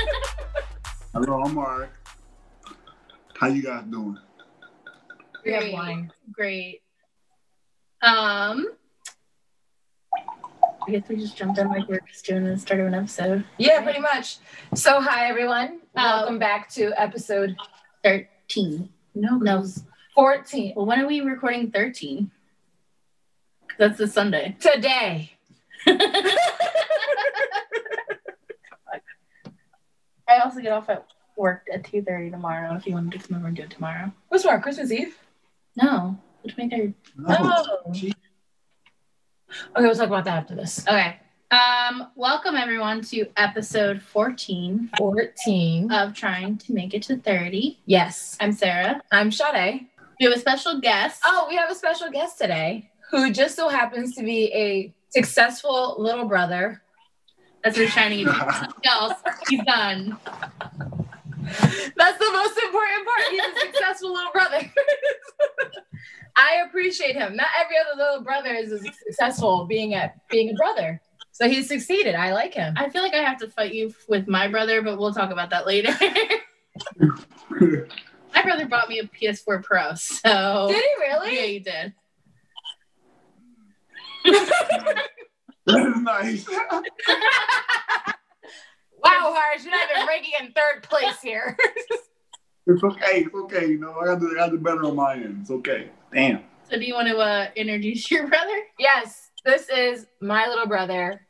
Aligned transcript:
Hello, 1.12 1.42
I'm 1.42 1.56
alright. 1.58 1.88
How 3.38 3.48
you 3.48 3.62
guys 3.62 3.84
doing? 3.90 4.18
We 5.44 5.52
have 5.52 5.62
Great. 5.62 6.08
Great. 6.32 6.82
Um, 8.02 8.66
I 10.86 10.90
guess 10.90 11.02
we 11.08 11.16
just 11.16 11.36
jumped 11.36 11.58
in 11.58 11.68
like 11.68 11.88
we're 11.88 12.00
just 12.06 12.24
doing 12.26 12.44
the 12.44 12.56
start 12.58 12.80
of 12.80 12.86
an 12.86 12.94
episode. 12.94 13.44
Yeah, 13.58 13.82
pretty 13.82 14.00
much. 14.00 14.38
So, 14.74 15.00
hi 15.00 15.26
everyone. 15.28 15.80
Welcome 15.94 16.38
back 16.38 16.68
to 16.70 16.92
episode 17.00 17.56
13. 18.04 18.88
no, 19.14 19.36
No. 19.36 19.64
14 20.14 20.72
Well, 20.76 20.86
when 20.86 21.00
are 21.00 21.06
we 21.06 21.20
recording 21.20 21.70
thirteen? 21.70 22.30
That's 23.78 23.98
the 23.98 24.06
Sunday. 24.08 24.56
today. 24.60 25.32
I 30.28 30.38
also 30.38 30.60
get 30.60 30.72
off 30.72 30.88
at 30.88 31.06
work 31.36 31.66
at 31.72 31.84
2.30 31.84 32.30
tomorrow 32.32 32.74
if 32.74 32.86
you 32.86 32.94
wanted 32.94 33.20
to 33.20 33.28
come 33.28 33.36
over 33.38 33.46
and 33.48 33.56
do 33.56 33.62
it 33.62 33.70
tomorrow. 33.70 34.12
What's 34.28 34.42
tomorrow? 34.42 34.60
Christmas 34.60 34.90
Eve? 34.90 35.16
No. 35.76 36.18
Let's 36.44 36.56
make 36.58 36.72
our 36.72 36.92
Oh. 37.28 37.92
Okay, 37.92 38.12
we'll 39.76 39.94
talk 39.94 40.08
about 40.08 40.24
that 40.24 40.38
after 40.38 40.54
this. 40.56 40.86
Okay. 40.86 41.16
Um, 41.52 42.08
welcome 42.16 42.56
everyone 42.56 43.02
to 43.02 43.26
episode 43.36 44.02
14 44.02 44.90
14. 44.98 45.92
of 45.92 46.12
Trying 46.14 46.58
to 46.58 46.72
Make 46.72 46.92
It 46.94 47.02
to 47.04 47.16
30. 47.16 47.78
yes. 47.86 48.36
I'm 48.40 48.52
Sarah. 48.52 49.00
I'm 49.12 49.30
Sade. 49.30 49.86
We 50.18 50.26
have 50.26 50.34
a 50.34 50.38
special 50.40 50.80
guest. 50.80 51.20
Oh, 51.24 51.46
we 51.48 51.54
have 51.56 51.70
a 51.70 51.74
special 51.74 52.10
guest 52.10 52.38
today 52.38 52.90
who 53.10 53.30
just 53.32 53.54
so 53.54 53.68
happens 53.68 54.16
to 54.16 54.24
be 54.24 54.52
a 54.52 54.92
successful 55.10 55.94
little 55.98 56.24
brother. 56.24 56.82
That's 57.66 57.78
what 57.80 57.88
shining 57.88 58.28
else. 58.84 59.14
He's 59.48 59.60
done. 59.64 60.16
That's 60.26 62.18
the 62.18 62.30
most 62.32 62.56
important 62.64 63.06
part. 63.06 63.22
He's 63.28 63.40
a 63.42 63.60
successful 63.66 64.12
little 64.14 64.30
brother. 64.30 64.60
I 66.36 66.62
appreciate 66.64 67.16
him. 67.16 67.34
Not 67.34 67.48
every 67.60 67.74
other 67.76 68.00
little 68.00 68.22
brother 68.22 68.54
is 68.54 68.70
as 68.70 68.82
successful 69.04 69.66
being 69.66 69.94
a 69.94 70.12
being 70.30 70.50
a 70.50 70.54
brother. 70.54 71.00
So 71.32 71.48
he's 71.48 71.66
succeeded. 71.66 72.14
I 72.14 72.32
like 72.32 72.54
him. 72.54 72.72
I 72.76 72.88
feel 72.88 73.02
like 73.02 73.14
I 73.14 73.22
have 73.24 73.38
to 73.38 73.48
fight 73.48 73.74
you 73.74 73.92
with 74.08 74.28
my 74.28 74.46
brother, 74.46 74.80
but 74.80 74.96
we'll 74.96 75.12
talk 75.12 75.32
about 75.32 75.50
that 75.50 75.66
later. 75.66 75.90
my 77.60 78.42
brother 78.44 78.66
bought 78.68 78.88
me 78.88 79.00
a 79.00 79.08
PS4 79.08 79.60
Pro, 79.64 79.94
so 79.94 80.68
Did 80.68 80.76
he 80.76 80.88
really? 81.00 81.34
yeah, 81.34 81.42
really? 81.42 81.94
you 84.26 85.15
did. 85.66 85.76
That's 85.76 85.98
nice. 86.00 86.46
Wow, 89.04 89.34
Harsh, 89.36 89.62
you're 89.62 89.70
not 89.70 89.88
even 89.94 90.06
ranking 90.08 90.32
in 90.40 90.52
third 90.52 90.82
place 90.82 91.20
here. 91.22 91.56
It's 92.68 92.82
okay. 92.82 93.20
It's 93.20 93.32
okay. 93.34 93.66
You 93.68 93.78
know, 93.78 93.94
I 94.00 94.06
got 94.06 94.20
to, 94.20 94.26
I 94.32 94.34
got 94.34 94.48
to 94.48 94.58
better 94.58 94.84
on 94.86 94.96
my 94.96 95.14
end. 95.14 95.38
It's 95.42 95.50
okay. 95.52 95.88
Damn. 96.12 96.42
So, 96.68 96.76
do 96.76 96.84
you 96.84 96.94
want 96.94 97.06
to 97.06 97.16
uh, 97.16 97.46
introduce 97.54 98.10
your 98.10 98.26
brother? 98.26 98.56
yes, 98.80 99.30
this 99.44 99.68
is 99.68 100.06
my 100.20 100.48
little 100.48 100.66
brother, 100.66 101.20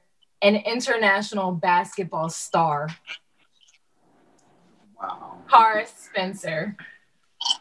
an 0.41 0.57
international 0.57 1.53
basketball 1.53 2.31
star, 2.31 2.89
Wow. 4.98 5.42
Horace 5.48 5.92
Spencer. 6.11 6.75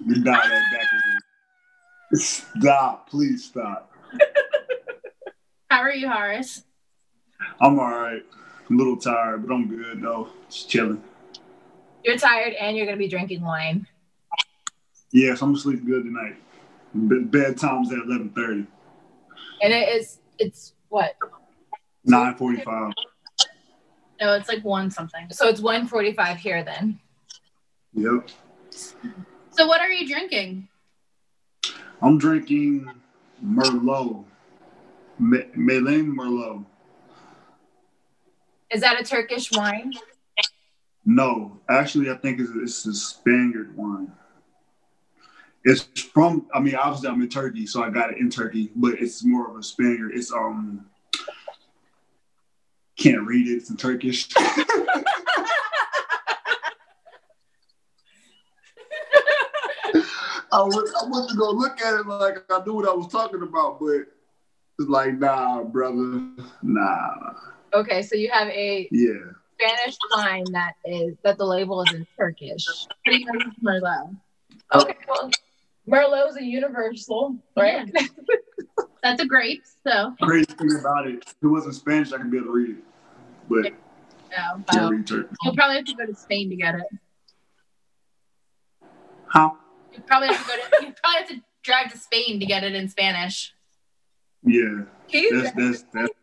You 0.06 0.24
got 0.24 0.44
that 0.46 0.64
back. 0.72 0.88
Stop. 2.14 3.10
Please 3.10 3.44
stop. 3.44 3.92
How 5.70 5.82
are 5.82 5.92
you, 5.92 6.10
Horace? 6.10 6.64
I'm 7.60 7.80
all 7.80 7.90
right. 7.90 8.24
A 8.70 8.74
little 8.74 8.98
tired, 8.98 9.48
but 9.48 9.54
I'm 9.54 9.68
good 9.68 10.02
though. 10.02 10.30
Just 10.50 10.70
chilling. 10.70 11.04
You're 12.04 12.18
tired 12.18 12.54
and 12.54 12.76
you're 12.76 12.86
gonna 12.86 12.98
be 12.98 13.08
drinking 13.08 13.42
wine. 13.42 13.88
Yes, 15.12 15.42
I'm 15.42 15.50
gonna 15.50 15.60
sleep 15.60 15.86
good 15.86 16.04
tonight. 16.04 16.36
Be- 16.94 17.26
Bedtime's 17.26 17.92
at 17.92 18.00
11:30. 18.00 18.68
And 19.62 19.74
it 19.74 19.90
is 19.90 20.20
it's 20.40 20.74
what? 20.90 21.16
9:45. 22.08 22.94
No, 24.22 24.34
it's 24.34 24.48
like 24.48 24.64
one 24.64 24.90
something. 24.90 25.28
So 25.32 25.48
it's 25.48 25.60
145 25.62 26.38
here 26.38 26.64
then. 26.64 27.00
Yep. 27.94 28.30
So, 29.52 29.68
what 29.68 29.82
are 29.82 29.92
you 29.92 30.08
drinking? 30.08 30.68
I'm 32.02 32.18
drinking 32.18 32.90
Merlot. 33.44 34.26
Me- 35.18 35.50
Mélène 35.56 36.14
Merlot. 36.14 36.66
Is 38.76 38.82
that 38.82 39.00
a 39.00 39.06
Turkish 39.06 39.54
wine? 39.54 39.94
No, 41.06 41.62
actually, 41.70 42.12
I 42.12 42.16
think 42.16 42.42
it's, 42.42 42.52
it's 42.54 42.86
a 42.86 42.94
Spaniard 42.94 43.78
wine. 43.78 44.12
It's 45.64 45.84
from. 45.84 46.48
I 46.54 46.60
mean, 46.60 46.76
obviously, 46.76 47.08
I'm 47.08 47.22
in 47.22 47.30
Turkey, 47.30 47.68
so 47.68 47.82
I 47.82 47.90
got 47.90 48.12
it 48.12 48.18
in 48.18 48.30
Turkey, 48.30 48.72
but 48.76 49.00
it's 49.00 49.24
more 49.24 49.50
of 49.50 49.56
a 49.56 49.64
Spaniard. 49.64 50.12
It's 50.14 50.34
um. 50.34 50.88
Can't 52.98 53.26
read 53.26 53.48
it. 53.48 53.54
It's 53.54 53.70
in 53.70 53.78
Turkish. 53.78 54.28
I 54.38 54.66
went, 60.64 60.90
I 61.02 61.08
went 61.10 61.30
to 61.30 61.36
go 61.38 61.50
look 61.52 61.80
at 61.80 61.94
it 61.94 62.08
like 62.08 62.44
I 62.50 62.62
knew 62.66 62.74
what 62.74 62.90
I 62.90 62.94
was 62.94 63.10
talking 63.10 63.42
about, 63.42 63.80
but 63.80 64.02
it's 64.80 64.90
like, 64.90 65.18
nah, 65.18 65.64
brother, 65.64 66.28
nah, 66.62 67.55
Okay, 67.74 68.02
so 68.02 68.16
you 68.16 68.30
have 68.32 68.48
a 68.50 68.88
yeah. 68.92 69.14
Spanish 69.60 69.98
wine 70.16 70.46
that 70.52 70.74
is 70.86 71.16
that 71.24 71.38
the 71.38 71.46
label 71.46 71.82
is 71.84 71.94
in 71.94 72.06
Turkish. 72.18 72.66
Pretty 73.06 73.26
much 73.26 73.48
Merlot. 73.64 74.16
Okay, 74.74 74.96
well 75.08 75.32
Merlot's 75.88 76.38
a 76.38 76.44
universal, 76.44 77.38
right? 77.56 77.90
Yeah. 77.94 78.08
That's 79.04 79.22
a 79.22 79.26
grape, 79.26 79.64
so 79.86 80.16
Crazy 80.22 80.46
thing 80.46 80.80
about 80.80 81.08
it, 81.08 81.24
if 81.28 81.36
it 81.42 81.48
wasn't 81.48 81.76
Spanish, 81.76 82.12
I 82.12 82.18
could 82.18 82.32
be 82.32 82.38
able 82.38 82.48
to 82.48 82.54
read 82.54 82.70
it, 82.72 82.84
but 83.48 83.74
no. 84.32 84.64
can't 84.72 84.92
read 84.92 85.08
Turkish. 85.08 85.38
You'll 85.44 85.56
probably 85.56 85.76
have 85.76 85.86
to 85.86 85.94
go 85.94 86.06
to 86.08 86.16
Spain 86.16 86.50
to 86.50 86.56
get 86.56 86.76
it. 86.76 86.88
How? 89.28 89.58
You 89.94 90.02
probably 90.02 90.30
have 90.30 90.42
to 90.42 90.48
go 90.48 90.56
to. 90.56 90.86
You 90.86 90.94
probably 91.04 91.20
have 91.20 91.28
to 91.30 91.42
drive 91.64 91.92
to 91.92 91.98
Spain 91.98 92.40
to 92.40 92.46
get 92.46 92.64
it 92.64 92.74
in 92.74 92.90
Spanish. 92.90 93.54
Yeah, 94.56 94.84
He's 95.08 95.32
that's 95.44 95.56
that's 95.56 95.84
that's 95.94 96.14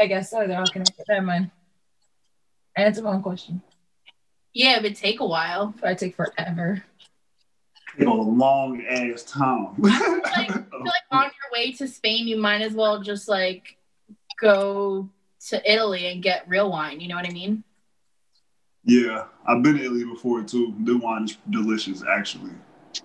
I 0.00 0.06
guess 0.06 0.30
so. 0.30 0.46
They're 0.46 0.58
all 0.58 0.66
connected. 0.66 1.04
Never 1.08 1.26
mind. 1.26 1.50
I 2.76 2.82
answered 2.82 3.04
one 3.04 3.22
question. 3.22 3.60
Yeah, 4.54 4.76
it 4.76 4.82
would 4.82 4.96
take 4.96 5.20
a 5.20 5.26
while. 5.26 5.74
Probably 5.78 5.96
take 5.96 6.16
forever. 6.16 6.82
a 8.00 8.04
long 8.04 8.82
ass 8.88 9.22
time. 9.24 9.74
Like, 9.78 9.92
I 10.26 10.46
feel 10.46 10.80
like 10.84 11.02
on 11.10 11.24
your 11.24 11.50
way 11.52 11.72
to 11.72 11.86
Spain, 11.88 12.26
you 12.28 12.36
might 12.38 12.62
as 12.62 12.72
well 12.72 13.02
just 13.02 13.28
like 13.28 13.76
go 14.40 15.08
to 15.48 15.72
Italy 15.72 16.06
and 16.06 16.22
get 16.22 16.48
real 16.48 16.70
wine. 16.70 17.00
You 17.00 17.08
know 17.08 17.16
what 17.16 17.26
I 17.26 17.32
mean? 17.32 17.64
yeah, 18.84 19.26
I've 19.46 19.62
been 19.62 19.76
to 19.76 19.84
Italy 19.84 20.04
before 20.04 20.42
too. 20.42 20.74
The 20.84 20.96
wine 20.98 21.24
is 21.24 21.36
delicious, 21.50 22.02
actually. 22.10 22.52
It's 22.92 23.02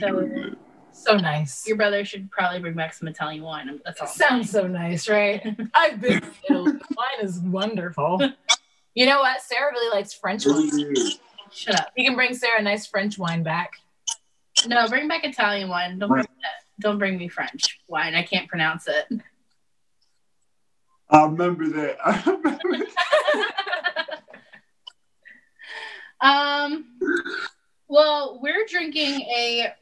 So- 0.00 0.10
really 0.10 0.28
good. 0.42 0.56
So 0.94 1.16
nice. 1.16 1.66
Your 1.66 1.76
brother 1.76 2.04
should 2.04 2.30
probably 2.30 2.60
bring 2.60 2.74
back 2.74 2.94
some 2.94 3.08
Italian 3.08 3.42
wine. 3.42 3.80
That's 3.84 4.00
all. 4.00 4.06
Sounds 4.06 4.48
so 4.48 4.66
nice, 4.66 5.08
right? 5.08 5.44
I've 5.74 6.00
been 6.00 6.20
to 6.20 6.30
Italy. 6.48 6.72
Wine 6.96 7.20
is 7.22 7.40
wonderful. 7.40 8.20
You 8.96 9.06
know 9.06 9.18
what? 9.18 9.42
Sarah 9.42 9.72
really 9.72 9.92
likes 9.92 10.14
French 10.14 10.46
wine. 10.46 10.94
Shut 11.50 11.74
up. 11.74 11.88
You 11.96 12.04
can 12.04 12.14
bring 12.14 12.32
Sarah 12.32 12.60
a 12.60 12.62
nice 12.62 12.86
French 12.86 13.18
wine 13.18 13.42
back. 13.42 13.72
No, 14.68 14.86
bring 14.88 15.08
back 15.08 15.24
Italian 15.24 15.68
wine. 15.68 15.98
Don't 15.98 16.10
bring 16.10 16.22
that. 16.22 16.62
Don't 16.78 16.98
bring 16.98 17.18
me 17.18 17.26
French 17.26 17.80
wine. 17.88 18.14
I 18.14 18.22
can't 18.22 18.48
pronounce 18.48 18.86
it. 18.86 19.20
I 21.10 21.24
remember 21.24 21.66
that. 21.70 21.96
I 22.04 22.22
remember 22.24 22.86
Um. 26.20 26.84
Well, 27.88 28.38
we're 28.40 28.64
drinking 28.70 29.22
a 29.22 29.72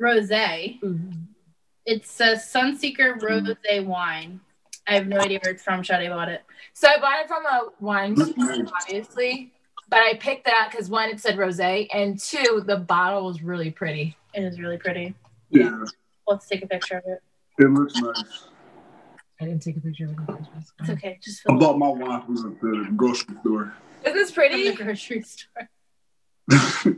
rosé. 0.00 0.80
Mm-hmm. 0.80 1.10
It's 1.84 2.20
a 2.20 2.34
Sunseeker 2.36 3.18
rosé 3.20 3.84
wine. 3.84 4.40
I 4.88 4.94
have 4.94 5.06
no 5.06 5.18
idea 5.18 5.40
where 5.42 5.52
it's 5.52 5.62
from. 5.62 5.84
Sade 5.84 6.08
bought 6.08 6.28
it. 6.28 6.42
So 6.72 6.88
I 6.88 6.98
bought 7.00 7.20
it 7.20 7.28
from 7.28 7.44
a 7.46 7.68
wine 7.80 8.14
mm-hmm. 8.14 8.40
store, 8.40 8.72
obviously, 8.82 9.52
but 9.88 10.00
I 10.00 10.14
picked 10.14 10.44
that 10.46 10.68
because 10.70 10.88
one, 10.88 11.10
it 11.10 11.20
said 11.20 11.36
rosé, 11.36 11.88
and 11.92 12.18
two, 12.18 12.62
the 12.66 12.76
bottle 12.76 13.26
was 13.26 13.42
really 13.42 13.70
pretty. 13.70 14.16
It 14.34 14.42
is 14.42 14.60
really 14.60 14.78
pretty. 14.78 15.14
yeah, 15.50 15.84
Let's 16.26 16.46
take 16.48 16.62
a 16.62 16.66
picture 16.66 16.98
of 16.98 17.04
it. 17.06 17.22
it 17.58 17.70
looks 17.70 17.94
nice. 17.96 18.48
I 19.40 19.44
didn't 19.44 19.62
take 19.62 19.76
a 19.76 19.80
picture 19.80 20.06
of 20.06 20.12
it. 20.12 20.46
It's 20.80 20.90
okay. 20.90 21.18
Just 21.22 21.42
I 21.48 21.54
bought 21.54 21.78
my 21.78 21.88
wine 21.88 22.22
from 22.22 22.34
the, 22.34 22.84
the 22.84 22.92
grocery 22.96 23.36
store. 23.40 23.74
Is 24.04 24.14
this 24.14 24.30
from 24.30 24.44
the 24.44 24.72
pretty? 24.72 24.72
grocery 24.72 25.22
store. 25.22 25.68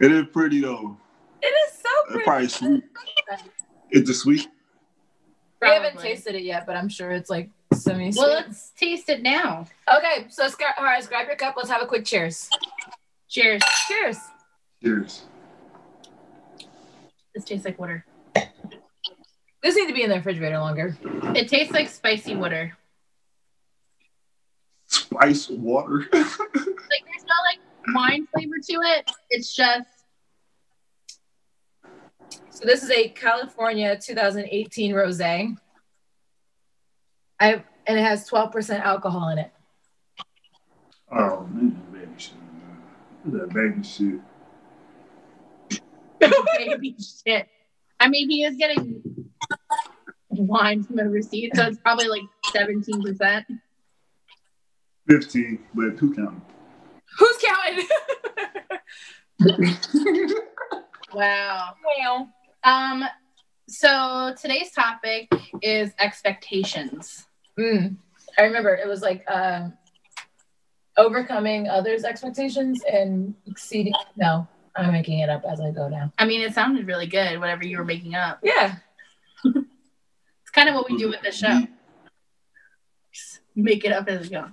it 0.00 0.12
is 0.12 0.26
pretty 0.32 0.60
though. 0.60 0.98
It 2.10 2.18
is 2.18 2.24
so 2.24 2.38
It's 2.38 2.58
pretty. 2.58 2.82
probably 3.26 3.42
sweet. 3.42 3.52
It's 3.90 4.10
a 4.10 4.14
sweet. 4.14 4.48
We 5.62 5.68
haven't 5.68 5.98
tasted 6.00 6.34
it 6.34 6.42
yet, 6.42 6.66
but 6.66 6.76
I'm 6.76 6.88
sure 6.88 7.10
it's 7.10 7.30
like 7.30 7.50
semi 7.72 8.12
sweet. 8.12 8.20
Well, 8.20 8.30
let's 8.34 8.70
taste 8.70 9.08
it 9.08 9.22
now. 9.22 9.66
Okay, 9.92 10.26
so 10.28 10.48
Scar- 10.48 10.74
Horace, 10.76 11.06
grab 11.06 11.26
your 11.26 11.36
cup. 11.36 11.54
Let's 11.56 11.70
have 11.70 11.82
a 11.82 11.86
quick 11.86 12.04
cheers. 12.04 12.48
Cheers. 13.28 13.62
Cheers. 13.88 14.18
Cheers. 14.82 15.22
This 17.34 17.44
tastes 17.44 17.64
like 17.64 17.78
water. 17.78 18.04
This 19.62 19.74
needs 19.74 19.88
to 19.88 19.94
be 19.94 20.02
in 20.02 20.10
the 20.10 20.16
refrigerator 20.16 20.58
longer. 20.58 20.96
It 21.34 21.48
tastes 21.48 21.72
like 21.72 21.88
spicy 21.88 22.36
water. 22.36 22.76
Spice 24.86 25.48
water. 25.48 26.06
Like 26.88 27.04
there's 27.04 27.24
no 27.24 27.34
like 27.44 27.96
wine 27.96 28.28
flavor 28.32 28.56
to 28.62 28.72
it. 28.96 29.10
It's 29.30 29.54
just 29.56 29.88
So 32.56 32.64
this 32.64 32.82
is 32.82 32.90
a 32.90 33.08
California 33.10 33.98
2018 33.98 34.94
rosé. 34.94 35.54
I 37.38 37.62
and 37.86 37.98
it 37.98 38.02
has 38.02 38.26
12% 38.30 38.80
alcohol 38.80 39.28
in 39.28 39.36
it. 39.40 39.52
oh 41.12 41.46
man, 41.52 41.78
baby 41.92 42.06
shit. 42.16 42.32
man. 42.34 42.78
That 43.26 43.52
baby 43.52 43.82
shit. 43.82 44.20
baby 46.56 46.96
shit. 46.98 47.46
I 48.00 48.08
mean, 48.08 48.30
he 48.30 48.44
is 48.44 48.56
getting 48.56 49.02
wine 50.30 50.82
from 50.82 50.98
overseas, 50.98 51.50
so 51.54 51.64
it's 51.64 51.78
probably 51.80 52.08
like 52.08 52.22
17%. 52.54 53.44
Fifteen, 55.06 55.58
but 55.74 55.98
who 55.98 56.14
counting? 56.14 56.40
Who's 57.18 57.36
counting? 57.44 57.86
Wow. 61.16 61.74
Wow. 61.98 62.28
Um, 62.66 63.04
so 63.68 64.34
today's 64.40 64.72
topic 64.72 65.30
is 65.62 65.92
expectations. 66.00 67.26
Mm. 67.58 67.96
I 68.38 68.42
remember 68.42 68.74
it 68.74 68.88
was 68.88 69.02
like 69.02 69.24
um, 69.30 69.72
overcoming 70.96 71.68
others' 71.68 72.02
expectations 72.02 72.82
and 72.92 73.34
exceeding. 73.46 73.94
No, 74.16 74.48
I'm 74.74 74.92
making 74.92 75.20
it 75.20 75.30
up 75.30 75.44
as 75.48 75.60
I 75.60 75.70
go 75.70 75.88
down. 75.88 76.12
I 76.18 76.26
mean, 76.26 76.40
it 76.40 76.54
sounded 76.54 76.88
really 76.88 77.06
good, 77.06 77.38
whatever 77.38 77.64
you 77.64 77.78
were 77.78 77.84
making 77.84 78.16
up. 78.16 78.40
Yeah. 78.42 78.76
It's 79.44 80.50
kind 80.52 80.68
of 80.68 80.74
what 80.74 80.90
we 80.90 80.96
do 80.96 81.08
with 81.08 81.22
the 81.22 81.30
show. 81.30 81.66
Just 83.12 83.40
make 83.54 83.84
it 83.84 83.92
up 83.92 84.08
as 84.08 84.22
we 84.22 84.30
go. 84.30 84.48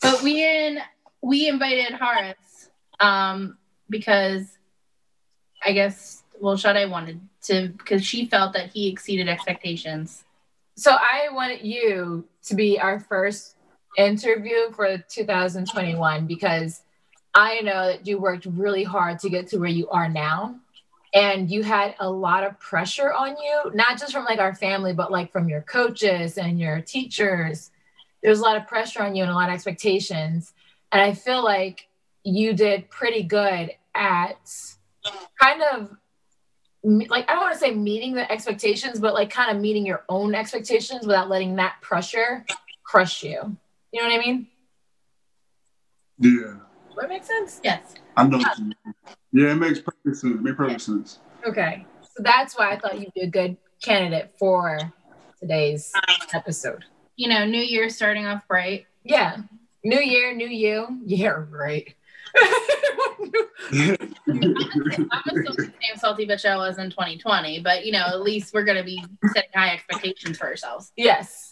But 0.00 0.22
we 0.22 0.42
in 0.42 0.78
we 1.22 1.46
invited 1.46 1.92
Horace 1.92 2.70
um, 3.00 3.58
because 3.90 4.46
I 5.62 5.72
guess 5.72 6.22
well, 6.40 6.56
Sade 6.56 6.90
wanted 6.90 7.20
to 7.42 7.68
because 7.68 8.04
she 8.04 8.26
felt 8.26 8.52
that 8.52 8.70
he 8.70 8.88
exceeded 8.88 9.28
expectations. 9.28 10.24
So 10.76 10.92
I 10.92 11.28
wanted 11.32 11.62
you 11.62 12.24
to 12.44 12.54
be 12.54 12.78
our 12.78 13.00
first 13.00 13.56
interview 13.96 14.70
for 14.72 14.98
2021 14.98 16.26
because 16.26 16.82
I 17.34 17.60
know 17.60 17.86
that 17.86 18.06
you 18.06 18.18
worked 18.18 18.46
really 18.46 18.84
hard 18.84 19.18
to 19.20 19.30
get 19.30 19.48
to 19.48 19.58
where 19.58 19.68
you 19.68 19.88
are 19.90 20.08
now. 20.08 20.56
And 21.12 21.50
you 21.50 21.62
had 21.62 21.96
a 21.98 22.08
lot 22.08 22.44
of 22.44 22.58
pressure 22.60 23.12
on 23.12 23.30
you, 23.30 23.72
not 23.74 23.98
just 23.98 24.12
from 24.12 24.24
like 24.24 24.38
our 24.38 24.54
family, 24.54 24.92
but 24.92 25.10
like 25.10 25.32
from 25.32 25.48
your 25.48 25.62
coaches 25.62 26.38
and 26.38 26.60
your 26.60 26.80
teachers. 26.80 27.70
There's 28.22 28.38
a 28.38 28.42
lot 28.42 28.56
of 28.56 28.68
pressure 28.68 29.02
on 29.02 29.16
you 29.16 29.22
and 29.22 29.30
a 29.30 29.34
lot 29.34 29.48
of 29.48 29.54
expectations. 29.54 30.52
And 30.92 31.02
I 31.02 31.14
feel 31.14 31.42
like 31.42 31.88
you 32.22 32.52
did 32.54 32.90
pretty 32.90 33.22
good 33.22 33.72
at 33.94 34.38
kind 35.40 35.62
of 35.72 35.96
like 36.82 37.28
I 37.28 37.34
don't 37.34 37.42
want 37.42 37.52
to 37.54 37.58
say 37.58 37.74
meeting 37.74 38.14
the 38.14 38.30
expectations, 38.30 38.98
but 39.00 39.14
like 39.14 39.30
kind 39.30 39.54
of 39.54 39.60
meeting 39.60 39.84
your 39.86 40.04
own 40.08 40.34
expectations 40.34 41.06
without 41.06 41.28
letting 41.28 41.56
that 41.56 41.76
pressure 41.82 42.44
crush 42.84 43.22
you. 43.22 43.56
You 43.92 44.02
know 44.02 44.08
what 44.08 44.14
I 44.14 44.18
mean? 44.18 44.46
Yeah, 46.18 46.56
Does 46.88 46.96
that 46.98 47.08
make 47.08 47.24
sense? 47.24 47.60
Yes. 47.64 47.94
I 48.16 48.26
know. 48.26 48.38
what 48.38 48.58
you 48.58 48.64
mean. 48.64 48.74
Yeah, 49.32 49.52
it 49.52 49.54
makes 49.56 49.80
perfect 49.80 50.16
sense. 50.16 50.34
It 50.34 50.42
makes 50.42 50.56
perfect 50.56 50.80
sense. 50.82 51.18
Okay. 51.46 51.86
So 52.02 52.22
that's 52.22 52.58
why 52.58 52.72
I 52.72 52.78
thought 52.78 53.00
you'd 53.00 53.14
be 53.14 53.22
a 53.22 53.26
good 53.30 53.56
candidate 53.82 54.34
for 54.38 54.78
today's 55.40 55.92
episode. 56.34 56.84
You 57.16 57.28
know, 57.30 57.46
New 57.46 57.62
Year 57.62 57.88
starting 57.88 58.26
off 58.26 58.46
bright. 58.48 58.86
Yeah. 59.02 59.38
New 59.82 60.00
year, 60.00 60.34
new 60.34 60.48
you. 60.48 61.00
Yeah, 61.06 61.44
right. 61.50 61.94
I'm 63.72 63.98
still 64.32 65.54
the 65.54 65.72
same 65.82 65.96
salty 65.96 66.26
bitch 66.26 66.44
I 66.44 66.56
was 66.56 66.78
in 66.78 66.90
2020, 66.90 67.60
but 67.60 67.84
you 67.84 67.92
know, 67.92 68.04
at 68.06 68.22
least 68.22 68.52
we're 68.54 68.64
gonna 68.64 68.84
be 68.84 69.02
setting 69.32 69.50
high 69.54 69.74
expectations 69.74 70.38
for 70.38 70.46
ourselves. 70.46 70.92
yes. 70.96 71.50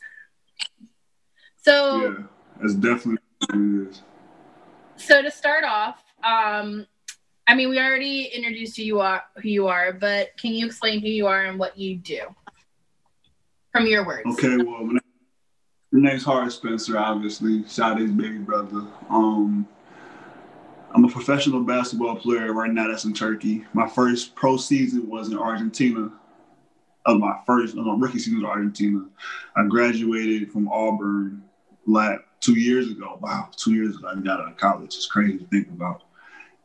So 1.56 2.02
yeah, 2.02 2.14
that's 2.60 2.74
definitely 2.74 3.18
what 3.38 3.54
it 3.54 3.88
is. 3.88 4.02
so 4.96 5.22
to 5.22 5.30
start 5.30 5.64
off, 5.64 6.02
um, 6.24 6.86
I 7.46 7.54
mean, 7.54 7.70
we 7.70 7.78
already 7.78 8.24
introduced 8.24 8.76
who 8.76 8.82
you 8.82 9.00
are, 9.00 9.22
who 9.36 9.48
you 9.48 9.68
are, 9.68 9.92
but 9.92 10.36
can 10.38 10.52
you 10.52 10.66
explain 10.66 11.00
who 11.00 11.08
you 11.08 11.26
are 11.26 11.44
and 11.44 11.58
what 11.58 11.78
you 11.78 11.96
do 11.96 12.22
from 13.72 13.86
your 13.86 14.04
words? 14.06 14.26
Okay, 14.32 14.56
well, 14.56 14.84
my 14.84 15.00
my 15.90 16.10
name's 16.10 16.24
Horace 16.24 16.56
Spencer, 16.56 16.98
obviously, 16.98 17.66
Sade's 17.66 18.12
baby 18.12 18.38
brother. 18.38 18.86
Um, 19.08 19.66
I'm 20.94 21.04
a 21.04 21.08
professional 21.08 21.62
basketball 21.62 22.16
player 22.16 22.52
right 22.52 22.70
now 22.72 22.88
that's 22.88 23.04
in 23.04 23.12
Turkey. 23.12 23.64
My 23.72 23.88
first 23.88 24.34
pro 24.34 24.56
season 24.56 25.08
was 25.08 25.28
in 25.28 25.38
Argentina. 25.38 26.10
Of 27.06 27.20
my 27.20 27.38
first, 27.46 27.76
of 27.76 27.84
my 27.86 27.94
rookie 27.96 28.18
season 28.18 28.40
was 28.42 28.48
Argentina. 28.50 29.04
I 29.56 29.64
graduated 29.66 30.50
from 30.52 30.68
Auburn 30.68 31.42
like 31.86 32.20
two 32.40 32.58
years 32.58 32.90
ago. 32.90 33.18
Wow, 33.20 33.48
two 33.56 33.74
years 33.74 33.96
ago 33.96 34.08
I 34.08 34.14
got 34.20 34.40
out 34.40 34.48
of 34.50 34.56
college. 34.56 34.94
It's 34.94 35.06
crazy 35.06 35.38
to 35.38 35.46
think 35.46 35.68
about. 35.68 36.02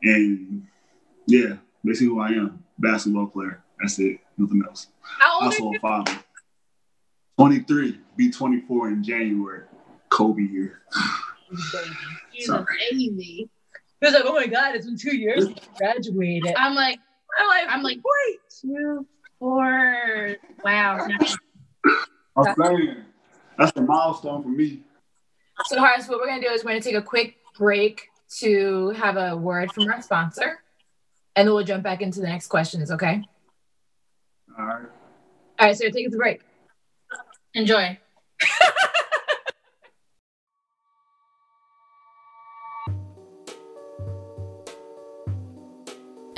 And 0.04 0.68
yeah, 1.28 1.56
basically 1.86 2.08
who 2.08 2.20
I 2.20 2.30
am, 2.30 2.64
basketball 2.80 3.28
player. 3.28 3.64
That's 3.80 4.00
it, 4.00 4.20
nothing 4.38 4.64
else. 4.68 4.88
How 5.20 5.36
old 5.36 5.44
are 5.44 5.46
Also 5.46 5.72
you? 5.72 5.78
a 5.78 5.80
father. 5.80 6.20
23, 7.40 8.00
be 8.18 8.32
24 8.32 8.88
in 8.90 9.04
January. 9.04 9.64
Kobe 10.10 10.48
here. 10.48 10.82
Sorry. 12.40 12.66
He 14.04 14.08
was 14.08 14.16
like, 14.16 14.26
oh 14.26 14.34
my 14.34 14.48
God, 14.48 14.76
it's 14.76 14.86
been 14.86 14.98
two 14.98 15.16
years 15.16 15.46
since 15.46 15.60
I 15.60 15.78
graduated. 15.78 16.54
I'm 16.58 16.76
like, 16.76 17.00
I'm 17.40 17.48
like, 17.48 17.64
I'm 17.70 17.84
like, 17.84 18.00
wait, 18.04 18.40
two, 18.50 19.08
four. 19.40 20.36
Wow. 20.62 21.08
I'm 22.36 22.54
saying 22.58 22.98
that's 23.58 23.72
a 23.78 23.82
milestone 23.82 24.44
for 24.44 24.50
me. 24.50 24.82
So, 25.68 25.80
Horace, 25.80 26.10
what 26.10 26.20
we're 26.20 26.28
going 26.28 26.42
to 26.42 26.48
do 26.50 26.54
is 26.54 26.66
we're 26.66 26.72
going 26.72 26.82
to 26.82 26.90
take 26.90 26.98
a 26.98 27.02
quick 27.02 27.38
break 27.58 28.10
to 28.40 28.90
have 28.90 29.16
a 29.16 29.38
word 29.38 29.72
from 29.72 29.88
our 29.90 30.02
sponsor, 30.02 30.62
and 31.38 31.48
then 31.48 31.56
we'll 31.56 31.64
jump 31.64 31.84
back 31.84 32.02
into 32.02 32.20
the 32.20 32.28
next 32.28 32.48
questions, 32.48 32.92
okay? 32.92 33.24
All 34.60 34.66
right. 34.66 34.86
All 35.60 35.68
right, 35.68 35.78
so 35.78 35.90
take 35.90 36.10
us 36.10 36.14
a 36.14 36.18
break. 36.18 36.42
Enjoy. 37.54 37.98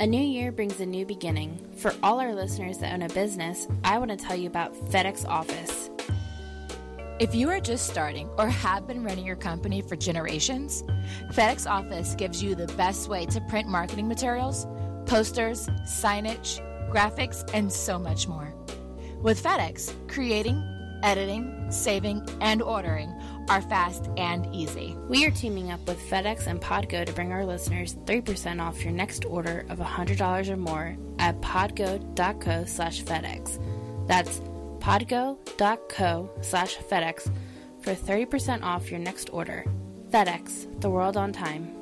A 0.06 0.08
new 0.08 0.22
year 0.22 0.52
brings 0.52 0.78
a 0.78 0.86
new 0.86 1.04
beginning. 1.04 1.58
For 1.78 1.92
all 2.00 2.20
our 2.20 2.32
listeners 2.32 2.78
that 2.78 2.92
own 2.92 3.02
a 3.02 3.08
business, 3.08 3.66
I 3.82 3.98
want 3.98 4.12
to 4.12 4.16
tell 4.16 4.36
you 4.36 4.46
about 4.46 4.72
FedEx 4.72 5.26
Office. 5.26 5.90
If 7.18 7.34
you 7.34 7.50
are 7.50 7.58
just 7.58 7.88
starting 7.88 8.28
or 8.38 8.48
have 8.48 8.86
been 8.86 9.02
running 9.02 9.26
your 9.26 9.34
company 9.34 9.82
for 9.82 9.96
generations, 9.96 10.84
FedEx 11.32 11.68
Office 11.68 12.14
gives 12.14 12.40
you 12.40 12.54
the 12.54 12.68
best 12.74 13.08
way 13.08 13.26
to 13.26 13.40
print 13.48 13.66
marketing 13.66 14.06
materials, 14.06 14.68
posters, 15.06 15.66
signage, 15.82 16.60
graphics, 16.88 17.42
and 17.52 17.72
so 17.72 17.98
much 17.98 18.28
more. 18.28 18.54
With 19.22 19.42
FedEx, 19.42 19.92
creating, 20.06 20.62
editing, 21.02 21.66
saving, 21.72 22.24
and 22.40 22.62
ordering 22.62 23.12
are 23.48 23.62
fast 23.62 24.08
and 24.16 24.52
easy. 24.54 24.96
We 25.08 25.24
are 25.26 25.30
teaming 25.30 25.70
up 25.70 25.86
with 25.86 26.00
FedEx 26.10 26.46
and 26.46 26.60
Podgo 26.60 27.04
to 27.04 27.12
bring 27.12 27.32
our 27.32 27.44
listeners 27.44 27.94
3% 28.04 28.60
off 28.60 28.82
your 28.82 28.92
next 28.92 29.24
order 29.24 29.64
of 29.68 29.78
$100 29.78 30.48
or 30.48 30.56
more 30.56 30.96
at 31.18 31.40
podgo.co 31.40 32.64
slash 32.64 33.02
FedEx. 33.02 34.06
That's 34.06 34.40
podgo.co 34.80 36.30
slash 36.42 36.76
FedEx 36.76 37.32
for 37.80 37.94
30% 37.94 38.62
off 38.62 38.90
your 38.90 39.00
next 39.00 39.30
order. 39.32 39.64
FedEx, 40.10 40.80
the 40.80 40.90
world 40.90 41.16
on 41.16 41.32
time. 41.32 41.72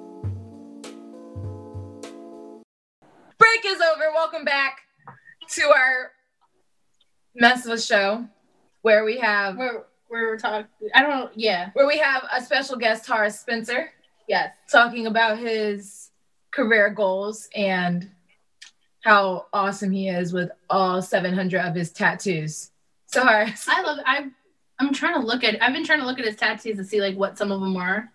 Break 3.38 3.64
is 3.64 3.80
over. 3.80 4.11
Welcome 4.14 4.44
back 4.44 4.78
to 5.50 5.62
our 5.75 6.12
mess 7.35 7.66
of 7.66 7.73
a 7.73 7.80
show 7.80 8.26
where 8.83 9.04
we 9.04 9.18
have 9.18 9.56
We're 9.56 9.85
we're 10.23 10.38
talking. 10.38 10.66
I 10.94 11.02
don't. 11.02 11.30
Yeah. 11.37 11.71
where 11.75 11.87
we 11.87 11.99
have 11.99 12.25
a 12.33 12.40
special 12.42 12.76
guest, 12.76 13.06
Horace 13.06 13.40
Spencer, 13.40 13.90
Yes. 14.28 14.54
talking 14.71 15.06
about 15.06 15.38
his 15.38 16.11
career 16.50 16.90
goals 16.90 17.49
and 17.54 18.11
how 19.02 19.47
awesome 19.52 19.90
he 19.90 20.09
is 20.09 20.33
with 20.33 20.50
all 20.71 21.02
700 21.02 21.61
of 21.61 21.75
his 21.75 21.92
tattoos. 21.92 22.71
So 23.06 23.25
Horace, 23.25 23.66
I 23.68 23.83
love. 23.83 23.99
I 24.06 24.26
I'm 24.80 24.92
trying 24.92 25.14
to 25.21 25.26
look 25.26 25.44
at. 25.44 25.62
I've 25.62 25.73
been 25.73 25.85
trying 25.85 26.00
to 26.00 26.06
look 26.06 26.18
at 26.18 26.25
his 26.25 26.37
tattoos 26.37 26.76
to 26.78 26.85
see 26.85 27.00
like 27.00 27.16
what 27.16 27.38
some 27.38 27.52
of 27.52 27.61
them 27.61 27.76
are. 27.76 28.11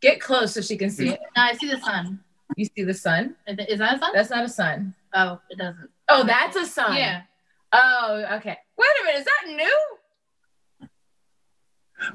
Get 0.00 0.20
close 0.20 0.52
so 0.54 0.60
she 0.60 0.76
can 0.76 0.90
see 0.90 1.08
it. 1.10 1.20
No, 1.36 1.42
I 1.42 1.52
see 1.54 1.70
the 1.70 1.78
sun. 1.78 2.20
You 2.56 2.64
see 2.76 2.82
the 2.84 2.94
sun? 2.94 3.36
Is 3.46 3.78
that 3.78 3.96
a 3.96 3.98
sun? 3.98 4.10
That's 4.14 4.30
not 4.30 4.44
a 4.44 4.48
sun. 4.48 4.94
oh, 5.14 5.40
it 5.50 5.58
doesn't. 5.58 5.90
Oh, 6.08 6.24
that's 6.24 6.56
a 6.56 6.64
sun. 6.66 6.96
Yeah. 6.96 7.22
Oh, 7.72 8.24
okay. 8.36 8.56
Wait 8.78 8.86
a 9.00 9.04
minute. 9.04 9.18
Is 9.20 9.24
that 9.26 9.54
new? 9.54 9.78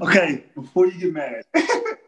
Okay, 0.02 0.46
before 0.56 0.88
you 0.88 1.00
get 1.00 1.14
mad, 1.14 1.44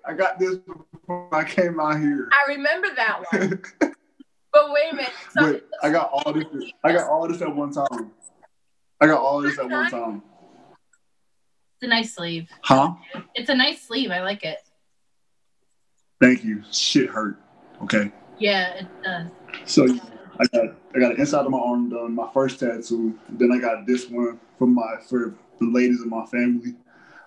I 0.05 0.13
got 0.15 0.39
this 0.39 0.57
before 0.57 1.27
I 1.33 1.43
came 1.43 1.79
out 1.79 1.99
here. 1.99 2.29
I 2.31 2.53
remember 2.53 2.87
that 2.95 3.23
one. 3.31 3.61
But 4.51 4.71
wait 4.71 4.93
a 4.93 4.95
minute. 4.95 5.11
So, 5.37 5.51
Wait, 5.51 5.63
I 5.83 5.89
got 5.89 6.09
all 6.11 6.31
this. 6.31 6.45
I 6.81 6.93
got 6.93 7.09
all 7.09 7.27
this 7.27 7.41
at 7.41 7.53
one 7.53 7.73
time. 7.73 8.11
I 9.01 9.07
got 9.07 9.19
all 9.19 9.41
this 9.41 9.59
at 9.59 9.69
one 9.69 9.91
time. 9.91 10.23
It's 11.75 11.83
a 11.83 11.87
nice 11.87 12.13
sleeve. 12.13 12.47
Huh? 12.61 12.93
It's 13.33 13.49
a 13.49 13.55
nice 13.55 13.81
sleeve. 13.81 14.11
I 14.11 14.21
like 14.21 14.45
it. 14.45 14.59
Thank 16.21 16.45
you. 16.45 16.63
Shit 16.71 17.09
hurt. 17.09 17.37
Okay. 17.83 18.13
Yeah, 18.39 18.75
it 18.75 18.87
does. 19.03 19.27
So 19.65 19.85
I 20.39 20.45
got 20.47 20.75
I 20.95 20.99
got 20.99 21.11
an 21.11 21.19
inside 21.19 21.45
of 21.45 21.51
my 21.51 21.59
arm 21.59 21.89
done, 21.89 22.15
my 22.15 22.29
first 22.33 22.59
tattoo. 22.59 23.19
Then 23.27 23.51
I 23.51 23.59
got 23.59 23.85
this 23.85 24.09
one 24.09 24.39
for 24.57 24.67
my 24.67 24.95
for 25.09 25.35
the 25.59 25.65
ladies 25.65 26.01
in 26.01 26.09
my 26.09 26.25
family. 26.27 26.75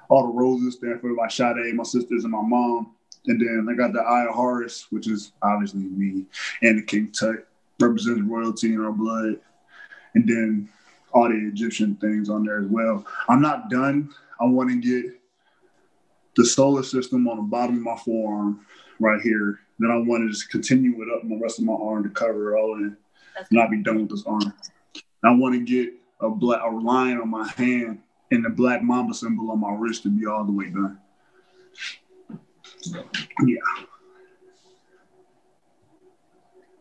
All 0.09 0.23
the 0.23 0.33
roses 0.33 0.75
stand 0.75 1.01
for 1.01 1.09
my 1.09 1.29
Sade, 1.29 1.75
my 1.75 1.85
sisters, 1.85 2.25
and 2.25 2.33
my 2.33 2.43
mom. 2.43 2.95
And 3.27 3.41
then 3.41 3.69
I 3.71 3.77
got 3.77 3.93
the 3.93 4.01
Eye 4.01 4.27
of 4.27 4.35
Horus, 4.35 4.87
which 4.91 5.09
is 5.09 5.33
obviously 5.43 5.81
me, 5.81 6.25
and 6.63 6.79
the 6.79 6.83
King 6.83 7.11
Tut 7.11 7.47
represents 7.79 8.23
royalty 8.23 8.73
in 8.73 8.81
our 8.81 8.93
blood. 8.93 9.41
And 10.15 10.27
then 10.27 10.69
all 11.13 11.29
the 11.29 11.35
Egyptian 11.35 11.97
things 11.97 12.29
on 12.29 12.45
there 12.45 12.61
as 12.61 12.67
well. 12.67 13.07
I'm 13.29 13.43
not 13.43 13.71
done. 13.71 14.15
I 14.41 14.47
want 14.47 14.71
to 14.71 14.81
get 14.81 15.13
the 16.37 16.45
solar 16.45 16.83
system 16.83 17.29
on 17.29 17.37
the 17.37 17.43
bottom 17.43 17.77
of 17.77 17.83
my 17.83 17.97
forearm 17.97 18.65
right 19.01 19.21
here. 19.21 19.61
Then 19.79 19.91
I 19.91 19.97
want 19.97 20.25
to 20.25 20.31
just 20.31 20.51
continue 20.51 21.03
it 21.03 21.09
up 21.15 21.25
my 21.25 21.37
rest 21.37 21.59
of 21.59 21.65
my 21.65 21.75
arm 21.75 22.05
to 22.05 22.11
cover 22.11 22.55
it 22.55 22.61
all 22.61 22.75
in 22.77 22.97
and 23.51 23.61
I'll 23.61 23.71
be 23.71 23.83
done 23.83 24.01
with 24.01 24.11
this 24.11 24.25
arm. 24.27 24.53
I 25.25 25.35
want 25.35 25.55
to 25.55 25.61
get 25.61 25.93
a 26.21 26.29
black 26.29 26.63
a 26.63 26.71
line 26.71 27.19
on 27.19 27.29
my 27.29 27.49
hand 27.49 28.01
and 28.31 28.45
the 28.45 28.51
black 28.51 28.83
mamba 28.83 29.15
symbol 29.15 29.51
on 29.51 29.61
my 29.61 29.73
wrist 29.75 30.03
to 30.05 30.11
be 30.11 30.27
all 30.27 30.45
the 30.45 30.53
way 30.53 30.67
done. 30.71 30.99
Yeah. 33.47 33.57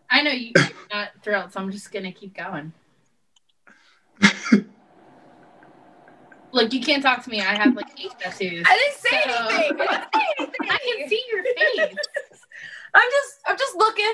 I 0.10 0.22
know 0.24 0.32
you, 0.32 0.51
you're 0.56 0.70
not 0.92 1.10
thrilled, 1.24 1.51
so 1.51 1.60
I'm 1.60 1.72
just 1.72 1.92
gonna 1.92 2.12
keep 2.12 2.36
going. 2.36 2.72
Look, 6.51 6.74
you 6.74 6.82
can't 6.82 7.04
talk 7.04 7.24
to 7.24 7.30
me. 7.30 7.42
I 7.42 7.56
have 7.58 7.75
like 7.75 7.88
eight 8.00 8.13
tattoos. 8.20 8.66
I 8.68 8.77
didn't 8.77 8.98
say 8.98 9.22
So- 9.25 9.48
anything. 9.56 9.88
I 9.88 10.00
didn't 10.00 10.10
say 10.13 10.22
anything. 10.39 10.56
I 10.70 10.77
can 11.00 11.10
see 11.10 11.24
your 11.32 11.44
face. 11.44 11.80
I'm 12.94 13.10
just, 13.12 13.39
I'm 13.46 13.58
just 13.58 13.75
looking. 13.75 14.13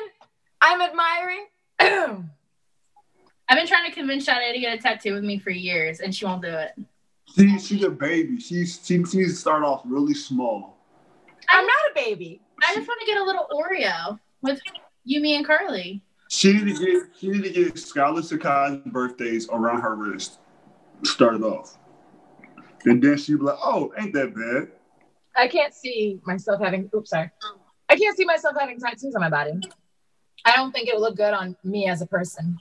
I'm 0.62 0.82
admiring. 0.82 1.46
I've 1.80 3.58
been 3.58 3.68
trying 3.68 3.86
to 3.86 3.92
convince 3.94 4.26
Sade 4.26 4.54
to 4.56 4.60
get 4.60 4.78
a 4.78 4.82
tattoo 4.82 5.14
with 5.14 5.24
me 5.24 5.38
for 5.38 5.52
years, 5.52 6.00
and 6.00 6.14
she 6.14 6.26
won't 6.26 6.42
do 6.42 6.48
it. 6.50 6.72
She, 7.36 7.60
she's 7.60 7.84
a 7.84 7.90
baby. 7.90 8.40
She's, 8.40 8.80
she 8.84 8.98
needs 8.98 9.12
to 9.12 9.30
start 9.30 9.64
off 9.64 9.82
really 9.86 10.14
small. 10.14 10.78
I'm 11.50 11.66
not 11.66 11.92
a 11.92 11.96
baby. 11.96 12.42
I 12.62 12.76
just 12.76 12.88
want 12.88 13.00
to 13.02 13.06
get 13.06 13.18
a 13.18 13.24
little 13.24 13.48
Oreo 13.52 14.20
with 14.42 14.60
Yumi 15.10 15.36
and 15.36 15.46
Carly. 15.46 16.02
She 16.30 16.54
need 16.54 16.76
to 16.76 16.86
get 16.86 17.04
she 17.20 17.28
need 17.30 17.44
to 17.44 17.50
get 17.52 17.74
Skylar 17.76 18.24
Sakai's 18.24 18.80
birthdays 18.86 19.50
around 19.50 19.82
her 19.82 19.96
wrist. 19.96 20.40
Start 21.04 21.36
it 21.36 21.44
off. 21.44 21.78
And 22.86 23.02
then 23.02 23.18
she'd 23.18 23.40
be 23.40 23.44
like, 23.44 23.60
oh, 23.64 23.94
ain't 24.00 24.14
that 24.14 24.34
bad. 24.34 24.72
I 25.36 25.48
can't 25.48 25.74
see 25.74 26.20
myself 26.26 26.62
having. 26.62 26.90
Oops, 26.96 27.10
sorry. 27.10 27.32
I 27.90 27.98
can't 27.98 28.16
see 28.18 28.26
myself 28.26 28.56
having 28.60 28.80
tattoos 28.80 29.16
on 29.16 29.22
my 29.22 29.30
body. 29.30 29.54
I 30.46 30.56
don't 30.56 30.72
think 30.72 30.88
it 30.88 30.96
would 30.96 31.02
look 31.02 31.18
good 31.18 31.34
on 31.34 31.56
me 31.64 31.88
as 31.88 32.02
a 32.02 32.06
person. 32.06 32.58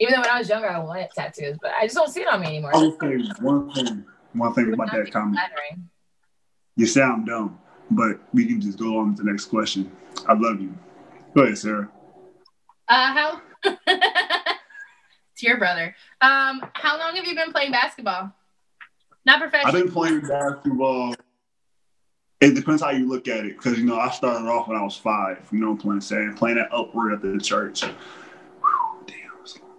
Even 0.00 0.14
though 0.14 0.20
when 0.20 0.30
I 0.30 0.38
was 0.38 0.48
younger, 0.48 0.68
I 0.68 0.78
wanted 0.78 1.08
tattoos, 1.14 1.58
but 1.60 1.72
I 1.78 1.84
just 1.84 1.96
don't 1.96 2.08
see 2.08 2.20
it 2.20 2.28
on 2.28 2.40
me 2.40 2.46
anymore. 2.46 2.72
Say 2.74 3.18
one 3.40 3.72
thing, 3.72 4.04
one 4.32 4.54
thing 4.54 4.72
about 4.72 4.92
that 4.92 5.10
comment. 5.12 5.36
flattering. 5.36 5.88
You 6.76 6.86
sound 6.86 7.26
dumb, 7.26 7.58
but 7.90 8.20
we 8.32 8.46
can 8.46 8.60
just 8.60 8.78
go 8.78 8.98
on 8.98 9.16
to 9.16 9.22
the 9.22 9.30
next 9.30 9.46
question. 9.46 9.90
I 10.28 10.34
love 10.34 10.60
you. 10.60 10.72
Go 11.34 11.42
ahead, 11.42 11.58
Sarah. 11.58 11.88
Uh, 12.88 13.12
how? 13.12 13.42
it's 13.64 15.42
your 15.42 15.58
brother. 15.58 15.96
Um, 16.20 16.62
how 16.74 16.96
long 16.98 17.16
have 17.16 17.26
you 17.26 17.34
been 17.34 17.52
playing 17.52 17.72
basketball? 17.72 18.32
Not 19.26 19.40
professional. 19.40 19.74
I've 19.74 19.82
been 19.82 19.92
playing 19.92 20.20
basketball. 20.20 21.14
It 22.40 22.54
depends 22.54 22.82
how 22.82 22.90
you 22.90 23.08
look 23.08 23.26
at 23.26 23.44
it, 23.44 23.56
because 23.56 23.76
you 23.78 23.84
know 23.84 23.98
I 23.98 24.10
started 24.10 24.46
off 24.46 24.68
when 24.68 24.76
I 24.76 24.82
was 24.82 24.96
five. 24.96 25.44
You 25.50 25.58
know, 25.58 25.74
playing 25.74 26.02
saying 26.02 26.34
playing 26.36 26.58
at 26.58 26.72
upward 26.72 27.14
at 27.14 27.22
the 27.22 27.40
church. 27.40 27.82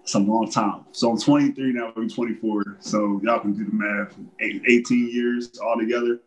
It's 0.09 0.15
a 0.15 0.17
long 0.17 0.49
time. 0.49 0.85
So 0.91 1.11
I'm 1.11 1.19
23 1.19 1.71
now. 1.73 1.93
I'm 1.95 2.09
24. 2.09 2.77
So 2.79 3.21
y'all 3.23 3.41
can 3.41 3.53
do 3.53 3.63
the 3.63 3.71
math. 3.71 4.15
Eight, 4.39 4.63
18 4.67 5.07
years 5.07 5.59
altogether. 5.59 6.19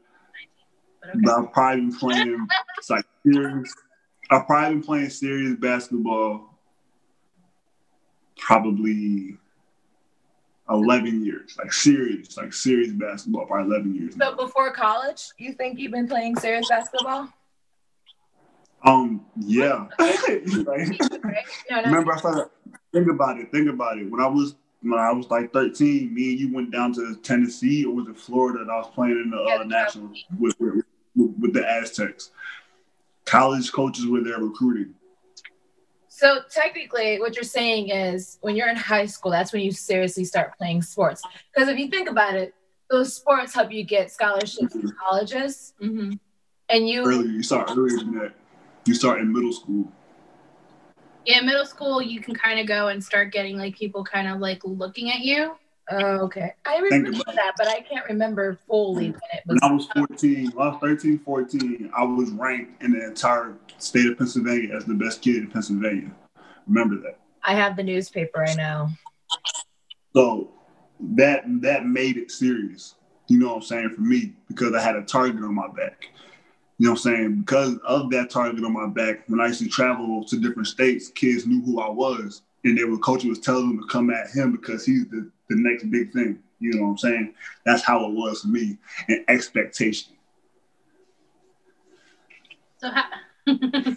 But 1.01 1.09
okay. 1.09 1.19
But 1.25 1.33
I've 1.33 1.53
probably 1.53 1.81
been 1.81 1.97
playing 1.97 2.47
it's 2.79 2.91
like 2.91 3.05
serious. 3.27 3.75
I've 4.31 4.47
probably 4.47 4.75
been 4.77 4.85
playing 4.85 5.11
serious 5.11 5.57
basketball 5.59 6.57
probably 8.39 9.37
11 10.71 11.25
years. 11.25 11.57
Like 11.59 11.73
serious, 11.73 12.37
like 12.37 12.53
serious 12.53 12.93
basketball, 12.93 13.47
probably 13.47 13.75
11 13.75 13.95
years. 13.97 14.13
So 14.13 14.31
now. 14.31 14.37
before 14.37 14.73
college, 14.73 15.33
you 15.39 15.55
think 15.55 15.81
you've 15.81 15.91
been 15.91 16.07
playing 16.07 16.37
serious 16.37 16.69
basketball? 16.69 17.31
Um, 18.85 19.27
yeah. 19.37 19.89
Like, 19.99 20.21
Right? 21.25 21.45
No. 21.69 21.83
remember, 21.83 22.13
I 22.13 22.19
started. 22.19 22.51
Think 22.93 23.09
about 23.09 23.39
it. 23.39 23.51
Think 23.51 23.69
about 23.71 23.99
it. 23.99 24.11
When 24.11 24.21
I 24.21 24.27
was 24.27 24.57
when 24.83 24.99
I 24.99 25.13
was 25.13 25.31
like 25.31 25.53
13, 25.53 26.13
me 26.13 26.31
and 26.33 26.41
you 26.41 26.53
went 26.53 26.71
down 26.73 26.93
to 26.95 27.17
Tennessee, 27.23 27.85
or 27.85 27.95
was 27.95 28.09
it 28.09 28.19
Florida? 28.19 28.65
That 28.65 28.71
I 28.71 28.79
was 28.79 28.91
playing 28.95 29.13
in 29.13 29.31
the 29.31 29.43
Yeah, 29.47 29.55
uh, 29.55 29.59
the 29.59 29.65
national 29.65 30.11
with, 30.39 30.55
with 30.61 30.85
with 31.15 31.53
the 31.55 31.67
Aztecs. 31.67 32.31
College 33.25 33.71
coaches 33.73 34.07
were 34.07 34.21
there 34.23 34.39
recruiting. 34.41 34.95
So 36.09 36.41
technically, 36.51 37.19
what 37.21 37.35
you're 37.37 37.45
saying 37.45 37.89
is 37.89 38.39
when 38.43 38.55
you're 38.55 38.69
in 38.69 38.77
high 38.77 39.07
school, 39.07 39.31
that's 39.31 39.53
when 39.53 39.63
you 39.63 39.73
seriously 39.73 40.25
start 40.25 40.59
playing 40.59 40.83
sports. 40.83 41.23
Because 41.55 41.69
if 41.69 41.79
you 41.79 41.89
think 41.89 42.11
about 42.11 42.35
it, 42.35 42.55
those 42.91 43.15
sports 43.15 43.55
help 43.55 43.73
you 43.73 43.83
get 43.85 44.11
scholarships 44.11 44.75
in 44.75 44.93
colleges, 45.01 45.73
Mhm. 45.81 46.19
and 46.69 46.89
you 46.89 47.07
Earlier, 47.07 47.31
you 47.31 47.43
start 47.43 47.71
earlier 47.71 47.97
than 47.99 48.15
that. 48.19 48.35
You 48.85 48.95
start 48.95 49.21
in 49.21 49.33
middle 49.33 49.53
school. 49.53 49.91
Yeah, 51.25 51.41
middle 51.41 51.65
school, 51.65 52.03
you 52.03 52.21
can 52.21 52.35
kind 52.35 52.59
of 52.59 52.67
go 52.67 52.89
and 52.89 53.03
start 53.03 53.33
getting 53.33 53.57
like 53.57 53.77
people 53.77 54.03
kind 54.05 54.29
of 54.29 54.41
like 54.41 54.61
looking 54.65 55.11
at 55.11 55.21
you. 55.21 55.55
Oh, 55.91 56.21
okay. 56.21 56.55
I 56.65 56.79
remember 56.79 57.11
that, 57.35 57.53
but 57.57 57.69
I 57.69 57.81
can't 57.81 58.07
remember 58.09 58.59
fully 58.67 59.11
when 59.11 59.21
it 59.33 59.43
When. 59.47 59.59
I 59.63 59.73
was 59.73 59.87
14, 59.95 60.53
when 60.53 60.67
I 60.67 60.71
was 60.71 60.79
13, 60.81 61.19
14, 61.19 61.91
I 61.97 62.05
was 62.05 62.31
ranked 62.31 62.83
in 62.83 62.93
the 62.93 63.05
entire 63.05 63.55
state 63.79 64.07
of 64.07 64.19
Pennsylvania 64.19 64.75
as 64.77 64.85
the 64.85 64.95
best 64.95 65.23
kid 65.23 65.37
in 65.37 65.51
Pennsylvania. 65.51 66.11
Remember 66.67 66.97
that. 67.03 67.19
I 67.45 67.55
have 67.55 67.77
the 67.77 67.83
newspaper. 67.83 68.45
I 68.45 68.55
know. 68.55 68.89
So 70.15 70.51
that 71.01 71.43
that 71.63 71.87
made 71.87 72.17
it 72.17 72.31
serious. 72.31 72.95
You 73.29 73.39
know 73.39 73.49
what 73.49 73.57
I'm 73.57 73.63
saying 73.63 73.91
for 73.91 74.03
me 74.03 74.35
because 74.49 74.75
I 74.75 74.81
had 74.81 74.97
a 74.97 75.03
target 75.03 75.43
on 75.43 75.55
my 75.55 75.69
back. 75.69 76.07
You 76.83 76.89
know 76.89 76.95
what 76.95 77.07
I'm 77.07 77.15
saying? 77.15 77.35
Because 77.43 77.79
of 77.87 78.11
that 78.11 78.29
target 78.29 78.65
on 78.65 78.73
my 78.73 78.89
back, 78.89 79.23
when 79.29 79.41
I 79.41 79.47
used 79.47 79.63
to 79.63 79.69
travel 79.69 80.25
to 80.25 80.37
different 80.37 80.67
states, 80.67 81.11
kids 81.11 81.47
knew 81.47 81.63
who 81.63 81.81
I 81.81 81.89
was, 81.89 82.43
and 82.65 82.77
they 82.77 82.83
were 82.83 82.99
coach 82.99 83.23
was 83.23 83.39
telling 83.39 83.69
them 83.69 83.81
to 83.83 83.87
come 83.87 84.11
at 84.11 84.31
him 84.31 84.51
because 84.51 84.85
he's 84.85 85.07
the, 85.07 85.31
the 85.49 85.55
next 85.55 85.89
big 85.93 86.13
thing. 86.13 86.43
You 86.59 86.73
know 86.73 86.83
what 86.83 86.89
I'm 86.89 86.99
saying? 86.99 87.35
That's 87.65 87.85
how 87.85 88.05
it 88.07 88.13
was 88.13 88.41
for 88.41 88.49
me. 88.49 88.79
And 89.07 89.25
expectation. 89.29 90.15
So 92.79 92.91
how? 92.91 93.05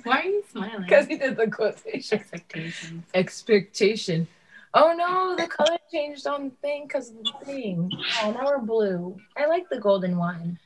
Why 0.04 0.20
are 0.20 0.24
you 0.26 0.44
smiling? 0.52 0.84
Because 0.84 1.08
he 1.08 1.18
did 1.18 1.38
the 1.38 1.50
quotation. 1.50 2.20
expectations. 2.20 3.04
Expectation. 3.16 4.28
Oh 4.76 4.94
no, 4.96 5.36
the 5.36 5.48
color 5.48 5.80
changed 5.92 6.28
on 6.28 6.50
the 6.50 6.56
thing 6.62 6.84
because 6.84 7.10
of 7.10 7.24
the 7.24 7.46
thing. 7.46 7.92
Oh, 8.22 8.30
now 8.30 8.46
we're 8.46 8.60
blue. 8.60 9.18
I 9.36 9.48
like 9.48 9.70
the 9.70 9.80
golden 9.80 10.18
one. 10.18 10.60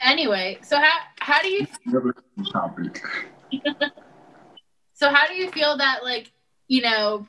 Anyway, 0.00 0.58
so 0.62 0.76
how 0.78 0.98
how 1.18 1.42
do 1.42 1.48
you 1.48 1.66
topic. 2.52 3.02
so 4.94 5.10
how 5.10 5.26
do 5.26 5.34
you 5.34 5.50
feel 5.50 5.76
that 5.76 6.00
like 6.02 6.32
you 6.68 6.82
know 6.82 7.26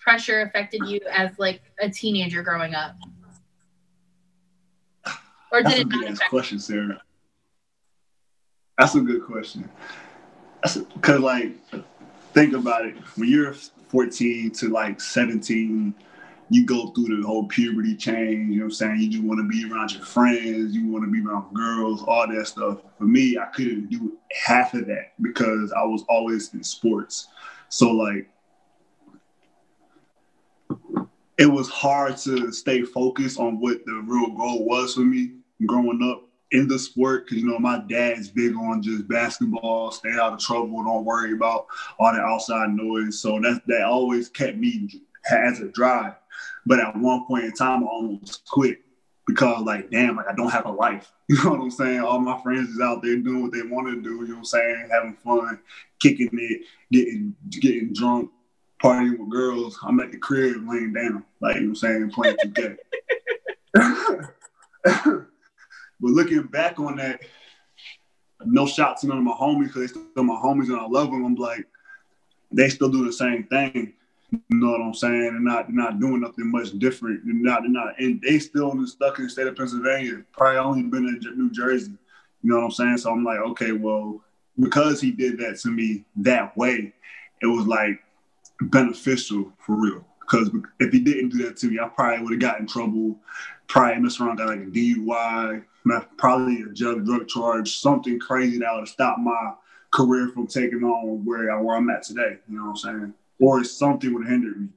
pressure 0.00 0.40
affected 0.40 0.80
you 0.86 1.00
as 1.10 1.38
like 1.38 1.62
a 1.80 1.88
teenager 1.88 2.42
growing 2.42 2.74
up? 2.74 2.96
Or 5.52 5.62
did 5.62 5.78
a 5.78 5.80
it 5.80 5.88
not 5.88 6.04
affect 6.10 6.30
question, 6.30 6.58
Sarah. 6.58 7.02
That's 8.78 8.94
a 8.94 9.00
good 9.00 9.24
question. 9.24 9.68
That's 10.62 10.78
because, 10.78 11.20
like, 11.20 11.52
think 12.32 12.54
about 12.54 12.86
it. 12.86 12.96
When 13.16 13.28
you're 13.28 13.52
14 13.88 14.50
to 14.52 14.68
like 14.68 15.00
17, 15.00 15.94
you 16.50 16.66
go 16.66 16.88
through 16.88 17.20
the 17.20 17.26
whole 17.26 17.46
puberty 17.46 17.96
change, 17.96 18.50
you 18.50 18.56
know 18.56 18.64
what 18.64 18.64
I'm 18.64 18.70
saying? 18.72 19.00
You 19.00 19.10
just 19.10 19.22
want 19.22 19.38
to 19.38 19.48
be 19.48 19.70
around 19.70 19.92
your 19.92 20.04
friends, 20.04 20.74
you 20.74 20.88
want 20.88 21.04
to 21.04 21.10
be 21.10 21.24
around 21.24 21.54
girls, 21.54 22.02
all 22.02 22.26
that 22.26 22.46
stuff. 22.46 22.78
For 22.98 23.04
me, 23.04 23.38
I 23.38 23.46
couldn't 23.46 23.88
do 23.88 24.18
half 24.44 24.74
of 24.74 24.86
that 24.88 25.12
because 25.22 25.72
I 25.72 25.84
was 25.84 26.02
always 26.08 26.52
in 26.52 26.64
sports. 26.64 27.28
So 27.68 27.92
like 27.92 28.28
it 31.38 31.46
was 31.46 31.68
hard 31.68 32.16
to 32.18 32.52
stay 32.52 32.82
focused 32.82 33.38
on 33.38 33.60
what 33.60 33.84
the 33.86 34.02
real 34.04 34.30
goal 34.30 34.66
was 34.66 34.94
for 34.94 35.00
me 35.00 35.32
growing 35.66 36.02
up 36.02 36.26
in 36.50 36.66
the 36.66 36.78
sport 36.78 37.24
because 37.24 37.38
you 37.42 37.48
know 37.48 37.58
my 37.60 37.78
dad's 37.88 38.28
big 38.28 38.56
on 38.56 38.82
just 38.82 39.06
basketball, 39.06 39.92
stay 39.92 40.12
out 40.20 40.32
of 40.32 40.40
trouble, 40.40 40.82
don't 40.82 41.04
worry 41.04 41.32
about 41.32 41.66
all 42.00 42.12
the 42.12 42.20
outside 42.20 42.70
noise. 42.70 43.20
So 43.20 43.40
that 43.40 43.62
that 43.68 43.82
always 43.82 44.28
kept 44.28 44.58
me 44.58 44.88
as 45.30 45.60
a 45.60 45.68
drive. 45.68 46.14
But 46.66 46.80
at 46.80 46.96
one 46.96 47.26
point 47.26 47.44
in 47.44 47.52
time, 47.52 47.84
I 47.84 47.86
almost 47.86 48.46
quit 48.48 48.78
because 49.26 49.62
like, 49.62 49.90
damn, 49.90 50.16
like 50.16 50.28
I 50.28 50.34
don't 50.34 50.50
have 50.50 50.66
a 50.66 50.72
life. 50.72 51.12
You 51.30 51.36
know 51.44 51.50
what 51.50 51.60
I'm 51.60 51.70
saying? 51.70 52.00
All 52.00 52.18
my 52.18 52.42
friends 52.42 52.70
is 52.70 52.80
out 52.80 53.02
there 53.04 53.16
doing 53.16 53.42
what 53.42 53.52
they 53.52 53.62
want 53.62 53.86
to 53.86 54.02
do. 54.02 54.16
You 54.16 54.22
know 54.22 54.34
what 54.34 54.38
I'm 54.38 54.44
saying? 54.46 54.88
Having 54.90 55.16
fun, 55.24 55.60
kicking 56.00 56.28
it, 56.32 56.62
getting 56.90 57.36
getting 57.50 57.92
drunk, 57.92 58.32
partying 58.82 59.16
with 59.16 59.30
girls. 59.30 59.78
I'm 59.84 60.00
at 60.00 60.10
the 60.10 60.18
crib 60.18 60.56
laying 60.68 60.92
down, 60.92 61.24
like 61.40 61.54
you 61.54 61.60
know 61.60 61.68
what 61.68 61.84
I'm 61.84 62.10
saying, 62.10 62.10
playing 62.10 62.36
2K. 62.44 62.76
but 64.84 65.26
looking 66.00 66.42
back 66.44 66.80
on 66.80 66.96
that, 66.96 67.20
no 68.44 68.66
shots 68.66 69.02
to 69.02 69.06
none 69.06 69.18
of 69.18 69.24
my 69.24 69.32
homies 69.32 69.66
because 69.66 69.82
they 69.82 69.86
still 69.86 70.24
my 70.24 70.34
homies 70.34 70.66
and 70.68 70.80
I 70.80 70.86
love 70.86 71.10
them. 71.10 71.24
I'm 71.24 71.34
like, 71.34 71.66
they 72.52 72.68
still 72.68 72.88
do 72.88 73.04
the 73.06 73.12
same 73.12 73.44
thing. 73.44 73.94
You 74.32 74.40
know 74.50 74.70
what 74.70 74.80
I'm 74.80 74.94
saying? 74.94 75.26
And 75.26 75.44
not 75.44 75.72
not 75.72 75.98
doing 75.98 76.20
nothing 76.20 76.50
much 76.50 76.78
different. 76.78 77.22
They're 77.24 77.34
not 77.34 77.62
they're 77.62 77.70
not 77.70 77.98
and 77.98 78.20
they 78.22 78.38
still 78.38 78.86
stuck 78.86 79.18
in 79.18 79.24
the 79.24 79.30
state 79.30 79.46
of 79.46 79.56
Pennsylvania. 79.56 80.22
Probably 80.32 80.58
only 80.58 80.82
been 80.84 81.08
in 81.08 81.38
New 81.38 81.50
Jersey. 81.50 81.92
You 82.42 82.50
know 82.50 82.56
what 82.58 82.64
I'm 82.64 82.70
saying? 82.70 82.98
So 82.98 83.10
I'm 83.10 83.24
like, 83.24 83.40
okay, 83.40 83.72
well, 83.72 84.22
because 84.58 85.00
he 85.00 85.10
did 85.10 85.38
that 85.38 85.58
to 85.60 85.68
me 85.68 86.04
that 86.16 86.56
way, 86.56 86.92
it 87.42 87.46
was 87.46 87.66
like 87.66 88.02
beneficial 88.60 89.52
for 89.58 89.74
real. 89.74 90.04
Because 90.20 90.50
if 90.78 90.92
he 90.92 91.00
didn't 91.00 91.30
do 91.30 91.38
that 91.44 91.56
to 91.58 91.66
me, 91.66 91.78
I 91.80 91.88
probably 91.88 92.22
would 92.22 92.32
have 92.32 92.40
got 92.40 92.60
in 92.60 92.66
trouble. 92.66 93.18
Probably 93.66 94.00
messed 94.00 94.20
around, 94.20 94.36
got 94.36 94.48
like 94.48 94.60
a 94.60 94.62
DUI, 94.62 95.64
probably 96.16 96.62
a 96.62 96.66
drug 96.66 97.04
drug 97.04 97.28
charge, 97.28 97.78
something 97.78 98.18
crazy 98.18 98.58
that 98.58 98.72
would 98.72 98.80
have 98.80 98.88
stopped 98.88 99.20
my 99.20 99.54
career 99.90 100.28
from 100.28 100.46
taking 100.46 100.84
on 100.84 101.24
where 101.24 101.58
where 101.60 101.76
I'm 101.76 101.90
at 101.90 102.04
today. 102.04 102.38
You 102.48 102.58
know 102.58 102.64
what 102.64 102.70
I'm 102.70 102.76
saying? 102.76 103.14
Or 103.40 103.64
something 103.64 104.12
would 104.14 104.26
hinder 104.26 104.50
me. 104.56 104.68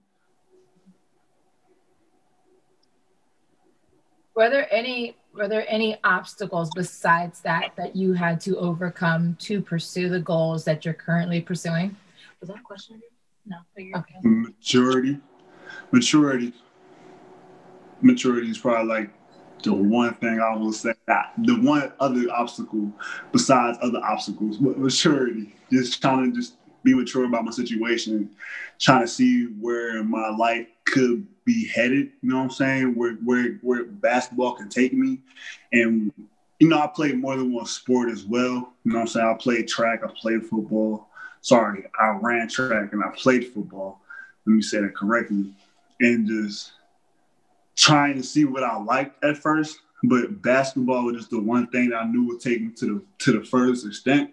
Were 4.36 4.50
there 4.50 4.74
any 4.74 5.16
were 5.36 5.48
there 5.48 5.66
any 5.68 5.98
obstacles 6.04 6.70
besides 6.76 7.42
that 7.42 7.74
that 7.76 7.96
you 7.96 8.14
had 8.14 8.40
to 8.42 8.58
overcome 8.58 9.36
to 9.40 9.62
pursue 9.62 10.10
the 10.10 10.20
goals 10.20 10.64
that 10.66 10.86
you're 10.86 10.94
currently 10.94 11.42
pursuing? 11.42 11.96
Was 12.40 12.50
that 12.50 12.60
a 12.60 12.62
question? 12.62 13.02
No. 13.46 13.58
Okay. 13.78 14.16
Maturity. 14.24 15.20
Maturity. 15.92 16.54
Maturity 18.02 18.50
is 18.50 18.58
probably 18.58 18.88
like 18.88 19.10
the 19.64 19.74
one 19.74 20.14
thing 20.16 20.40
I 20.40 20.56
will 20.56 20.74
say. 20.74 20.94
that 21.08 21.34
The 21.38 21.60
one 21.60 21.94
other 22.00 22.26
obstacle 22.32 22.92
besides 23.32 23.78
other 23.82 24.00
obstacles, 24.04 24.58
but 24.58 24.78
maturity. 24.78 25.56
Just 25.72 26.02
trying 26.02 26.32
to 26.32 26.38
just 26.38 26.56
be 26.84 26.94
mature 26.94 27.26
about 27.26 27.46
my 27.46 27.52
situation, 27.52 28.30
trying 28.80 29.02
to 29.02 29.08
see 29.08 29.46
where 29.46 30.04
my 30.04 30.30
life 30.30 30.68
could 30.86 31.26
be 31.46 31.68
headed. 31.68 32.12
You 32.22 32.30
know 32.30 32.38
what 32.38 32.44
I'm 32.44 32.50
saying? 32.52 32.96
Where 32.96 33.14
where 33.24 33.54
where 33.62 33.86
basketball 33.86 34.54
can 34.54 34.70
take 34.70 34.94
me, 34.94 35.20
and 35.72 36.12
you 36.60 36.68
know 36.70 36.80
I 36.80 36.88
played 36.88 37.20
more 37.20 37.36
than 37.36 37.54
one 37.54 37.66
sport 37.66 38.10
as 38.10 38.26
well. 38.26 38.74
You 38.84 38.92
know 38.92 38.96
what 38.96 39.02
I'm 39.02 39.08
saying? 39.08 39.28
I 39.28 39.34
played 39.42 39.68
track, 39.68 40.02
I 40.04 40.12
played 40.20 40.46
football. 40.46 41.10
Sorry, 41.42 41.86
I 42.00 42.18
ran 42.22 42.48
track 42.48 42.94
and 42.94 43.04
I 43.04 43.10
played 43.10 43.48
football. 43.54 44.02
Let 44.46 44.54
me 44.54 44.62
say 44.62 44.82
that 44.82 44.96
correctly, 44.96 45.54
and 46.00 46.28
just 46.28 46.72
trying 47.76 48.16
to 48.16 48.24
see 48.24 48.46
what 48.46 48.64
I 48.64 48.78
liked 48.78 49.24
at 49.24 49.38
first. 49.38 49.80
But 50.06 50.42
basketball 50.42 51.06
was 51.06 51.16
just 51.16 51.30
the 51.30 51.40
one 51.40 51.68
thing 51.68 51.90
that 51.90 52.02
I 52.02 52.06
knew 52.06 52.28
would 52.28 52.42
take 52.42 52.62
me 52.62 52.72
to 52.78 52.86
the 52.86 53.04
to 53.20 53.40
the 53.40 53.46
furthest 53.46 53.86
extent. 53.86 54.32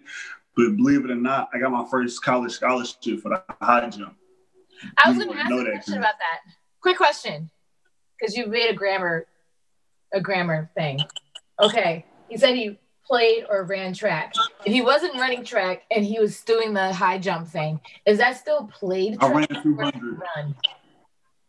But 0.55 0.75
believe 0.75 1.05
it 1.05 1.11
or 1.11 1.15
not, 1.15 1.49
I 1.53 1.59
got 1.59 1.71
my 1.71 1.85
first 1.89 2.21
college 2.21 2.51
scholarship 2.51 3.21
for 3.21 3.29
the 3.29 3.43
high 3.61 3.89
jump. 3.89 4.15
I 5.03 5.09
was 5.09 5.17
going 5.17 5.29
to 5.29 5.37
ask 5.37 5.51
a 5.51 5.71
question 5.71 5.97
about 5.97 6.15
that. 6.19 6.51
Quick 6.81 6.97
question, 6.97 7.49
because 8.19 8.35
you 8.35 8.47
made 8.47 8.69
a 8.69 8.73
grammar, 8.73 9.27
a 10.13 10.19
grammar 10.19 10.69
thing. 10.75 10.99
Okay, 11.61 12.05
he 12.27 12.37
said 12.37 12.55
he 12.55 12.79
played 13.05 13.45
or 13.49 13.63
ran 13.63 13.93
track. 13.93 14.33
If 14.65 14.73
he 14.73 14.81
wasn't 14.81 15.15
running 15.15 15.43
track 15.43 15.83
and 15.91 16.03
he 16.03 16.19
was 16.19 16.41
doing 16.41 16.73
the 16.73 16.91
high 16.91 17.19
jump 17.19 17.47
thing, 17.47 17.79
is 18.05 18.17
that 18.17 18.37
still 18.37 18.67
played? 18.67 19.17
I 19.21 19.31
ran 19.31 19.47
200. 19.47 20.19
Run? 20.35 20.55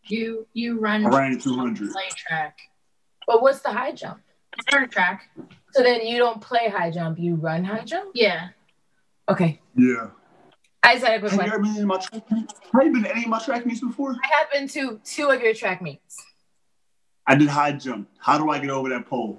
You 0.04 0.46
you 0.52 0.78
run. 0.78 1.06
I 1.06 1.08
ran 1.08 1.38
200. 1.38 1.90
Play 1.92 2.02
track. 2.16 2.58
But 3.26 3.40
what's 3.40 3.60
the 3.60 3.70
high 3.70 3.92
jump? 3.92 4.20
Start 4.60 4.90
track. 4.90 5.30
So 5.72 5.82
then 5.82 6.06
you 6.06 6.18
don't 6.18 6.40
play 6.40 6.68
high 6.68 6.90
jump, 6.90 7.18
you 7.18 7.36
run 7.36 7.64
high 7.64 7.84
jump? 7.84 8.10
Yeah. 8.14 8.48
Okay. 9.30 9.60
Yeah. 9.76 10.08
I 10.82 10.94
just 10.94 11.06
had 11.06 11.16
a 11.16 11.20
quick 11.20 11.32
have 11.32 11.46
you 11.46 11.52
ever 11.52 11.62
been 11.62 11.76
in 11.76 11.86
my 11.86 11.98
track 11.98 12.30
meets? 12.30 12.54
Have 12.72 12.82
you 12.84 12.92
been 12.92 13.04
to 13.04 13.12
any 13.12 13.22
of 13.22 13.28
my 13.28 13.38
track 13.38 13.64
meets 13.64 13.80
before? 13.80 14.12
I 14.12 14.38
have 14.38 14.50
been 14.52 14.68
to 14.68 15.00
two 15.04 15.30
of 15.30 15.40
your 15.40 15.54
track 15.54 15.80
meets. 15.80 16.16
I 17.26 17.36
did 17.36 17.48
high 17.48 17.72
jump. 17.72 18.08
How 18.18 18.36
do 18.36 18.50
I 18.50 18.58
get 18.58 18.70
over 18.70 18.88
that 18.88 19.06
pole? 19.06 19.38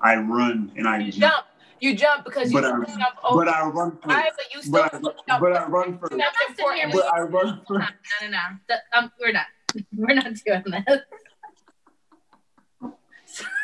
I 0.00 0.16
run 0.16 0.72
and 0.76 0.86
I 0.86 0.98
you 0.98 1.12
jump. 1.12 1.32
jump. 1.32 1.46
You 1.80 1.96
jump 1.96 2.24
because 2.24 2.52
you 2.52 2.60
but 2.60 2.64
I, 2.64 2.70
jump 2.84 3.16
over. 3.24 3.44
But 3.44 3.54
I 3.54 3.66
run 3.66 3.92
first. 3.92 4.06
Right, 4.06 4.32
but 4.36 4.54
you 4.54 4.62
still 4.62 4.72
but, 4.72 4.94
I, 4.94 4.98
jump. 4.98 5.18
but 5.26 5.52
I 5.56 5.66
run 5.66 5.98
first. 5.98 6.16
That's 6.16 6.36
important. 6.48 6.92
But 6.92 7.14
I 7.14 7.20
run 7.20 7.60
first. 7.66 7.92
No, 8.20 8.28
no, 8.28 8.30
no. 8.30 8.38
That, 8.68 8.80
um, 8.92 9.10
we're 9.20 9.32
not. 9.32 9.46
We're 9.96 10.14
not 10.14 10.34
doing 10.44 10.62
that. 10.68 11.02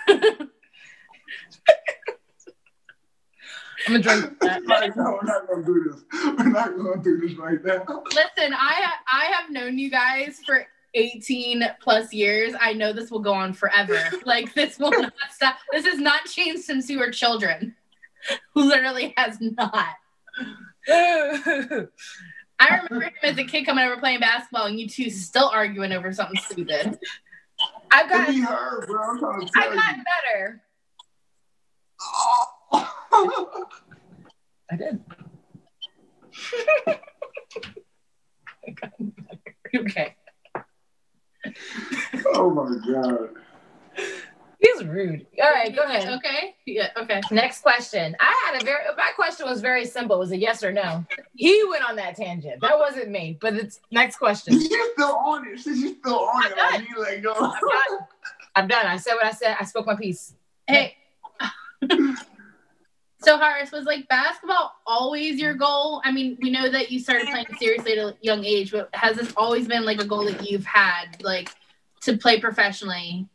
I'm 3.86 4.00
gonna 4.00 4.20
drink 4.20 4.38
that. 4.40 4.62
no, 4.96 5.12
we're 5.12 5.22
not 5.22 5.48
gonna 5.48 5.64
do 5.64 5.90
this. 5.90 6.02
We're 6.38 6.48
not 6.48 6.76
gonna 6.76 7.02
do 7.02 7.18
this 7.18 7.36
right 7.36 7.64
now. 7.64 7.84
Listen, 8.06 8.54
I 8.54 8.92
I 9.10 9.24
have 9.26 9.50
known 9.50 9.78
you 9.78 9.90
guys 9.90 10.40
for 10.44 10.66
18 10.94 11.64
plus 11.80 12.12
years. 12.12 12.54
I 12.60 12.72
know 12.72 12.92
this 12.92 13.10
will 13.10 13.20
go 13.20 13.32
on 13.32 13.52
forever. 13.52 13.98
like 14.24 14.54
this 14.54 14.78
will 14.78 14.90
not 14.90 15.12
stop. 15.30 15.56
This 15.72 15.86
has 15.86 15.98
not 15.98 16.24
changed 16.26 16.62
since 16.62 16.88
you 16.90 16.98
were 16.98 17.10
children. 17.10 17.74
Literally 18.54 19.14
has 19.16 19.38
not. 19.40 19.94
I 20.88 21.86
remember 22.60 23.06
him 23.06 23.12
as 23.22 23.38
a 23.38 23.44
kid 23.44 23.64
coming 23.64 23.84
over 23.84 23.96
playing 23.96 24.20
basketball 24.20 24.66
and 24.66 24.78
you 24.78 24.88
two 24.88 25.08
still 25.08 25.48
arguing 25.48 25.92
over 25.92 26.12
something 26.12 26.40
stupid. 26.42 26.98
I've 27.90 28.08
gotten, 28.08 28.42
her, 28.42 28.86
bro. 28.86 29.10
I'm 29.10 29.18
trying 29.18 29.40
to 29.46 29.52
tell 29.52 29.62
I've 29.62 29.74
gotten 29.74 30.04
better. 30.04 30.62
Oh. 32.02 32.99
I 33.12 34.76
did. 34.76 35.00
okay. 39.76 40.16
Oh 42.34 42.50
my 42.50 42.76
god. 42.86 43.30
He's 44.60 44.84
rude. 44.84 45.26
All 45.42 45.50
right, 45.50 45.74
go 45.74 45.82
ahead. 45.84 46.06
Okay. 46.18 46.54
Yeah. 46.66 46.90
Okay. 46.96 47.22
Next 47.30 47.62
question. 47.62 48.14
I 48.20 48.34
had 48.44 48.60
a 48.60 48.64
very. 48.64 48.84
My 48.96 49.10
question 49.16 49.46
was 49.46 49.62
very 49.62 49.86
simple. 49.86 50.16
It 50.16 50.18
was 50.20 50.32
a 50.32 50.36
yes 50.36 50.62
or 50.62 50.70
no. 50.70 51.04
He 51.34 51.64
went 51.68 51.88
on 51.88 51.96
that 51.96 52.16
tangent. 52.16 52.60
That 52.60 52.78
wasn't 52.78 53.08
me. 53.08 53.38
But 53.40 53.54
it's 53.54 53.80
next 53.90 54.16
question. 54.16 54.60
You're 54.60 54.92
still 54.92 55.16
on 55.16 55.46
it. 55.48 55.64
You're 55.64 55.94
still 55.94 56.18
on 56.20 56.44
I'm 56.44 56.52
it. 56.52 56.56
done. 56.56 56.72
Like, 56.72 56.88
you 56.88 57.00
like, 57.00 57.22
go. 57.22 57.32
I'm 57.34 57.50
done. 57.50 57.98
I'm 58.54 58.68
done. 58.68 58.86
I 58.86 58.96
said 58.98 59.14
what 59.14 59.24
I 59.24 59.32
said. 59.32 59.56
I 59.58 59.64
spoke 59.64 59.86
my 59.86 59.96
piece. 59.96 60.34
Hey. 60.66 60.96
So 63.22 63.36
Horace, 63.36 63.70
was 63.70 63.84
like 63.84 64.08
basketball 64.08 64.72
always 64.86 65.38
your 65.38 65.52
goal? 65.52 66.00
I 66.04 66.12
mean, 66.12 66.38
we 66.40 66.50
know 66.50 66.70
that 66.70 66.90
you 66.90 66.98
started 66.98 67.28
playing 67.28 67.46
seriously 67.58 67.92
at 67.92 67.98
a 67.98 68.16
young 68.22 68.44
age, 68.44 68.72
but 68.72 68.88
has 68.94 69.16
this 69.16 69.32
always 69.36 69.68
been 69.68 69.84
like 69.84 70.00
a 70.00 70.06
goal 70.06 70.24
that 70.24 70.50
you've 70.50 70.64
had, 70.64 71.22
like 71.22 71.50
to 72.02 72.16
play 72.16 72.40
professionally 72.40 73.28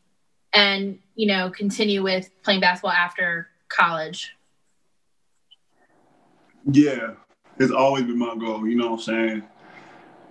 and 0.54 0.98
you 1.16 1.28
know 1.28 1.52
continue 1.52 2.02
with 2.02 2.32
playing 2.42 2.62
basketball 2.62 2.92
after 2.92 3.48
college? 3.68 4.32
Yeah, 6.72 7.14
it's 7.60 7.72
always 7.72 8.06
been 8.06 8.18
my 8.18 8.36
goal. 8.36 8.68
You 8.68 8.76
know 8.76 8.92
what 8.92 9.00
I'm 9.00 9.04
saying? 9.04 9.44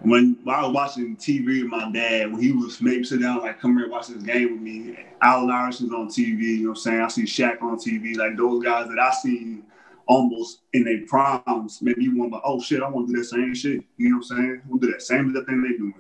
When, 0.05 0.37
when 0.45 0.55
I 0.55 0.67
was 0.67 0.75
watching 0.75 1.17
TV 1.17 1.63
with 1.63 1.71
my 1.71 1.91
dad, 1.91 2.31
when 2.31 2.43
he 2.43 2.53
was 2.53 2.83
maybe 2.83 3.05
sit 3.05 3.23
down, 3.23 3.41
like, 3.41 3.59
come 3.59 3.75
here, 3.75 3.85
and 3.85 3.93
watch 3.93 4.09
this 4.09 4.23
game 4.23 4.53
with 4.53 4.61
me. 4.61 4.99
Allen 5.23 5.49
Iverson's 5.51 5.95
on 5.95 6.09
TV, 6.09 6.43
you 6.43 6.65
know 6.65 6.69
what 6.71 6.79
I'm 6.79 6.83
saying? 6.83 7.01
I 7.01 7.09
see 7.09 7.23
Shaq 7.23 7.63
on 7.63 7.79
TV, 7.79 8.15
like 8.15 8.37
those 8.37 8.63
guys 8.63 8.87
that 8.89 8.99
I 8.99 9.11
seen 9.13 9.65
almost 10.07 10.61
in 10.75 10.85
their 10.85 11.07
primes. 11.07 11.81
Maybe 11.81 12.05
you 12.05 12.19
want 12.19 12.33
to, 12.33 12.41
oh 12.45 12.61
shit, 12.61 12.83
I 12.83 12.89
want 12.91 13.09
to 13.09 13.15
do 13.15 13.19
that 13.19 13.25
same 13.25 13.55
shit. 13.55 13.83
You 13.97 14.11
know 14.11 14.19
what 14.19 14.31
I'm 14.33 14.37
saying? 14.37 14.63
We'll 14.69 14.79
do 14.79 14.93
that 14.93 15.01
same 15.01 15.33
thing 15.33 15.63
they're 15.63 15.79
doing. 15.79 15.95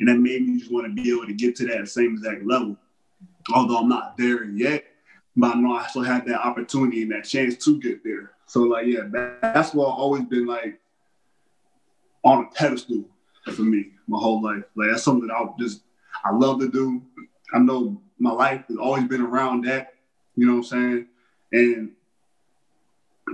and 0.00 0.08
that 0.08 0.16
made 0.16 0.48
me 0.48 0.58
just 0.58 0.72
want 0.72 0.86
to 0.86 1.02
be 1.02 1.10
able 1.10 1.26
to 1.26 1.34
get 1.34 1.54
to 1.56 1.66
that 1.66 1.86
same 1.88 2.14
exact 2.14 2.46
level. 2.46 2.78
Although 3.54 3.78
I'm 3.80 3.88
not 3.88 4.16
there 4.16 4.44
yet, 4.44 4.84
but 5.36 5.56
I 5.56 5.60
know 5.60 5.74
I 5.74 5.86
still 5.88 6.04
have 6.04 6.26
that 6.26 6.40
opportunity 6.40 7.02
and 7.02 7.12
that 7.12 7.24
chance 7.24 7.62
to 7.64 7.78
get 7.78 8.02
there. 8.02 8.30
So 8.46 8.62
like, 8.62 8.86
yeah, 8.86 9.02
basketball 9.02 9.92
always 9.92 10.24
been 10.24 10.46
like 10.46 10.80
on 12.24 12.44
a 12.44 12.54
pedestal 12.54 13.04
for 13.50 13.62
me 13.62 13.90
my 14.06 14.18
whole 14.18 14.42
life. 14.42 14.64
Like 14.76 14.90
that's 14.90 15.02
something 15.02 15.28
that 15.28 15.34
I 15.34 15.46
just 15.58 15.82
I 16.24 16.30
love 16.30 16.60
to 16.60 16.70
do. 16.70 17.02
I 17.54 17.58
know 17.58 18.00
my 18.18 18.32
life 18.32 18.64
has 18.68 18.76
always 18.76 19.04
been 19.04 19.22
around 19.22 19.64
that. 19.64 19.94
You 20.36 20.46
know 20.46 20.52
what 20.54 20.58
I'm 20.58 20.64
saying? 20.64 21.06
And 21.52 21.90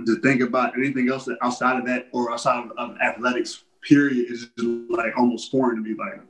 to 0.05 0.19
think 0.21 0.41
about 0.41 0.77
anything 0.77 1.09
else 1.09 1.29
outside 1.41 1.79
of 1.79 1.85
that 1.85 2.07
or 2.11 2.31
outside 2.31 2.65
of, 2.65 2.71
of 2.77 2.97
athletics, 2.99 3.63
period, 3.81 4.31
is 4.31 4.49
just 4.57 4.89
like 4.89 5.17
almost 5.17 5.51
foreign 5.51 5.77
to 5.77 5.81
me. 5.81 5.95
Like 5.97 6.21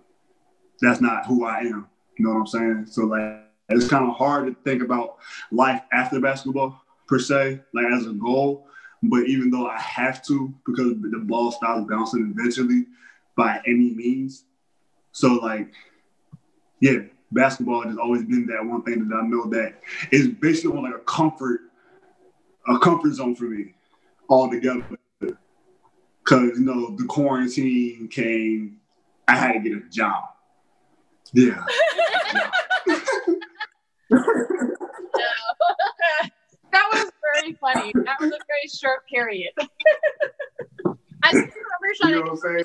that's 0.81 1.01
not 1.01 1.25
who 1.25 1.45
I 1.45 1.59
am. 1.59 1.87
You 2.17 2.25
know 2.25 2.33
what 2.33 2.39
I'm 2.41 2.47
saying? 2.47 2.85
So 2.89 3.05
like 3.05 3.43
it's 3.69 3.87
kind 3.87 4.09
of 4.09 4.15
hard 4.15 4.47
to 4.47 4.55
think 4.63 4.81
about 4.83 5.17
life 5.51 5.81
after 5.93 6.19
basketball 6.19 6.81
per 7.07 7.19
se, 7.19 7.61
like 7.73 7.85
as 7.91 8.05
a 8.05 8.13
goal. 8.13 8.67
But 9.01 9.27
even 9.27 9.49
though 9.49 9.67
I 9.67 9.79
have 9.79 10.25
to, 10.25 10.53
because 10.65 10.93
the 10.99 11.23
ball 11.25 11.51
stops 11.51 11.87
bouncing 11.89 12.33
eventually 12.37 12.85
by 13.39 13.61
any 13.65 13.89
means. 13.91 14.43
So 15.13 15.35
like, 15.35 15.71
yeah, 16.81 17.03
basketball 17.31 17.83
has 17.83 17.97
always 17.97 18.23
been 18.23 18.45
that 18.47 18.65
one 18.65 18.83
thing 18.83 19.07
that 19.07 19.15
I 19.15 19.25
know 19.25 19.45
that 19.51 19.79
is 20.11 20.27
basically 20.27 20.81
like 20.81 20.93
a 20.93 20.99
comfort, 20.99 21.61
a 22.67 22.77
comfort 22.79 23.13
zone 23.13 23.35
for 23.35 23.45
me 23.45 23.75
altogether. 24.29 24.85
Cause 26.25 26.59
you 26.59 26.65
know, 26.65 26.97
the 26.97 27.05
quarantine 27.05 28.09
came, 28.09 28.81
I 29.25 29.37
had 29.37 29.53
to 29.53 29.59
get 29.59 29.71
a 29.71 29.89
job. 29.89 30.25
Yeah. 31.31 31.63
that 36.73 36.89
was 36.91 37.09
very 37.33 37.53
funny. 37.53 37.93
That 38.03 38.19
was 38.19 38.31
a 38.31 38.39
very 38.47 38.67
short 38.67 39.07
period. 39.07 39.53
I 41.23 41.31
remember 41.31 41.53
Sean, 41.95 42.09
you 42.09 42.15
know 42.15 42.21
what 42.21 42.31
I'm 42.31 42.37
saying? 42.37 42.63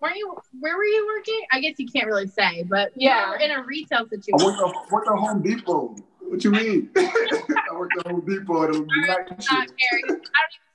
Were 0.00 0.14
you 0.14 0.36
where 0.60 0.76
were 0.76 0.84
you 0.84 1.06
working? 1.06 1.40
I 1.52 1.60
guess 1.60 1.74
you 1.78 1.86
can't 1.86 2.06
really 2.06 2.26
say, 2.26 2.64
but 2.64 2.92
yeah, 2.94 3.34
in 3.40 3.50
a 3.50 3.62
retail 3.62 4.06
situation. 4.08 4.34
I 4.40 4.44
worked 4.44 4.60
at, 4.60 4.92
worked 4.92 5.08
at 5.08 5.18
Home 5.18 5.42
Depot. 5.42 5.96
What 6.20 6.44
you 6.44 6.50
mean? 6.50 6.90
I 6.96 7.72
worked 7.72 7.96
at 7.98 8.06
Home 8.06 8.20
Depot. 8.26 8.62
It 8.64 8.70
was 8.70 8.80
I, 8.80 9.06
don't 9.06 9.28
care. 9.28 9.46
I 9.48 10.06
don't 10.06 10.10
even 10.10 10.20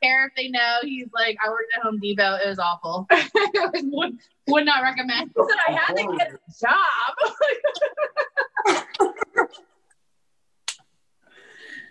care 0.01 0.27
if 0.27 0.33
they 0.35 0.47
know. 0.47 0.77
He's 0.81 1.09
like, 1.13 1.37
I 1.45 1.49
worked 1.49 1.71
at 1.75 1.83
Home 1.83 1.99
Depot. 1.99 2.37
It 2.43 2.47
was 2.47 2.57
awful. 2.57 3.07
would, 3.75 4.17
would 4.47 4.65
not 4.65 4.81
recommend. 4.81 5.31
So 5.35 5.47
I 5.67 5.73
had 5.73 5.95
to 5.95 6.17
get 6.17 6.31
a 6.31 6.39
job. 6.59 7.15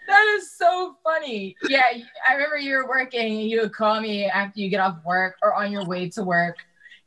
that 0.08 0.36
is 0.36 0.50
so 0.56 0.96
funny. 1.04 1.54
Yeah, 1.68 1.82
I 2.28 2.32
remember 2.32 2.56
you 2.56 2.76
were 2.76 2.88
working 2.88 3.40
and 3.40 3.48
you 3.50 3.60
would 3.60 3.74
call 3.74 4.00
me 4.00 4.24
after 4.24 4.60
you 4.60 4.70
get 4.70 4.80
off 4.80 4.96
work 5.04 5.36
or 5.42 5.54
on 5.54 5.70
your 5.70 5.84
way 5.84 6.08
to 6.10 6.24
work, 6.24 6.56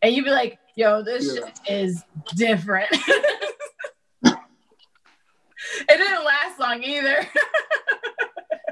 and 0.04 0.14
you'd 0.14 0.26
be 0.26 0.32
like, 0.32 0.60
"Yo, 0.76 1.02
this 1.02 1.26
yeah. 1.26 1.48
shit 1.48 1.60
is 1.68 2.04
different." 2.36 2.90
it 4.24 4.38
didn't 5.88 6.26
last 6.26 6.60
long 6.60 6.84
either. 6.84 7.26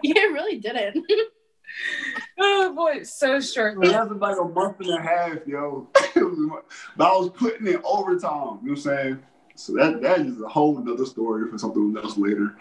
yeah, 0.04 0.14
it 0.18 0.34
really 0.34 0.60
didn't. 0.60 1.04
oh 2.40 2.76
boy, 2.76 3.04
so 3.04 3.40
short. 3.40 3.84
It 3.84 3.90
lasted 3.90 4.20
like 4.20 4.38
a 4.38 4.44
month 4.44 4.82
and 4.82 4.90
a 4.90 5.02
half, 5.02 5.48
yo. 5.48 5.88
but 5.96 7.06
I 7.06 7.18
was 7.18 7.32
putting 7.34 7.66
in 7.66 7.82
overtime. 7.84 8.30
You 8.32 8.36
know 8.36 8.60
what 8.62 8.70
I'm 8.72 8.76
saying? 8.78 9.20
So 9.56 9.74
that 9.74 10.02
that 10.02 10.20
is 10.20 10.42
a 10.42 10.48
whole 10.48 10.78
another 10.80 11.06
story 11.06 11.50
for 11.50 11.58
something 11.58 11.96
else 11.98 12.18
later. 12.18 12.58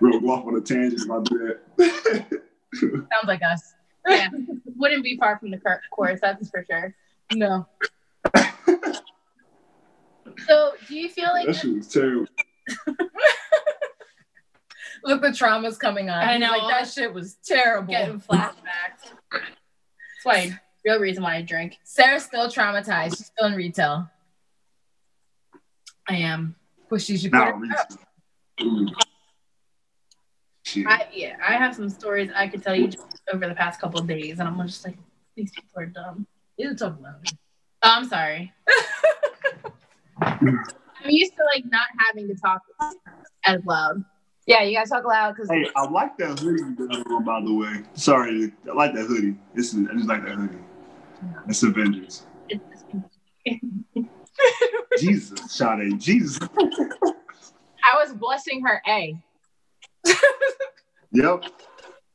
We'll 0.00 0.20
go 0.20 0.30
off 0.30 0.46
on 0.46 0.56
a 0.56 0.60
tangent 0.60 1.04
about 1.04 1.24
that. 1.26 2.40
Sounds 2.74 3.26
like 3.26 3.42
us. 3.42 3.74
Yeah, 4.08 4.28
wouldn't 4.76 5.02
be 5.02 5.16
far 5.16 5.38
from 5.38 5.50
the 5.50 5.60
course. 5.90 6.20
That's 6.22 6.48
for 6.48 6.64
sure. 6.64 6.94
No. 7.34 7.66
So, 10.46 10.72
do 10.88 10.96
you 10.96 11.08
feel 11.08 11.28
like 11.32 11.46
that 11.46 11.56
shit 11.56 11.76
was 11.76 11.88
terrible? 11.88 12.26
Look, 15.04 15.22
the 15.22 15.32
trauma's 15.32 15.78
coming 15.78 16.10
on. 16.10 16.18
I 16.18 16.36
know 16.38 16.50
like 16.50 16.68
that 16.68 16.88
shit 16.88 17.12
was 17.12 17.36
terrible. 17.44 17.92
Getting 17.92 18.20
flashbacks. 18.20 19.12
That's 19.32 20.24
why 20.24 20.58
real 20.84 20.98
reason 21.00 21.22
why 21.22 21.36
I 21.36 21.42
drink. 21.42 21.78
Sarah's 21.84 22.24
still 22.24 22.48
traumatized. 22.48 23.16
She's 23.16 23.26
still 23.26 23.46
in 23.46 23.54
retail. 23.54 24.08
I 26.08 26.16
am. 26.16 26.54
Well, 26.88 27.00
she 27.00 27.18
should 27.18 27.32
put 27.32 27.54
I, 30.86 31.06
yeah, 31.12 31.36
I 31.46 31.54
have 31.54 31.74
some 31.74 31.88
stories 31.88 32.30
I 32.34 32.48
could 32.48 32.62
tell 32.62 32.74
you 32.74 32.90
over 33.32 33.48
the 33.48 33.54
past 33.54 33.80
couple 33.80 34.00
of 34.00 34.06
days, 34.06 34.38
and 34.38 34.48
I'm 34.48 34.60
just 34.66 34.84
like, 34.84 34.96
these 35.36 35.50
people 35.50 35.70
are 35.76 35.86
dumb. 35.86 36.26
You 36.56 36.74
talk 36.74 37.00
loud. 37.00 37.24
Oh, 37.82 37.90
I'm 37.90 38.08
sorry. 38.08 38.52
I'm 40.20 41.10
used 41.10 41.34
to 41.36 41.44
like 41.54 41.64
not 41.66 41.86
having 42.06 42.28
to 42.28 42.34
talk 42.34 42.62
as 43.44 43.64
loud. 43.64 44.04
Yeah, 44.46 44.62
you 44.62 44.76
guys 44.76 44.90
talk 44.90 45.04
loud 45.04 45.34
because. 45.34 45.50
Hey, 45.50 45.66
I 45.74 45.88
like 45.88 46.16
that 46.18 46.38
hoodie 46.38 46.62
by 47.24 47.40
the 47.44 47.52
way. 47.52 47.82
Sorry, 47.94 48.52
I 48.68 48.72
like 48.72 48.94
that 48.94 49.06
hoodie. 49.06 49.36
This 49.54 49.74
is, 49.74 49.86
I 49.88 49.94
just 49.94 50.08
like 50.08 50.24
that 50.24 50.34
hoodie. 50.34 50.58
It's 51.48 51.62
Avengers. 51.62 52.26
Jesus, 54.98 55.52
Sade, 55.52 56.00
Jesus. 56.00 56.38
I 57.84 57.96
was 57.96 58.12
blessing 58.14 58.64
her 58.64 58.82
A. 58.86 59.16
yep. 61.12 61.44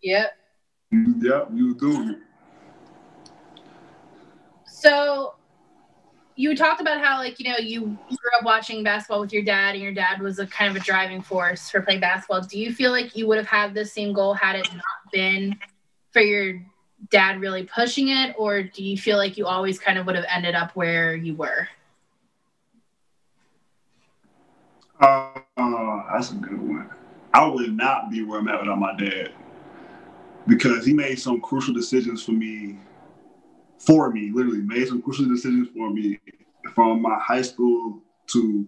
Yep. 0.02 0.32
Yep, 0.92 1.50
you 1.54 1.76
do. 1.76 2.18
So 4.66 5.36
you 6.36 6.56
talked 6.56 6.82
about 6.82 7.02
how 7.02 7.18
like 7.18 7.40
you 7.40 7.50
know 7.50 7.58
you 7.58 7.82
grew 7.82 8.32
up 8.38 8.44
watching 8.44 8.84
basketball 8.84 9.22
with 9.22 9.34
your 9.34 9.44
dad 9.44 9.76
and 9.76 9.84
your 9.84 9.94
dad 9.94 10.22
was 10.22 10.40
a 10.40 10.48
kind 10.48 10.76
of 10.76 10.82
a 10.82 10.86
driving 10.86 11.22
force 11.22 11.70
for 11.70 11.82
playing 11.82 12.00
basketball. 12.00 12.42
Do 12.42 12.60
you 12.60 12.74
feel 12.74 12.92
like 12.92 13.16
you 13.16 13.28
would 13.28 13.38
have 13.38 13.48
had 13.48 13.74
the 13.74 13.86
same 13.86 14.14
goal 14.14 14.34
had 14.34 14.56
it 14.56 14.68
not 14.74 15.12
been 15.12 15.58
for 16.12 16.22
your 16.22 16.62
dad 17.10 17.42
really 17.42 17.64
pushing 17.64 18.10
it? 18.10 18.36
Or 18.38 18.64
do 18.64 18.84
you 18.84 18.98
feel 18.98 19.18
like 19.18 19.38
you 19.38 19.46
always 19.46 19.80
kind 19.80 19.98
of 19.98 20.06
would 20.06 20.16
have 20.16 20.26
ended 20.34 20.56
up 20.56 20.76
where 20.76 21.16
you 21.16 21.36
were? 21.36 21.68
Uh, 25.00 25.42
that's 26.14 26.32
a 26.32 26.36
good 26.36 26.62
one. 26.62 26.90
I 27.34 27.48
would 27.48 27.74
not 27.74 28.12
be 28.12 28.24
where 28.24 28.40
i'm 28.40 28.48
at 28.50 28.60
without 28.60 28.78
my 28.78 28.96
dad 28.98 29.32
because 30.48 30.86
he 30.86 30.94
made 30.94 31.18
some 31.18 31.40
crucial 31.40 31.74
decisions 31.74 32.24
for 32.24 32.34
me 32.34 32.78
for 33.86 34.12
me, 34.12 34.32
literally 34.34 34.62
made 34.62 34.88
some 34.88 35.02
crucial 35.02 35.28
decisions 35.28 35.70
for 35.76 35.90
me 35.90 36.20
from 36.74 37.02
my 37.02 37.18
high 37.20 37.42
school 37.42 38.02
to 38.28 38.68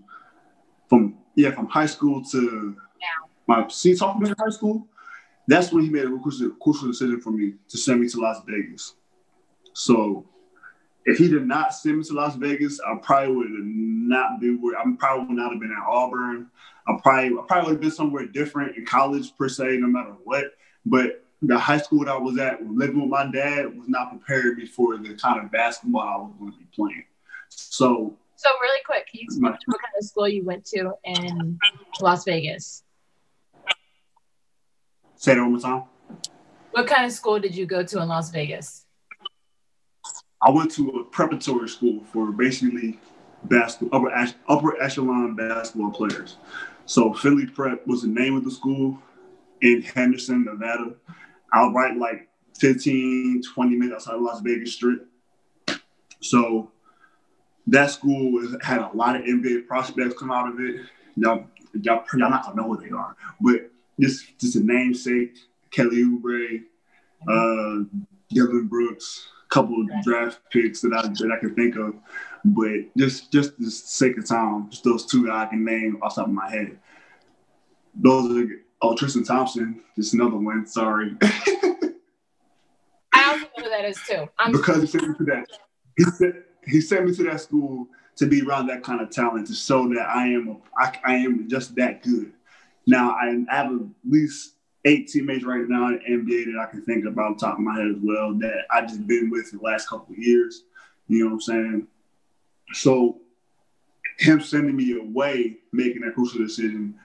from 0.89 1.17
yeah 1.36 1.52
from 1.52 1.67
high 1.67 1.86
school 1.86 2.23
to 2.23 2.76
now. 2.78 3.30
my 3.47 3.67
senior 3.67 3.97
sophomore 3.97 4.30
in 4.30 4.36
high 4.38 4.49
school. 4.49 4.88
That's 5.47 5.71
when 5.71 5.84
he 5.84 5.89
made 5.89 6.06
a 6.06 6.17
crucial, 6.19 6.52
crucial 6.62 6.88
decision 6.88 7.19
for 7.19 7.32
me 7.32 7.54
to 7.67 7.78
send 7.78 7.99
me 7.99 8.08
to 8.10 8.19
Las 8.21 8.41
Vegas. 8.47 8.95
So 9.73 10.26
if 11.06 11.17
he 11.17 11.28
did 11.28 11.45
not 11.45 11.73
send 11.73 11.97
me 11.97 12.04
to 12.06 12.13
Las 12.13 12.36
Vegas, 12.36 12.80
I 12.80 12.95
probably 13.02 13.36
would 13.36 13.49
not 13.52 14.39
be 14.39 14.56
where 14.56 14.78
I 14.78 14.84
probably 14.97 15.28
would 15.28 15.38
not 15.38 15.52
have 15.52 15.60
been 15.60 15.71
at 15.71 15.88
Auburn. 15.88 16.49
I 16.88 16.97
probably 17.02 17.38
I 17.38 17.43
probably 17.47 17.67
would 17.67 17.73
have 17.76 17.82
been 17.82 17.91
somewhere 17.91 18.26
different 18.26 18.78
in 18.78 18.86
college 18.86 19.36
per 19.38 19.49
se, 19.49 19.78
no 19.78 19.88
matter 19.88 20.15
what. 20.23 20.45
But 20.86 21.23
the 21.44 21.58
high 21.60 21.78
school 21.78 22.06
that 22.06 22.12
I 22.12 22.18
was 22.18 22.38
at, 22.40 22.66
living 22.66 23.02
with 23.02 23.10
my 23.10 23.30
dad, 23.30 23.78
was 23.78 23.90
not 23.90 24.10
prepared 24.10 24.58
me 24.58 24.66
for 24.66 24.98
the 24.98 25.14
kind 25.16 25.44
of 25.44 25.52
basketball 25.52 26.02
I 26.02 26.18
was 26.18 26.34
going 26.40 26.54
to 26.54 26.58
be 26.58 26.66
playing. 26.74 27.04
So, 27.50 28.16
so 28.36 28.50
really 28.62 28.80
quick, 28.86 29.08
can 29.08 29.20
you 29.20 29.26
explain 29.26 29.52
what 29.52 29.82
kind 29.82 29.94
of 29.98 30.06
school 30.06 30.28
you 30.28 30.44
went 30.44 30.66
to 30.66 30.94
in 31.04 31.60
Las 32.02 32.24
Vegas? 32.24 32.84
Say 35.16 35.36
that 35.36 35.42
one 35.42 35.52
more 35.52 35.60
time. 35.60 35.84
What 36.72 36.88
kind 36.88 37.06
of 37.06 37.12
school 37.12 37.40
did 37.40 37.56
you 37.56 37.66
go 37.66 37.84
to 37.84 38.02
in 38.02 38.08
Las 38.08 38.32
Vegas? 38.32 38.86
I 40.42 40.50
went 40.50 40.72
to 40.72 40.90
a 40.90 41.04
preparatory 41.04 41.70
school 41.70 42.04
for 42.12 42.32
basically 42.32 43.00
basketball, 43.46 44.08
upper, 44.08 44.34
upper 44.48 44.82
echelon 44.82 45.36
basketball 45.36 45.92
players. 45.92 46.38
So 46.86 47.14
Findlay 47.14 47.46
Prep 47.46 47.86
was 47.88 48.02
the 48.02 48.08
name 48.08 48.36
of 48.36 48.44
the 48.44 48.52
school 48.52 49.00
in 49.62 49.82
Henderson, 49.82 50.44
Nevada. 50.44 50.96
I'll 51.54 51.72
write 51.72 51.98
like 51.98 52.28
15, 52.60 53.44
20 53.44 53.76
minutes 53.76 54.08
outside 54.08 54.20
Las 54.20 54.42
Vegas 54.42 54.74
Strip. 54.74 55.08
So 56.20 56.72
that 57.68 57.92
school 57.92 58.42
had 58.62 58.80
a 58.80 58.89
lot 58.94 59.16
of 59.16 59.24
NBA 59.24 59.68
prospects 59.68 60.18
come 60.18 60.32
out 60.32 60.50
of 60.50 60.60
it. 60.60 60.82
Y'all, 61.16 61.46
y'all, 61.74 62.04
y'all 62.13 62.30
not 62.30 62.44
gonna 62.44 62.56
know 62.56 62.74
who 62.74 62.82
they 62.82 62.92
are, 62.92 63.16
but 63.39 63.70
just 64.00 64.38
just 64.39 64.56
a 64.56 64.63
namesake, 64.63 65.36
Kelly 65.72 66.04
Oubre, 66.04 66.63
uh, 67.28 67.84
Dillon 68.30 68.68
Brooks, 68.68 69.28
a 69.46 69.54
couple 69.54 69.82
of 69.82 69.89
draft 70.04 70.39
picks 70.52 70.82
that 70.82 70.94
I 70.94 71.04
that 71.04 71.32
I 71.36 71.39
can 71.39 71.56
think 71.56 71.76
of, 71.76 71.96
but 72.44 72.96
just 72.98 73.32
just 73.32 73.58
the 73.60 73.70
sake 73.70 74.18
of 74.18 74.28
time, 74.28 74.70
just 74.70 74.84
those 74.84 75.06
two 75.06 75.24
that 75.24 75.34
I 75.34 75.46
can 75.46 75.63
name 75.63 76.00
off 76.02 76.16
the 76.16 76.22
top 76.22 76.30
of 76.30 76.34
my 76.34 76.50
head. 76.50 76.80
Those 77.96 78.38
are 78.38 78.48
oh 78.84 78.96
Tristan 78.96 79.24
Thompson, 79.24 79.82
just 79.96 80.13
another 80.13 80.36
one. 80.36 80.67
Sorry. 80.67 81.15
I 81.22 81.89
also 83.15 83.39
know 83.39 83.63
who 83.63 83.69
that 83.69 83.86
is 83.86 84.00
too. 84.08 84.28
I'm 84.38 84.52
because 84.52 84.82
he 84.82 84.88
sent 84.88 85.10
me 85.10 85.15
to 85.15 85.24
that. 85.24 85.48
He 85.98 86.04
sent 86.04 86.36
he 86.67 86.82
sent 86.82 87.06
me 87.06 87.15
to 87.15 87.24
that 87.24 87.41
school 87.41 87.88
to 88.17 88.28
be 88.28 88.41
around 88.41 88.67
that 88.67 88.84
kind 88.84 89.02
of 89.02 89.10
talent 89.10 89.48
to 89.48 89.56
show 89.56 89.88
that 89.93 90.08
I 90.08 90.28
am 90.28 90.58
I, 90.78 90.93
I 91.04 91.15
am 91.15 91.50
just 91.50 91.76
that 91.76 92.04
good. 92.04 92.34
Now 92.86 93.12
I 93.12 93.43
have 93.50 93.72
at 93.72 93.80
least 94.08 94.56
eight 94.86 95.08
teammates 95.08 95.46
right 95.46 95.67
now 95.67 95.88
in 95.88 96.26
the 96.26 96.34
NBA 96.34 96.54
that 96.54 96.60
I 96.62 96.69
can 96.69 96.84
think 96.84 97.06
about 97.06 97.39
top 97.39 97.54
of 97.54 97.62
my 97.62 97.76
head 97.76 97.88
as 97.88 97.98
well 98.04 98.34
that 98.39 98.65
I 98.69 98.82
just 98.82 99.08
been 99.08 99.30
with 99.30 99.52
the 99.52 99.60
last 99.60 99.88
couple 99.88 100.13
of 100.13 100.19
years. 100.19 100.63
You 101.08 101.19
know 101.19 101.26
what 101.28 101.34
I'm 101.34 101.41
saying? 101.41 101.88
So 102.74 103.19
him 104.19 104.41
sending 104.41 104.76
me 104.76 104.98
away, 105.00 105.58
making 105.72 106.02
that 106.02 106.15
crucial 106.15 106.39
decision, 106.39 106.96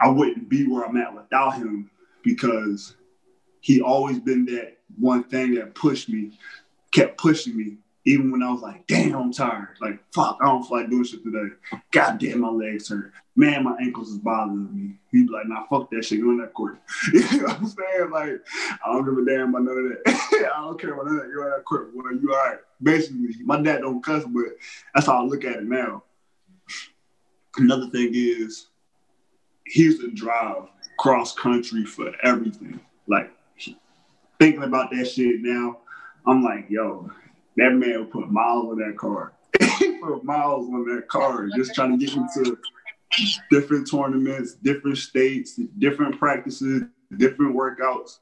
I 0.00 0.08
wouldn't 0.08 0.48
be 0.48 0.66
where 0.66 0.84
I'm 0.84 0.96
at 0.96 1.14
without 1.14 1.54
him 1.54 1.90
because 2.22 2.96
he 3.60 3.80
always 3.80 4.18
been 4.18 4.44
that 4.46 4.78
one 4.98 5.24
thing 5.24 5.54
that 5.54 5.74
pushed 5.74 6.08
me, 6.08 6.38
kept 6.92 7.18
pushing 7.18 7.56
me 7.56 7.76
even 8.06 8.30
when 8.30 8.42
I 8.42 8.50
was 8.50 8.60
like, 8.60 8.86
damn, 8.86 9.14
I'm 9.14 9.32
tired. 9.32 9.76
Like, 9.80 9.98
fuck, 10.12 10.38
I 10.42 10.46
don't 10.46 10.62
feel 10.62 10.78
like 10.78 10.90
doing 10.90 11.04
shit 11.04 11.24
today. 11.24 11.54
God 11.90 12.18
damn, 12.18 12.40
my 12.40 12.50
legs 12.50 12.88
hurt. 12.88 13.12
Man, 13.34 13.64
my 13.64 13.76
ankles 13.80 14.10
is 14.10 14.18
bothering 14.18 14.68
me. 14.74 14.94
He'd 15.10 15.26
be 15.26 15.32
like, 15.32 15.46
nah, 15.46 15.64
fuck 15.66 15.90
that 15.90 16.04
shit. 16.04 16.20
Go 16.20 16.30
in 16.30 16.38
that 16.38 16.52
court. 16.52 16.78
you 17.12 17.20
know 17.38 17.44
what 17.44 17.56
I'm 17.56 17.66
saying? 17.66 18.10
Like, 18.10 18.40
I 18.84 18.92
don't 18.92 19.04
give 19.04 19.16
a 19.16 19.24
damn 19.24 19.48
about 19.48 19.62
none 19.62 19.78
of 19.78 19.84
that. 19.84 20.52
I 20.54 20.60
don't 20.60 20.80
care 20.80 20.92
about 20.92 21.06
none 21.06 21.16
of 21.16 21.22
that. 21.22 21.34
Go 21.34 21.44
in 21.44 21.50
that 21.50 21.64
court. 21.64 21.90
Well, 21.94 22.12
you 22.12 22.32
all 22.32 22.50
right. 22.50 22.58
Basically, 22.82 23.28
my 23.42 23.60
dad 23.60 23.80
don't 23.80 24.04
cuss, 24.04 24.24
but 24.24 24.44
that's 24.94 25.06
how 25.06 25.22
I 25.22 25.24
look 25.24 25.44
at 25.44 25.56
it 25.56 25.64
now. 25.64 26.04
Another 27.56 27.88
thing 27.88 28.10
is, 28.12 28.66
he 29.66 29.82
used 29.82 30.00
to 30.00 30.10
drive 30.10 30.68
cross 30.98 31.34
country 31.34 31.84
for 31.84 32.12
everything. 32.22 32.80
Like, 33.06 33.30
thinking 34.38 34.62
about 34.62 34.90
that 34.90 35.06
shit 35.06 35.40
now, 35.40 35.78
I'm 36.26 36.42
like, 36.42 36.66
yo, 36.68 37.10
that 37.56 37.70
man 37.70 38.06
put 38.06 38.30
miles 38.30 38.66
on 38.66 38.78
that 38.78 38.96
car. 38.96 39.32
he 39.78 39.98
put 39.98 40.24
miles 40.24 40.68
on 40.68 40.84
that 40.94 41.08
car 41.08 41.48
just 41.54 41.74
trying 41.74 41.98
to 41.98 42.04
get 42.04 42.16
into 42.16 42.58
different 43.50 43.88
tournaments, 43.90 44.54
different 44.54 44.98
states, 44.98 45.58
different 45.78 46.18
practices, 46.18 46.82
different 47.16 47.54
workouts. 47.54 48.18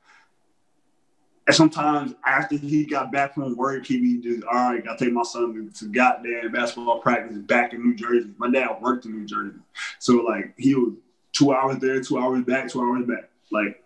And 1.47 1.57
sometimes 1.57 2.15
after 2.25 2.57
he 2.57 2.85
got 2.85 3.11
back 3.11 3.35
from 3.35 3.57
work, 3.57 3.87
he'd 3.87 4.01
be 4.01 4.21
just, 4.21 4.45
all 4.45 4.71
right, 4.71 4.85
gotta 4.85 5.05
take 5.05 5.13
my 5.13 5.25
son 5.25 5.55
to, 5.55 5.79
to 5.81 5.91
goddamn 5.91 6.53
basketball 6.53 7.01
practice 7.01 7.39
back 7.39 7.73
in 7.73 7.83
New 7.83 7.95
Jersey. 7.95 8.31
My 8.37 8.51
dad 8.51 8.81
worked 8.81 9.07
in 9.07 9.13
New 9.13 9.27
Jersey. 9.27 9.59
So 9.99 10.15
like 10.19 10.55
he 10.57 10.75
was 10.75 10.93
two 11.33 11.53
hours 11.53 11.79
there, 11.79 12.01
two 12.01 12.19
hours 12.19 12.45
back, 12.45 12.71
two 12.71 12.81
hours 12.81 13.07
back. 13.07 13.31
Like 13.51 13.83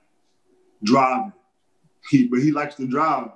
driving. 0.82 1.32
He 2.10 2.28
but 2.28 2.40
he 2.40 2.52
likes 2.52 2.76
to 2.76 2.86
drive. 2.86 3.30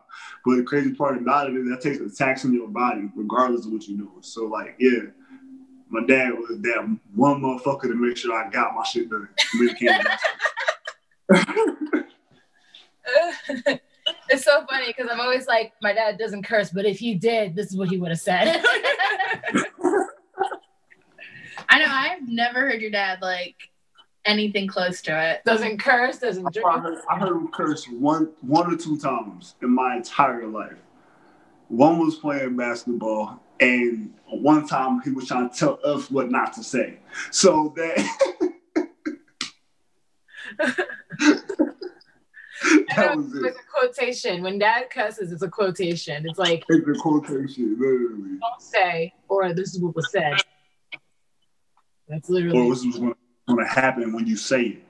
But 0.44 0.56
the 0.56 0.62
crazy 0.62 0.94
part 0.94 1.18
about 1.18 1.50
it 1.50 1.56
is 1.56 1.68
that 1.68 1.80
takes 1.80 1.98
a 1.98 2.08
tax 2.08 2.44
on 2.44 2.52
your 2.52 2.68
body, 2.68 3.10
regardless 3.14 3.66
of 3.66 3.72
what 3.72 3.88
you're 3.88 3.98
doing. 3.98 4.10
So 4.20 4.46
like, 4.46 4.76
yeah, 4.78 5.00
my 5.88 6.04
dad 6.06 6.34
was 6.34 6.60
that 6.60 6.98
one 7.14 7.40
motherfucker 7.40 7.82
to 7.82 7.94
make 7.94 8.16
sure 8.16 8.34
I 8.34 8.48
got 8.48 8.74
my 8.74 8.84
shit 8.84 9.10
done. 9.10 9.28
it's 14.28 14.44
so 14.44 14.64
funny 14.68 14.86
because 14.86 15.08
I'm 15.10 15.20
always 15.20 15.46
like, 15.46 15.72
my 15.82 15.92
dad 15.92 16.18
doesn't 16.18 16.44
curse, 16.44 16.70
but 16.70 16.86
if 16.86 16.98
he 16.98 17.14
did, 17.14 17.56
this 17.56 17.66
is 17.66 17.76
what 17.76 17.88
he 17.88 17.98
would 17.98 18.10
have 18.10 18.20
said. 18.20 18.62
I 21.68 21.78
know 21.78 21.86
I've 21.88 22.28
never 22.28 22.60
heard 22.60 22.80
your 22.80 22.90
dad 22.90 23.20
like 23.20 23.56
anything 24.24 24.66
close 24.68 25.00
to 25.02 25.30
it. 25.32 25.42
Doesn't 25.44 25.78
curse, 25.78 26.18
doesn't 26.18 26.46
I 26.64 26.78
heard, 26.78 26.98
I 27.08 27.18
heard 27.18 27.36
him 27.36 27.48
curse 27.48 27.86
one 27.86 28.30
one 28.40 28.72
or 28.72 28.76
two 28.76 28.98
times 28.98 29.54
in 29.62 29.70
my 29.74 29.96
entire 29.96 30.46
life. 30.46 30.76
One 31.68 31.98
was 31.98 32.16
playing 32.16 32.56
basketball, 32.56 33.40
and 33.60 34.12
one 34.26 34.66
time 34.66 35.00
he 35.02 35.10
was 35.10 35.26
trying 35.28 35.48
to 35.50 35.56
tell 35.56 35.78
us 35.84 36.10
what 36.10 36.30
not 36.30 36.52
to 36.54 36.64
say. 36.64 36.98
So 37.30 37.72
that 37.76 37.96
that 42.96 43.16
was 43.16 43.26
It's 43.34 43.44
it. 43.46 43.54
a 43.54 43.70
quotation. 43.72 44.42
When 44.42 44.58
dad 44.58 44.90
cusses, 44.90 45.32
it's 45.32 45.42
a 45.42 45.48
quotation. 45.48 46.26
It's 46.28 46.38
like, 46.38 46.64
It's 46.68 46.98
a 46.98 47.00
quotation, 47.00 47.76
literally. 47.78 48.38
don't 48.40 48.60
say, 48.60 49.14
or 49.28 49.52
this 49.54 49.74
is 49.74 49.80
what 49.80 49.94
was 49.96 50.10
said. 50.10 50.34
That's 52.08 52.28
literally. 52.28 52.58
Or 52.58 52.74
this 52.74 52.84
was 52.84 53.14
going 53.54 53.66
to 53.66 53.72
happen 53.72 54.12
when 54.12 54.26
you 54.26 54.36
say 54.36 54.62
it. 54.62 54.82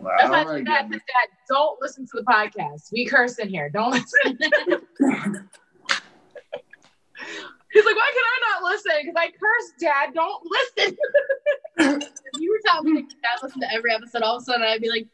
Like, 0.00 0.18
That's 0.18 0.30
why 0.30 0.44
right, 0.44 0.64
dad, 0.64 0.82
goddamn. 0.82 0.90
dad, 0.90 1.28
don't 1.48 1.80
listen 1.80 2.06
to 2.06 2.12
the 2.14 2.22
podcast. 2.22 2.92
We 2.92 3.04
curse 3.06 3.38
in 3.38 3.48
here. 3.48 3.68
Don't 3.68 3.90
listen. 3.90 4.38
He's 7.72 7.84
like, 7.84 7.96
why 7.96 8.10
can 8.14 8.24
I 8.24 8.38
not 8.52 8.62
listen? 8.64 8.92
Because 9.02 9.14
I 9.16 9.30
curse, 9.30 9.72
Dad. 9.80 10.14
Don't 10.14 10.42
listen. 10.76 10.96
You 12.40 12.50
were 12.52 12.60
telling 12.66 12.92
me 12.92 13.02
that 13.02 13.08
dad 13.22 13.38
listened 13.42 13.62
to 13.62 13.72
every 13.72 13.92
episode, 13.92 14.22
all 14.22 14.36
of 14.36 14.42
a 14.42 14.44
sudden 14.44 14.62
I'd 14.62 14.80
be 14.80 14.90
like, 14.90 15.06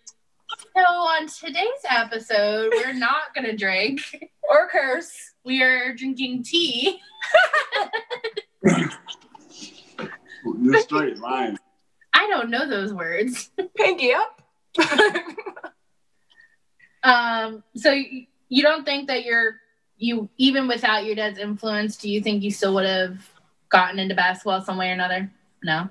so 0.75 0.81
on 0.83 1.27
today's 1.27 1.67
episode, 1.91 2.73
we're 2.73 2.95
not 2.95 3.35
gonna 3.35 3.55
drink. 3.57 4.01
or 4.49 4.69
curse. 4.71 5.13
We 5.45 5.63
are 5.63 5.95
drinking 5.95 6.45
tea. 6.45 7.01
You're 10.63 10.81
straight 10.81 11.19
lying. 11.19 11.59
I 12.15 12.27
don't 12.29 12.49
know 12.49 12.69
those 12.69 12.95
words. 12.95 13.51
Pinky 13.77 14.13
up. 14.15 14.41
Um, 17.05 17.63
so 17.77 17.93
you, 17.93 18.27
you 18.49 18.63
don't 18.63 18.85
think 18.85 19.09
that 19.09 19.25
you're 19.25 19.61
you 19.99 20.29
even 20.39 20.67
without 20.67 21.05
your 21.05 21.15
dad's 21.15 21.39
influence, 21.39 21.97
do 21.97 22.11
you 22.11 22.21
think 22.21 22.43
you 22.43 22.51
still 22.51 22.75
would 22.75 22.87
have 22.87 23.31
gotten 23.69 23.99
into 23.99 24.15
basketball 24.15 24.63
some 24.63 24.77
way 24.77 24.89
or 24.89 24.93
another? 24.93 25.31
No. 25.63 25.89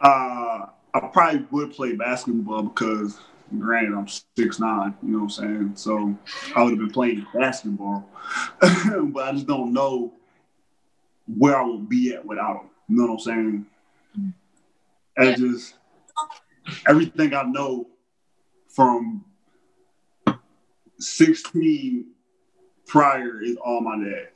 Uh, 0.00 0.66
I 0.92 1.00
probably 1.12 1.46
would 1.50 1.72
play 1.72 1.94
basketball 1.94 2.64
because, 2.64 3.18
granted, 3.58 3.96
I'm 3.96 4.08
six 4.36 4.60
nine. 4.60 4.94
You 5.02 5.12
know 5.12 5.18
what 5.18 5.24
I'm 5.24 5.30
saying? 5.30 5.72
So 5.76 6.16
I 6.54 6.62
would 6.62 6.70
have 6.70 6.78
been 6.78 6.90
playing 6.90 7.26
basketball, 7.32 8.08
but 8.60 9.22
I 9.22 9.32
just 9.32 9.46
don't 9.46 9.72
know 9.72 10.12
where 11.38 11.56
I 11.56 11.64
would 11.64 11.88
be 11.88 12.12
at 12.14 12.26
without 12.26 12.62
him. 12.62 12.70
You 12.88 12.96
know 12.96 13.02
what 13.04 13.12
I'm 13.12 13.18
saying? 13.20 13.66
Yeah. 15.18 15.24
And 15.24 15.36
just 15.36 15.74
everything 16.88 17.34
I 17.34 17.42
know 17.42 17.86
from 18.68 19.24
16 20.98 22.06
prior 22.86 23.42
is 23.42 23.56
all 23.56 23.80
my 23.80 23.96
dad. 24.02 24.28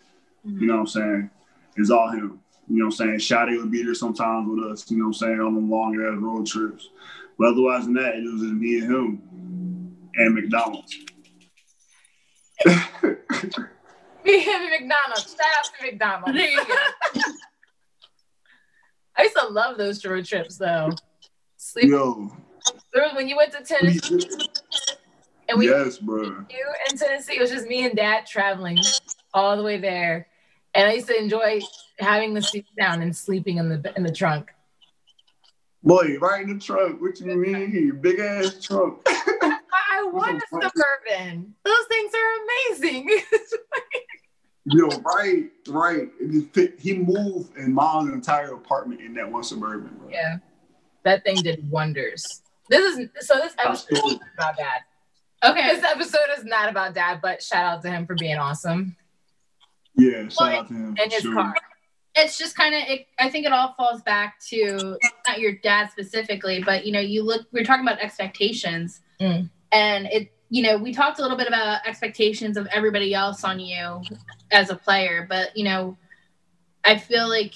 You 0.45 0.67
know 0.67 0.75
what 0.75 0.81
I'm 0.81 0.87
saying? 0.87 1.31
It's 1.77 1.91
all 1.91 2.11
him. 2.11 2.41
You 2.69 2.79
know 2.79 2.87
what 2.87 3.01
I'm 3.01 3.19
saying? 3.19 3.21
Sade 3.21 3.59
would 3.59 3.71
be 3.71 3.83
there 3.83 3.95
sometimes 3.95 4.49
with 4.49 4.65
us, 4.71 4.91
you 4.91 4.99
know 4.99 5.07
what 5.07 5.09
I'm 5.09 5.15
saying, 5.15 5.41
on 5.41 5.55
the 5.55 5.61
long 5.61 5.95
ass 5.95 6.21
road 6.21 6.47
trips. 6.47 6.89
But 7.39 7.49
otherwise 7.49 7.85
than 7.85 7.95
that, 7.95 8.15
it 8.15 8.33
was 8.33 8.43
just 8.43 8.55
me 8.55 8.79
and 8.81 8.93
him 8.93 9.23
and 10.15 10.35
McDonald's. 10.35 10.97
Me 14.23 14.47
and 14.47 14.71
McDonald's. 14.71 15.31
Shout 15.31 15.41
out 15.57 15.65
to 15.65 15.87
McDonald's. 15.87 16.35
There 16.35 16.51
you 16.51 16.59
go. 16.59 16.75
I 19.51 19.53
used 19.53 19.67
to 19.67 19.69
love 19.69 19.79
those 19.79 20.05
road 20.05 20.25
trips 20.25 20.57
though. 20.57 20.91
Sleep. 21.57 21.91
Yo, 21.91 22.31
when 23.15 23.29
you 23.29 23.37
went 23.37 23.53
to 23.53 23.63
Tennessee 23.63 24.29
and 25.49 25.59
we 25.59 25.69
yes, 25.69 25.99
bro. 25.99 26.25
you 26.25 26.75
in 26.91 26.97
Tennessee. 26.97 27.37
It 27.37 27.41
was 27.41 27.51
just 27.51 27.67
me 27.67 27.85
and 27.85 27.97
Dad 27.97 28.27
traveling 28.27 28.79
all 29.35 29.57
the 29.57 29.63
way 29.63 29.79
there, 29.79 30.29
and 30.75 30.89
I 30.89 30.95
used 30.95 31.09
to 31.09 31.19
enjoy 31.19 31.61
having 31.99 32.35
the 32.35 32.43
seat 32.43 32.67
down 32.79 33.03
and 33.03 33.15
sleeping 33.15 33.59
in 33.59 33.69
the 33.69 33.93
in 33.97 34.03
the 34.03 34.13
trunk. 34.13 34.51
Boy, 35.83 36.19
right 36.21 36.43
in 36.43 36.59
the 36.59 36.65
trunk. 36.65 37.01
What 37.01 37.19
you 37.21 37.27
mean? 37.27 37.99
Big 38.01 38.19
ass 38.21 38.63
trunk. 38.63 39.01
I 39.07 40.09
want 40.13 40.43
a 40.43 40.47
suburban. 40.49 41.55
Those 41.65 41.87
things 41.89 42.13
are 42.15 42.73
amazing. 42.73 43.11
Yo, 44.73 44.89
right, 45.01 45.51
right. 45.69 46.09
It 46.21 46.31
just 46.31 46.51
fit- 46.55 46.79
He 46.81 46.95
moved 46.95 47.57
and 47.57 47.75
modeled 47.75 48.09
an 48.09 48.15
entire 48.15 48.55
apartment 48.55 49.01
in 49.01 49.15
that 49.15 49.31
one 49.31 49.43
suburban, 49.43 49.95
bro. 49.99 50.09
yeah, 50.11 50.39
that 51.05 51.25
thing 51.25 51.37
did 51.37 51.69
wonders. 51.71 52.43
This 52.69 52.99
is 52.99 53.09
so. 53.27 53.35
This 53.41 53.55
episode 53.59 53.97
is 54.07 54.13
not 54.13 54.21
about 54.35 54.57
Dad. 54.57 54.81
Okay. 55.43 55.75
This 55.75 55.85
episode 55.85 56.29
is 56.39 56.45
not 56.45 56.69
about 56.69 56.95
Dad, 56.95 57.21
but 57.23 57.43
shout 57.43 57.65
out 57.65 57.83
to 57.83 57.91
him 57.91 58.07
for 58.07 58.15
being 58.15 58.37
awesome 58.37 58.95
Yeah, 59.97 60.29
shout 60.29 60.37
Well, 60.41 60.61
out 60.61 60.69
to 60.69 60.75
him. 60.75 60.97
and 61.03 61.13
his 61.13 61.23
Sure. 61.23 61.35
car. 61.35 61.55
it's 62.15 62.37
just 62.39 62.57
kind 62.57 62.75
of 62.75 62.83
it, 62.89 63.07
i 63.21 63.31
think 63.31 63.47
it 63.47 63.53
all 63.53 63.73
falls 63.77 64.03
back 64.03 64.35
to 64.49 64.99
not 65.29 65.39
your 65.39 65.53
dad 65.63 65.89
specifically 65.93 66.61
but 66.63 66.85
you 66.85 66.91
know 66.93 66.99
you 67.01 67.23
look 67.23 67.47
we're 67.53 67.65
talking 67.65 67.87
about 67.87 68.01
expectations 68.01 69.01
Mm. 69.21 69.49
and 69.73 70.07
it 70.07 70.33
you 70.51 70.63
know, 70.63 70.77
we 70.77 70.93
talked 70.93 71.21
a 71.21 71.23
little 71.23 71.37
bit 71.37 71.47
about 71.47 71.87
expectations 71.87 72.57
of 72.57 72.67
everybody 72.73 73.15
else 73.15 73.45
on 73.45 73.61
you 73.61 74.03
as 74.51 74.69
a 74.69 74.77
player, 74.77 75.25
but 75.29 75.57
you 75.57 75.65
know, 75.65 75.97
I 76.85 76.99
feel 76.99 77.29
like 77.29 77.55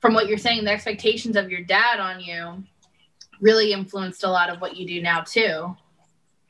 from 0.00 0.14
what 0.14 0.26
you're 0.26 0.38
saying, 0.38 0.64
the 0.64 0.70
expectations 0.70 1.36
of 1.36 1.50
your 1.50 1.60
dad 1.60 2.00
on 2.00 2.20
you 2.20 2.64
really 3.40 3.72
influenced 3.72 4.24
a 4.24 4.30
lot 4.30 4.48
of 4.48 4.60
what 4.60 4.76
you 4.76 4.86
do 4.86 5.02
now 5.02 5.20
too. 5.20 5.76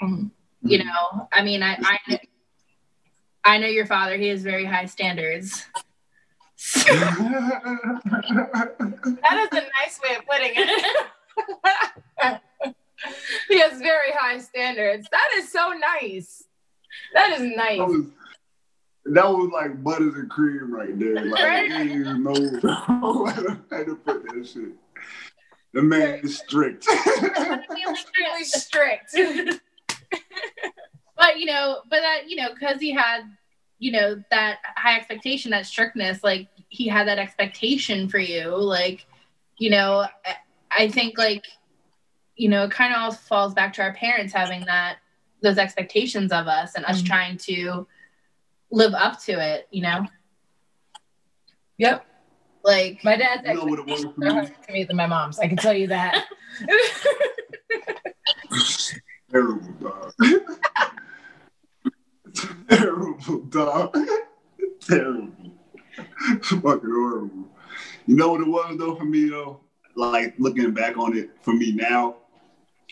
Mhm. 0.01 0.31
You 0.63 0.79
know, 0.85 1.29
I 1.33 1.43
mean, 1.43 1.63
I, 1.63 1.77
I 1.83 2.21
I 3.45 3.59
know 3.59 3.67
your 3.67 3.87
father; 3.87 4.17
he 4.17 4.29
has 4.29 4.43
very 4.43 4.65
high 4.65 4.87
standards. 4.87 5.67
That 9.23 9.49
is 9.53 9.59
a 9.59 9.63
nice 9.81 10.01
way 10.01 10.15
of 10.15 10.25
putting 10.27 10.53
it. 10.55 12.41
he 13.49 13.61
has 13.61 13.79
very 13.79 14.13
high 14.13 14.39
standards. 14.39 15.09
That 15.11 15.31
is 15.37 15.51
so 15.51 15.73
nice. 16.01 16.45
That 17.15 17.33
is 17.33 17.41
that 17.41 17.57
nice. 17.57 17.79
was 17.79 18.07
that 19.07 19.29
was 19.29 19.51
like 19.53 19.83
butters 19.83 20.15
and 20.15 20.31
cream 20.31 20.73
right 20.73 20.99
there. 20.99 21.25
Like 21.25 21.43
Right. 21.45 21.71
I 21.71 21.85
didn't 21.85 22.01
even 22.01 22.23
know 22.23 22.71
how 22.75 23.33
to 23.33 23.95
put 23.97 24.23
that 24.25 24.47
shit. 24.47 24.73
The 25.75 25.83
man 25.83 26.21
is 26.23 26.39
strict. 26.39 26.87
Extremely 26.87 28.45
strict. 28.45 29.17
but 31.17 31.39
you 31.39 31.47
know, 31.47 31.81
but 31.89 32.01
that 32.01 32.29
you 32.29 32.37
know, 32.37 32.53
because 32.53 32.81
he 32.81 32.93
had 32.93 33.23
you 33.79 33.91
know 33.91 34.23
that 34.31 34.59
high 34.77 34.97
expectation, 34.97 35.51
that 35.51 35.67
strictness, 35.67 36.23
like 36.23 36.49
he 36.69 36.87
had 36.87 37.09
that 37.09 37.19
expectation 37.19 38.09
for 38.09 38.19
you, 38.19 38.55
like 38.55 39.07
you 39.59 39.71
know, 39.71 40.07
I 40.71 40.89
think 40.89 41.19
like 41.19 41.47
you 42.43 42.49
know, 42.49 42.65
it 42.65 42.73
kind 42.73 42.93
of 42.93 43.01
all 43.01 43.13
falls 43.13 43.55
back 43.55 43.73
to 43.75 43.83
our 43.83 43.95
parents 43.95 44.33
having 44.33 44.65
that 44.65 44.97
those 45.43 45.59
expectations 45.59 46.33
of 46.33 46.49
us 46.49 46.75
and 46.75 46.85
us 46.87 47.01
Mhm. 47.03 47.07
trying 47.07 47.37
to 47.37 47.87
live 48.73 48.95
up 48.95 49.21
to 49.23 49.33
it, 49.33 49.69
you 49.71 49.83
know, 49.83 50.05
yep. 51.79 52.05
like 52.65 53.03
My 53.05 53.17
dad's 53.17 53.47
You 53.47 53.55
know 53.55 53.65
what 53.65 53.79
it 53.79 53.87
was 53.87 54.05
expectations 54.05 54.15
for 54.17 54.25
are 54.25 54.43
me? 54.43 54.47
higher 54.49 54.57
to 54.67 54.73
me 54.73 54.85
than 54.85 54.97
my 54.97 55.07
mom's. 55.07 55.39
I 55.39 55.47
can 55.47 55.57
tell 55.57 55.73
you 55.75 55.87
that. 55.89 56.25
Terrible 59.31 59.73
dog. 59.81 60.13
Terrible 62.69 63.39
dog. 63.51 63.97
Terrible. 64.81 65.33
Fucking 66.43 66.63
horrible. 66.65 67.49
You 68.07 68.17
know 68.17 68.33
what 68.33 68.41
it 68.41 68.49
was 68.49 68.77
though 68.79 68.95
for 68.97 69.05
me 69.05 69.29
though? 69.29 69.61
Like 69.95 70.35
looking 70.39 70.73
back 70.73 70.97
on 70.97 71.17
it 71.17 71.31
for 71.43 71.53
me 71.53 71.73
now, 71.73 72.17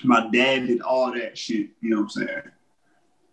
my 0.04 0.28
dad 0.32 0.66
did 0.66 0.80
all 0.82 1.12
that 1.12 1.36
shit, 1.36 1.68
you 1.80 1.90
know 1.90 1.96
what 1.98 2.02
I'm 2.04 2.08
saying? 2.10 2.42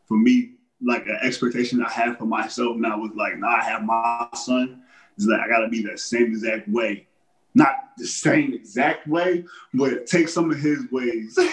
For 0.08 0.18
me, 0.18 0.54
like 0.82 1.06
an 1.08 1.18
expectation 1.22 1.82
I 1.84 1.90
had 1.90 2.18
for 2.18 2.26
myself 2.26 2.78
now 2.78 2.98
was 3.00 3.12
like, 3.16 3.38
now 3.38 3.48
I 3.50 3.64
have 3.64 3.84
my 3.84 4.28
son. 4.34 4.82
It's 5.18 5.26
like 5.26 5.40
I 5.42 5.48
gotta 5.48 5.68
be 5.70 5.82
that 5.84 6.00
same 6.00 6.28
exact 6.28 6.68
way. 6.70 7.08
Not 7.56 7.76
the 7.98 8.06
same 8.06 8.54
exact 8.54 9.08
way, 9.08 9.44
but 9.74 10.06
take 10.06 10.30
some 10.30 10.52
of 10.52 10.60
his 10.60 10.80
ways. 10.92 11.38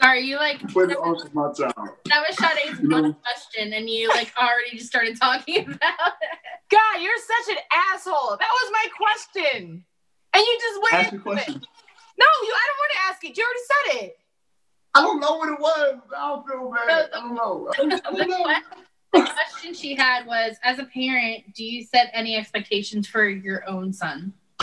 sorry, 0.00 0.20
you 0.22 0.36
like 0.36 0.60
put 0.72 0.90
it 0.90 0.96
onto 0.98 1.28
my 1.32 1.50
child. 1.52 1.74
that 2.06 2.24
was 2.28 2.36
Sade's 2.36 2.80
You 2.80 2.88
know- 2.88 3.02
one 3.02 3.14
question, 3.14 3.72
and 3.72 3.88
you 3.88 4.08
like 4.10 4.32
already 4.38 4.76
just 4.76 4.86
started 4.88 5.18
talking 5.18 5.60
about 5.66 6.12
it. 6.20 6.38
God, 6.70 7.00
you're 7.00 7.16
such 7.16 7.56
an 7.56 7.62
asshole. 7.94 8.36
That 8.38 8.50
was 8.52 8.72
my 8.72 8.86
question. 8.96 9.84
And 10.34 10.42
you 10.44 10.58
just 10.60 10.82
went 10.82 10.94
Ask 10.94 11.12
your 11.12 11.38
into 11.38 11.52
it. 11.56 11.66
No, 12.18 12.26
you 12.42 12.52
I 12.52 12.66
don't 12.66 12.78
want 12.78 12.92
to 12.92 12.98
ask 13.08 13.24
it. 13.24 13.36
You 13.36 13.44
already 13.44 13.60
said 13.66 13.86
it. 14.06 14.18
I 14.94 15.02
don't 15.02 15.20
know 15.20 15.36
what 15.36 15.48
it 15.50 15.60
was. 15.60 15.98
I 16.16 16.28
don't 16.28 16.46
feel 16.48 16.70
bad. 16.70 17.10
I 17.14 17.20
don't 17.20 17.34
know. 17.34 17.68
I 17.72 17.76
The, 17.84 18.00
don't 18.02 18.28
know. 18.42 18.44
the 19.12 19.20
question 19.32 19.74
she 19.74 19.94
had 19.94 20.26
was, 20.26 20.56
as 20.64 20.78
a 20.78 20.84
parent, 20.84 21.54
do 21.54 21.62
you 21.64 21.84
set 21.84 22.10
any 22.12 22.36
expectations 22.36 23.06
for 23.06 23.28
your 23.28 23.68
own 23.68 23.92
son? 23.92 24.32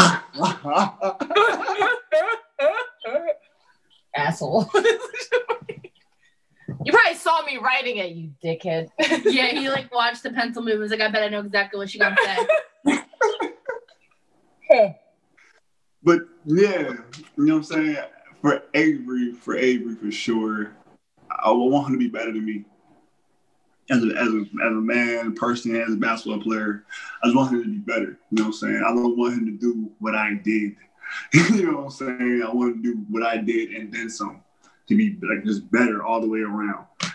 Asshole. 4.16 4.70
you 4.76 4.82
probably 6.92 7.16
saw 7.16 7.42
me 7.44 7.58
writing 7.58 7.98
it, 7.98 8.12
you 8.12 8.32
dickhead. 8.44 8.90
yeah, 9.26 9.48
he 9.48 9.70
like 9.70 9.94
watched 9.94 10.24
the 10.24 10.32
pencil 10.32 10.64
move. 10.64 10.74
and 10.74 10.82
was 10.82 10.92
like, 10.92 11.02
I 11.02 11.10
bet 11.10 11.24
I 11.24 11.30
know 11.30 11.42
exactly 11.42 11.78
what 11.78 11.90
she 11.90 12.00
gonna 12.00 12.16
say. 12.24 12.48
But 16.06 16.22
yeah, 16.46 16.94
you 17.36 17.46
know 17.46 17.56
what 17.56 17.60
I'm 17.60 17.64
saying? 17.64 17.98
For 18.42 18.64
Avery, 18.76 19.34
for 19.34 19.58
Avery 19.58 19.96
for 19.96 20.12
sure, 20.12 20.72
I 21.30 21.52
want 21.52 21.88
him 21.88 21.94
to 21.94 22.00
be 22.00 22.08
better 22.08 22.32
than 22.32 22.46
me. 22.46 22.64
As 23.90 24.04
a, 24.04 24.08
as 24.08 24.28
a, 24.30 24.42
as 24.42 24.72
a 24.72 24.82
man, 24.82 25.36
person, 25.36 25.76
as 25.76 25.94
a 25.94 25.98
basketball 25.98 26.42
player, 26.42 26.86
I 27.24 27.28
just 27.28 27.36
want 27.36 27.54
him 27.54 27.64
to 27.64 27.70
be 27.70 27.78
better. 27.78 28.20
You 28.32 28.38
know 28.38 28.44
what 28.44 28.48
I'm 28.48 28.54
saying? 28.54 28.84
I 28.86 28.90
don't 28.90 29.18
want 29.18 29.34
him 29.34 29.46
to 29.46 29.52
do 29.52 29.92
what 30.00 30.16
I 30.16 30.36
did. 30.44 30.76
you 31.34 31.66
know 31.66 31.78
what 31.78 31.84
I'm 31.86 31.92
saying? 31.92 32.44
I 32.48 32.52
want 32.52 32.76
him 32.76 32.84
to 32.84 32.94
do 32.94 33.06
what 33.10 33.24
I 33.24 33.38
did 33.38 33.72
and 33.72 33.94
then 33.94 34.10
some 34.10 34.42
to 34.88 34.96
be 34.96 35.18
like 35.28 35.44
just 35.44 35.70
better 35.72 36.04
all 36.04 36.22
the 36.22 36.28
way 36.28 36.40
around. 36.40 36.86
I 37.02 37.12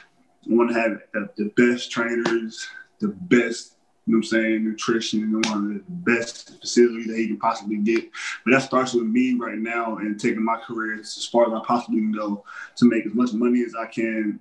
want 0.46 0.70
to 0.70 0.80
have 0.80 1.00
the 1.36 1.52
best 1.56 1.90
trainers, 1.90 2.68
the 2.98 3.08
best, 3.08 3.76
you 4.06 4.14
know 4.14 4.18
what 4.18 4.24
I'm 4.24 4.30
saying, 4.30 4.64
nutrition, 4.64 5.22
and 5.22 5.46
one 5.46 5.56
of 5.56 5.74
the 5.74 5.84
best 5.88 6.58
facilities 6.60 7.06
that 7.08 7.16
he 7.16 7.28
can 7.28 7.38
possibly 7.38 7.76
get. 7.76 8.10
But 8.44 8.52
that 8.52 8.62
starts 8.62 8.94
with 8.94 9.04
me 9.04 9.34
right 9.34 9.58
now 9.58 9.98
and 9.98 10.18
taking 10.18 10.44
my 10.44 10.58
career 10.58 10.98
as 10.98 11.26
far 11.26 11.46
as 11.46 11.52
I 11.52 11.64
possibly 11.64 12.00
can 12.00 12.12
go 12.12 12.44
to 12.76 12.84
make 12.86 13.06
as 13.06 13.14
much 13.14 13.32
money 13.32 13.62
as 13.62 13.74
I 13.74 13.86
can, 13.86 14.40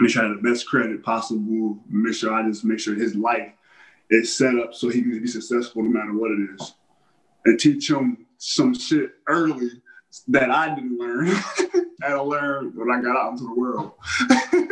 make 0.00 0.10
sure 0.10 0.24
I 0.24 0.28
have 0.28 0.42
the 0.42 0.48
best 0.48 0.66
credit 0.66 1.02
possible, 1.02 1.78
make 1.88 2.14
sure 2.14 2.34
I 2.34 2.46
just 2.46 2.64
make 2.64 2.80
sure 2.80 2.94
his 2.94 3.14
life 3.14 3.52
is 4.10 4.36
set 4.36 4.58
up 4.58 4.74
so 4.74 4.88
he 4.88 5.00
can 5.00 5.20
be 5.20 5.26
successful 5.26 5.82
no 5.82 5.90
matter 5.90 6.12
what 6.12 6.32
it 6.32 6.60
is. 6.60 6.74
And 7.44 7.58
teach 7.58 7.88
him 7.88 8.26
some 8.38 8.74
shit 8.74 9.12
early 9.28 9.70
that 10.28 10.50
I 10.50 10.74
didn't 10.74 10.98
learn. 10.98 11.28
I 12.02 12.14
learned 12.14 12.76
when 12.76 12.90
I 12.90 13.00
got 13.00 13.16
out 13.16 13.32
into 13.32 13.44
the 13.44 13.54
world. 13.54 13.92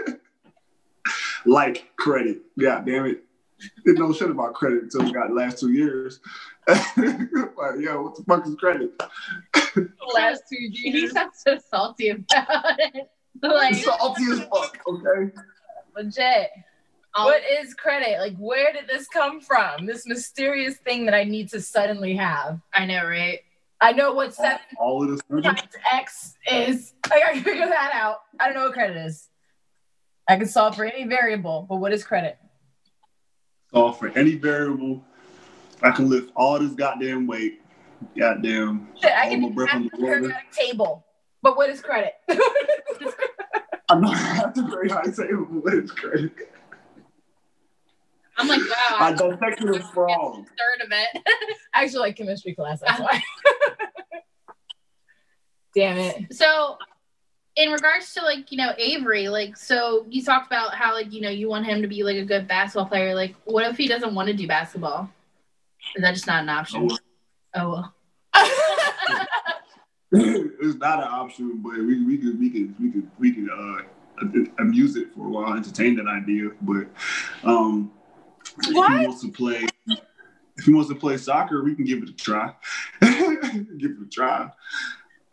like 1.47 1.97
credit. 1.97 2.43
God 2.59 2.87
damn 2.87 3.07
it. 3.07 3.25
Didn't 3.85 3.99
know 4.01 4.13
shit 4.13 4.31
about 4.31 4.55
credit 4.55 4.85
until 4.85 5.05
we 5.05 5.13
got 5.13 5.29
the 5.29 5.35
last 5.35 5.59
two 5.61 5.73
years. 5.73 6.21
like, 6.69 6.87
yo, 7.79 8.03
what 8.03 8.17
the 8.17 8.25
fuck 8.27 8.47
is 8.47 8.55
credit? 8.57 8.91
Last 10.15 10.45
two 10.51 10.57
He 10.73 10.91
years. 10.91 11.13
sounds 11.13 11.41
so 11.47 11.59
salty 11.71 12.11
about 12.11 12.79
it. 12.79 13.11
Like, 13.43 13.75
Salty 13.75 14.23
as 14.31 14.41
fuck, 14.45 14.79
okay? 14.87 15.33
Legit. 15.97 16.51
I'll- 17.15 17.27
What 17.27 17.43
is 17.61 17.75
credit? 17.75 18.19
Like, 18.21 18.37
where 18.39 18.73
did 18.73 18.87
this 18.87 19.09
come 19.09 19.41
from? 19.41 19.87
This 19.87 20.07
mysterious 20.07 20.77
thing 20.79 21.05
that 21.07 21.15
I 21.15 21.25
need 21.25 21.49
to 21.51 21.61
suddenly 21.61 22.15
have. 22.15 22.61
I 22.73 22.87
know, 22.87 23.05
right? 23.05 23.41
I 23.81 23.91
know 23.93 24.15
what 24.15 24.35
seven 24.35 24.61
All 24.79 25.03
of 25.03 25.11
this. 25.11 25.43
times 25.43 25.61
X 25.93 26.37
is. 26.51 26.95
I 27.11 27.19
gotta 27.21 27.41
figure 27.43 27.67
that 27.67 27.91
out. 27.93 28.19
I 28.39 28.47
don't 28.47 28.55
know 28.55 28.65
what 28.67 28.73
credit 28.73 28.97
is. 29.05 29.29
I 30.29 30.37
can 30.37 30.47
solve 30.47 30.77
for 30.77 30.85
any 30.85 31.05
variable, 31.07 31.67
but 31.69 31.77
what 31.77 31.93
is 31.93 32.05
credit? 32.05 32.39
So 33.75 33.91
for 33.93 34.09
any 34.17 34.37
variable, 34.37 35.05
I 35.83 35.91
can 35.91 36.09
lift 36.09 36.31
all 36.37 36.61
this 36.61 36.73
goddamn 36.75 37.27
weight. 37.27 37.61
Goddamn. 38.17 38.89
I 39.03 39.29
can 39.29 39.53
breath 39.53 39.75
on 39.75 39.85
the 39.85 39.91
periodic 39.91 40.53
table. 40.53 41.05
But 41.43 41.57
what 41.57 41.71
is 41.71 41.81
credit? 41.81 42.15
I'm 43.89 44.01
not 44.01 44.15
at 44.47 44.55
the 44.55 44.63
very 44.63 44.89
high 44.89 45.03
table, 45.03 45.61
but 45.65 45.75
it's 45.75 45.91
credit. 45.91 46.33
I'm 48.37 48.49
like, 48.49 48.61
wow. 48.61 48.97
I 49.01 49.13
dissected 49.13 49.75
it 49.75 49.83
wrong. 49.95 50.47
third 50.47 50.87
of 50.87 50.93
it. 50.93 51.23
I 51.75 51.83
actually 51.85 51.99
like 51.99 52.17
chemistry 52.17 52.55
class, 52.55 52.81
that's 52.81 53.01
why. 53.01 53.23
Damn 55.75 55.99
it. 55.99 56.33
So, 56.33 56.79
in 57.57 57.71
regards 57.71 58.13
to 58.15 58.23
like 58.23 58.51
you 58.51 58.59
know 58.59 58.73
Avery, 58.79 59.29
like 59.29 59.57
so 59.57 60.07
you 60.09 60.23
talked 60.23 60.47
about 60.47 60.75
how 60.75 60.93
like 60.93 61.13
you 61.13 61.21
know 61.21 61.31
you 61.31 61.49
want 61.49 61.67
him 61.67 61.83
to 61.83 61.89
be 61.89 62.03
like 62.03 62.17
a 62.17 62.25
good 62.25 62.49
basketball 62.49 62.87
player. 62.87 63.15
Like, 63.15 63.35
what 63.45 63.65
if 63.67 63.77
he 63.77 63.89
doesn't 63.89 64.15
want 64.15 64.29
to 64.29 64.35
do 64.35 64.47
basketball? 64.47 65.11
Is 65.95 66.03
that 66.03 66.15
just 66.15 66.27
not 66.27 66.43
an 66.43 66.49
option? 66.49 66.91
Oh 67.55 67.71
well. 67.71 67.95
it's 70.17 70.79
not 70.79 70.99
an 70.99 71.09
option, 71.09 71.61
but 71.63 71.77
we, 71.77 72.05
we 72.05 72.19
could 72.19 72.39
we 72.39 72.51
could 72.51 72.75
we 72.81 72.91
could 72.91 73.11
we 73.19 73.33
could 73.33 73.49
uh 73.51 73.83
amuse 74.59 74.97
it 74.97 75.13
for 75.15 75.27
a 75.27 75.31
while, 75.31 75.55
entertain 75.55 75.97
that 75.97 76.07
idea. 76.07 76.51
But 76.63 76.87
um 77.45 77.93
if 78.59 78.67
he 78.67 78.75
wants 78.75 79.23
to 79.23 79.31
play 79.31 79.67
if 80.57 80.65
he 80.67 80.73
wants 80.73 80.89
to 80.89 80.95
play 80.95 81.17
soccer, 81.17 81.65
we 81.65 81.75
can 81.75 81.85
give 81.85 82.03
it 82.03 82.09
a 82.09 82.13
try. 82.13 82.55
give 83.01 83.91
it 83.91 84.03
a 84.03 84.09
try. 84.11 84.49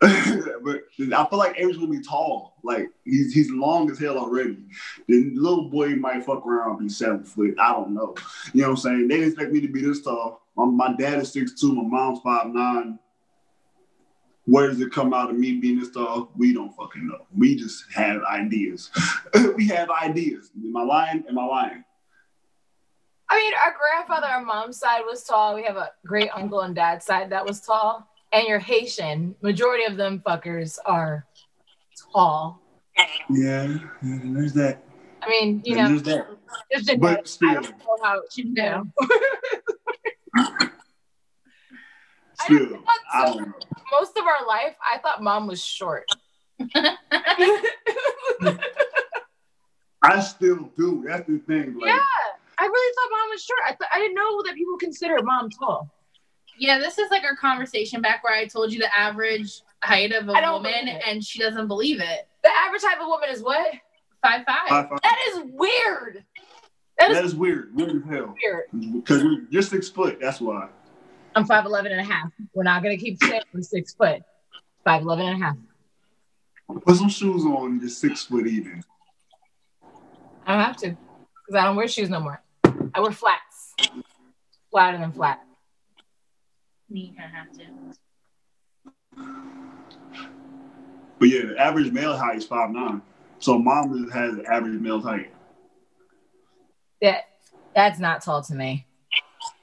but 0.62 0.80
I 0.98 1.26
feel 1.26 1.38
like 1.38 1.56
Avery's 1.56 1.76
gonna 1.76 1.90
be 1.90 2.00
tall. 2.00 2.56
Like 2.64 2.88
he's 3.04 3.32
he's 3.32 3.50
long 3.52 3.88
as 3.88 4.00
hell 4.00 4.18
already. 4.18 4.58
The 5.06 5.30
little 5.34 5.70
boy 5.70 5.90
might 5.90 6.24
fuck 6.24 6.44
around 6.44 6.78
be 6.78 6.88
seven 6.88 7.22
foot. 7.22 7.54
I 7.60 7.72
don't 7.72 7.94
know. 7.94 8.16
You 8.52 8.62
know 8.62 8.70
what 8.70 8.74
I'm 8.74 8.76
saying? 8.78 9.08
They 9.08 9.22
expect 9.22 9.52
me 9.52 9.60
to 9.60 9.68
be 9.68 9.80
this 9.80 10.02
tall. 10.02 10.42
My, 10.56 10.64
my 10.64 10.96
dad 10.96 11.20
is 11.20 11.32
six 11.32 11.54
two. 11.60 11.72
My 11.72 11.84
mom's 11.84 12.18
five 12.20 12.48
nine. 12.48 12.98
Where 14.46 14.66
does 14.66 14.80
it 14.80 14.90
come 14.90 15.14
out 15.14 15.30
of 15.30 15.36
me 15.36 15.60
being 15.60 15.78
this 15.78 15.92
tall? 15.92 16.32
We 16.36 16.52
don't 16.52 16.74
fucking 16.74 17.06
know. 17.06 17.24
We 17.36 17.54
just 17.54 17.84
have 17.92 18.22
ideas. 18.24 18.90
we 19.56 19.68
have 19.68 19.88
ideas. 19.88 20.50
Am 20.56 20.76
I 20.76 20.82
lying? 20.82 21.24
Am 21.28 21.38
I 21.38 21.44
lying? 21.44 21.84
I 23.28 23.36
mean, 23.36 23.52
our 23.64 23.74
grandfather 23.78 24.34
on 24.34 24.46
mom's 24.46 24.78
side 24.78 25.02
was 25.06 25.22
tall. 25.22 25.54
We 25.54 25.62
have 25.62 25.76
a 25.76 25.92
great 26.04 26.30
uncle 26.34 26.58
on 26.58 26.74
dad's 26.74 27.06
side 27.06 27.30
that 27.30 27.46
was 27.46 27.60
tall. 27.60 28.08
And 28.32 28.46
you're 28.48 28.58
Haitian. 28.58 29.34
Majority 29.42 29.84
of 29.84 29.96
them 29.96 30.22
fuckers 30.26 30.78
are 30.86 31.26
tall. 32.12 32.60
Yeah, 33.30 33.78
yeah 34.02 34.18
there's 34.22 34.52
that. 34.54 34.82
I 35.22 35.28
mean, 35.28 35.62
you 35.64 35.76
know, 35.76 35.88
There's 35.88 36.02
that. 36.02 36.26
there's 36.70 36.84
genetic. 36.84 37.00
But 37.00 37.20
I 37.20 37.22
still, 37.24 37.54
don't 37.54 37.78
know 37.78 37.96
how 38.02 38.20
you 38.36 38.44
know. 38.52 38.84
Still, 42.40 42.58
didn't- 42.58 42.84
I 43.14 43.24
don't 43.26 43.36
know. 43.46 43.52
Most 43.92 44.16
of 44.18 44.24
our 44.24 44.44
life, 44.48 44.74
I 44.82 44.98
thought 44.98 45.22
mom 45.22 45.46
was 45.46 45.64
short. 45.64 46.06
I 50.02 50.20
still 50.20 50.70
do. 50.76 51.04
That's 51.06 51.26
the 51.28 51.38
thing. 51.38 51.78
Like, 51.78 51.88
Yeah. 51.90 52.00
I 52.58 52.64
really 52.66 52.94
thought 52.94 53.10
mom 53.10 53.30
was 53.30 53.42
short. 53.44 53.60
I 53.64 53.68
th- 53.70 53.90
I 53.94 53.98
didn't 53.98 54.14
know 54.14 54.42
that 54.44 54.54
people 54.54 54.76
consider 54.78 55.22
mom 55.22 55.50
tall. 55.50 55.88
Yeah, 56.58 56.78
this 56.78 56.98
is 56.98 57.10
like 57.10 57.24
our 57.24 57.36
conversation 57.36 58.00
back 58.00 58.22
where 58.22 58.34
I 58.34 58.46
told 58.46 58.72
you 58.72 58.78
the 58.78 58.96
average 58.96 59.62
height 59.82 60.12
of 60.12 60.28
a 60.28 60.32
woman, 60.52 60.88
and 61.06 61.24
she 61.24 61.38
doesn't 61.38 61.66
believe 61.66 62.00
it. 62.00 62.28
The 62.42 62.50
average 62.50 62.82
type 62.82 62.98
of 62.98 63.06
a 63.06 63.08
woman 63.08 63.30
is 63.30 63.42
what? 63.42 63.72
Five 64.22 64.44
five. 64.46 64.68
high 64.68 64.86
five. 64.88 65.00
That 65.02 65.18
is 65.28 65.42
weird. 65.52 66.24
That 66.98 67.10
is 67.10 67.16
That 67.16 67.24
is 67.24 67.34
weird. 67.34 67.74
Weird 67.74 67.90
as 67.90 68.02
hell. 68.08 68.34
weird. 68.42 68.92
Because 68.94 69.22
you're, 69.22 69.38
you're 69.50 69.62
six 69.62 69.88
foot. 69.88 70.18
That's 70.20 70.40
why. 70.40 70.68
I'm 71.34 71.46
5'11 71.46 71.90
and 71.90 72.00
a 72.00 72.04
half. 72.04 72.30
We're 72.52 72.62
not 72.62 72.82
going 72.82 72.96
to 72.96 73.02
keep 73.02 73.16
saying 73.22 73.40
I'm 73.54 73.62
six 73.62 73.94
foot. 73.94 74.22
5'11 74.86 75.20
and 75.20 75.42
a 75.42 75.44
half. 75.44 75.56
Put 76.84 76.96
some 76.96 77.08
shoes 77.08 77.44
on. 77.44 77.80
You're 77.80 77.88
six 77.88 78.24
foot 78.24 78.46
even. 78.46 78.82
I 80.46 80.52
don't 80.54 80.64
have 80.64 80.76
to 80.78 80.96
because 81.52 81.60
I 81.60 81.64
don't 81.64 81.76
wear 81.76 81.88
shoes 81.88 82.10
no 82.10 82.20
more. 82.20 82.42
I 82.94 83.00
wear 83.00 83.12
flats. 83.12 83.74
Flatter 84.70 84.98
than 84.98 85.12
flat. 85.12 85.42
Me, 86.92 87.14
I 87.18 87.22
have 87.22 87.50
to. 87.52 87.62
But 91.18 91.28
yeah, 91.28 91.46
the 91.46 91.56
average 91.58 91.90
male 91.90 92.14
height 92.14 92.36
is 92.36 92.44
five 92.44 92.70
nine. 92.70 93.00
So 93.38 93.58
mom 93.58 94.10
has 94.10 94.36
the 94.36 94.44
average 94.44 94.78
male 94.78 95.00
height. 95.00 95.32
That 97.00 97.30
That's 97.74 97.98
not 97.98 98.22
tall 98.22 98.42
to 98.42 98.54
me. 98.54 98.86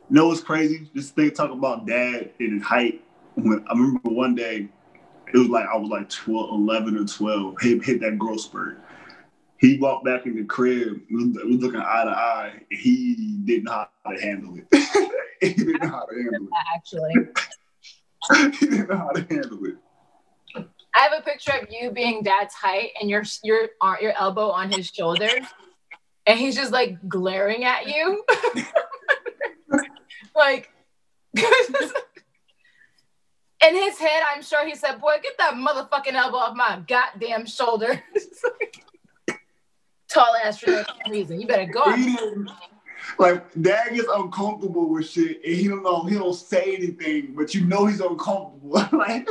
You 0.09 0.15
know 0.15 0.27
what's 0.27 0.41
crazy? 0.41 0.89
This 0.95 1.11
thing 1.11 1.29
talk 1.29 1.51
about 1.51 1.85
dad 1.85 2.31
and 2.39 2.53
his 2.53 2.63
height. 2.63 3.03
When 3.35 3.63
I 3.69 3.73
remember 3.73 4.09
one 4.09 4.33
day, 4.33 4.67
it 5.31 5.37
was 5.37 5.49
like 5.49 5.67
I 5.67 5.77
was 5.77 5.89
like 5.89 6.09
12, 6.09 6.49
11 6.51 6.97
or 6.97 7.05
12, 7.05 7.61
hit, 7.61 7.85
hit 7.85 8.01
that 8.01 8.17
growth 8.17 8.41
spurt. 8.41 8.81
He 9.57 9.77
walked 9.77 10.03
back 10.03 10.25
in 10.25 10.35
the 10.35 10.45
crib, 10.45 11.01
we 11.11 11.15
was, 11.15 11.43
we 11.45 11.55
was 11.55 11.63
looking 11.63 11.79
eye 11.79 12.05
to 12.05 12.09
eye. 12.09 12.61
He 12.71 13.37
didn't 13.45 13.65
know 13.65 13.85
how 14.03 14.11
to 14.11 14.19
handle 14.19 14.57
it. 14.57 15.11
he 15.47 15.53
didn't 15.53 15.81
know 15.81 15.89
how 15.89 16.05
to 16.05 16.15
handle 16.15 16.47
it. 16.47 16.49
Actually, 16.75 17.13
he 18.59 18.65
didn't 18.67 18.89
know 18.89 18.97
how 18.97 19.09
to 19.09 19.21
handle 19.21 19.65
it. 19.65 19.77
I 20.95 20.99
have 21.03 21.13
a 21.17 21.21
picture 21.21 21.51
of 21.51 21.67
you 21.69 21.91
being 21.91 22.23
dad's 22.23 22.53
height 22.53 22.91
and 22.99 23.09
your 23.09 23.23
your 23.43 23.69
ar- 23.79 23.99
your 24.01 24.13
elbow 24.17 24.49
on 24.49 24.71
his 24.71 24.87
shoulder, 24.87 25.29
and 26.25 26.39
he's 26.39 26.55
just 26.55 26.71
like 26.71 26.97
glaring 27.07 27.63
at 27.63 27.87
you, 27.87 28.23
like. 30.35 30.69
In 33.61 33.75
his 33.75 33.99
head, 33.99 34.23
I'm 34.33 34.41
sure 34.41 34.65
he 34.65 34.73
said, 34.73 35.01
"Boy, 35.01 35.17
get 35.21 35.37
that 35.37 35.53
motherfucking 35.53 36.13
elbow 36.13 36.37
off 36.37 36.55
my 36.55 36.81
goddamn 36.87 37.45
shoulder." 37.45 38.01
Tall 40.09 40.33
ass 40.43 40.59
for 40.59 40.71
no 40.71 40.83
reason. 41.09 41.39
You 41.41 41.45
better 41.45 41.65
go. 41.65 41.91
He 41.91 42.15
didn't- 42.15 42.49
like 43.17 43.45
dad 43.61 43.93
gets 43.93 44.07
uncomfortable 44.13 44.89
with 44.89 45.07
shit 45.07 45.43
and 45.45 45.55
he 45.55 45.67
don't 45.67 45.83
know 45.83 46.03
he 46.03 46.15
don't 46.15 46.33
say 46.33 46.75
anything, 46.75 47.33
but 47.35 47.53
you 47.53 47.65
know 47.65 47.85
he's 47.85 48.01
uncomfortable. 48.01 48.71
like 48.97 49.27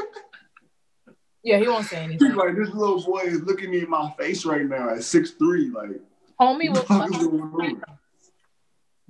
Yeah, 1.43 1.59
he 1.59 1.69
won't 1.69 1.87
say 1.87 1.97
he's 2.03 2.23
anything. 2.23 2.37
like 2.37 2.57
this 2.57 2.71
little 2.71 3.03
boy 3.03 3.21
is 3.21 3.43
looking 3.43 3.71
me 3.71 3.81
in 3.81 3.91
my 3.91 4.11
face 4.19 4.45
right 4.45 4.65
now 4.67 4.91
at 4.91 5.03
six 5.03 5.33
three. 5.33 5.71
Like 5.71 6.01
Homie 6.41 6.71
will. 6.73 6.83
what 6.87 7.11
is 7.11 7.27
going 7.27 7.81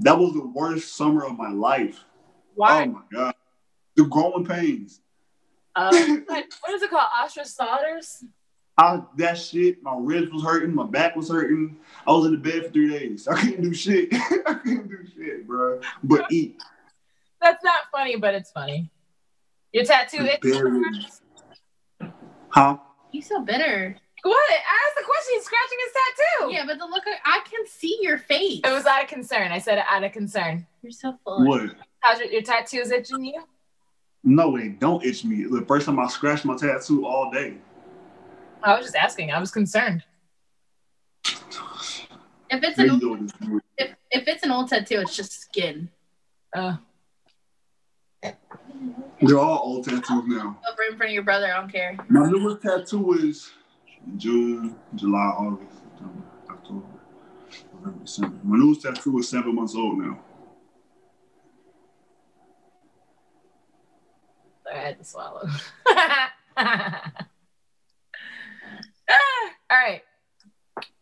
that 0.00 0.16
was 0.18 0.32
the 0.32 0.46
worst 0.46 0.94
summer 0.96 1.24
of 1.24 1.36
my 1.36 1.50
life. 1.50 2.04
Why? 2.54 2.84
Oh 2.84 2.86
my 2.86 3.00
god, 3.12 3.34
the 3.96 4.04
growing 4.04 4.44
pains. 4.46 5.00
Uh, 5.74 5.90
what, 6.26 6.44
what 6.60 6.74
is 6.74 6.82
it 6.82 6.90
called? 6.90 7.08
Osteosalters? 7.20 8.24
I, 8.78 9.02
that 9.16 9.36
shit, 9.36 9.82
my 9.82 9.96
ribs 9.98 10.32
was 10.32 10.44
hurting, 10.44 10.72
my 10.72 10.86
back 10.86 11.16
was 11.16 11.28
hurting. 11.28 11.76
I 12.06 12.12
was 12.12 12.26
in 12.26 12.32
the 12.32 12.38
bed 12.38 12.66
for 12.66 12.70
three 12.70 12.88
days. 12.88 13.26
I 13.26 13.40
couldn't 13.40 13.62
do 13.62 13.74
shit. 13.74 14.08
I 14.14 14.54
couldn't 14.54 14.88
do 14.88 15.04
shit, 15.16 15.48
bro. 15.48 15.80
But 16.04 16.30
eat. 16.30 16.62
That's 17.42 17.62
not 17.64 17.80
funny, 17.90 18.16
but 18.16 18.34
it's 18.34 18.52
funny. 18.52 18.88
Your 19.72 19.84
tattoo 19.84 20.24
itch? 20.24 20.40
Huh? 22.50 22.78
You 23.10 23.20
so 23.20 23.40
bitter. 23.40 23.96
What? 24.22 24.50
Ask 24.52 24.96
the 24.96 25.04
question. 25.04 25.34
He's 25.34 25.44
scratching 25.44 25.78
his 25.84 25.92
tattoo. 25.92 26.52
Yeah, 26.52 26.64
but 26.64 26.78
the 26.78 26.86
look, 26.86 27.04
I 27.24 27.40
can 27.50 27.66
see 27.66 27.98
your 28.00 28.18
face. 28.18 28.60
It 28.64 28.70
was 28.70 28.86
out 28.86 29.02
of 29.02 29.08
concern. 29.08 29.50
I 29.50 29.58
said 29.58 29.78
it 29.78 29.84
out 29.88 30.04
of 30.04 30.12
concern. 30.12 30.66
You're 30.82 30.92
so 30.92 31.18
full. 31.24 31.44
What? 31.46 31.74
How's 32.00 32.20
your, 32.20 32.28
your 32.28 32.42
tattoos 32.42 32.92
itching 32.92 33.24
you? 33.24 33.42
No, 34.22 34.56
it 34.56 34.78
don't 34.78 35.04
itch 35.04 35.24
me. 35.24 35.44
The 35.44 35.64
first 35.66 35.86
time 35.86 35.98
I 35.98 36.06
scratched 36.08 36.44
my 36.44 36.56
tattoo 36.56 37.06
all 37.06 37.30
day. 37.32 37.54
I 38.62 38.76
was 38.76 38.86
just 38.86 38.96
asking. 38.96 39.30
I 39.30 39.38
was 39.38 39.50
concerned. 39.50 40.04
If 42.50 42.62
it's 42.62 42.78
an 42.78 42.90
old, 42.90 43.32
if, 43.76 43.94
if 44.10 44.26
it's 44.28 44.42
an 44.42 44.50
old 44.50 44.68
tattoo, 44.68 45.00
it's 45.00 45.14
just 45.14 45.32
skin. 45.32 45.90
Uh, 46.54 46.76
They're 49.20 49.38
all 49.38 49.60
old 49.62 49.84
tattoos 49.84 50.24
now. 50.26 50.58
Over 50.70 50.82
in 50.90 50.96
front 50.96 51.10
of 51.10 51.14
your 51.14 51.24
brother, 51.24 51.52
I 51.52 51.60
don't 51.60 51.70
care. 51.70 51.96
My 52.08 52.26
newest 52.30 52.62
tattoo 52.62 53.12
is 53.14 53.50
June, 54.16 54.76
July, 54.94 55.18
August, 55.38 55.72
September, 55.82 56.22
October, 56.50 56.86
November, 57.74 58.04
December. 58.04 58.36
My 58.44 58.56
newest 58.56 58.82
tattoo 58.82 59.18
is 59.18 59.28
seven 59.28 59.54
months 59.54 59.74
old 59.76 59.98
now. 59.98 60.18
I 64.72 64.78
had 64.78 64.98
to 64.98 65.04
swallow. 65.04 65.48
All 69.70 69.78
right. 69.78 70.02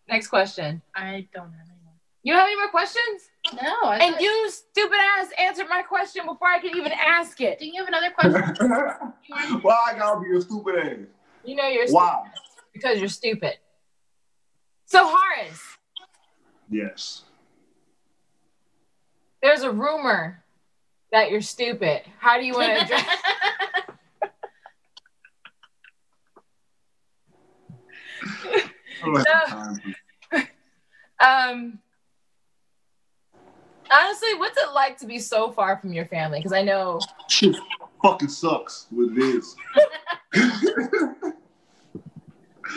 Next 0.08 0.28
question. 0.28 0.82
I 0.94 1.26
don't 1.34 1.50
have 1.52 1.66
any 1.68 1.78
more. 1.84 1.92
You 2.22 2.32
don't 2.32 2.40
have 2.40 2.48
any 2.48 2.56
more 2.56 2.68
questions? 2.70 3.28
No, 3.54 3.76
I 3.84 3.98
And 3.98 4.14
thought- 4.14 4.22
you, 4.22 4.50
stupid 4.50 4.98
ass, 5.18 5.28
answered 5.38 5.68
my 5.68 5.82
question 5.82 6.26
before 6.26 6.48
I 6.48 6.58
could 6.60 6.74
even 6.76 6.92
ask 6.92 7.40
it. 7.40 7.58
do 7.58 7.66
you 7.66 7.74
have 7.84 7.88
another 7.88 8.10
question? 8.10 8.42
Why 9.62 9.78
I 9.92 9.98
gotta 9.98 10.20
be 10.20 10.36
a 10.36 10.40
stupid 10.40 10.74
ass? 10.76 11.06
You 11.44 11.54
know 11.56 11.68
you're 11.68 11.86
stupid 11.86 11.94
Why? 11.94 12.24
because 12.72 12.98
you're 12.98 13.08
stupid. 13.08 13.54
So, 14.86 15.06
Horace, 15.06 15.62
Yes. 16.70 17.22
there's 19.42 19.62
a 19.62 19.70
rumor 19.70 20.42
that 21.12 21.30
you're 21.30 21.40
stupid. 21.40 22.02
How 22.18 22.38
do 22.38 22.44
you 22.44 22.54
want 22.54 22.66
to 22.66 22.80
address? 22.84 23.06
I 29.14 29.22
don't 29.22 29.26
have 29.26 29.48
time 29.48 29.80
for- 30.30 30.48
um, 31.20 31.78
honestly, 33.90 34.34
what's 34.34 34.58
it 34.58 34.72
like 34.74 34.98
to 34.98 35.06
be 35.06 35.18
so 35.18 35.50
far 35.52 35.78
from 35.78 35.92
your 35.92 36.06
family? 36.06 36.38
Because 36.40 36.52
I 36.52 36.62
know 36.62 37.00
Shit 37.28 37.56
fucking 38.02 38.28
sucks 38.28 38.86
what 38.90 39.12
it 39.12 39.18
is. 39.18 39.56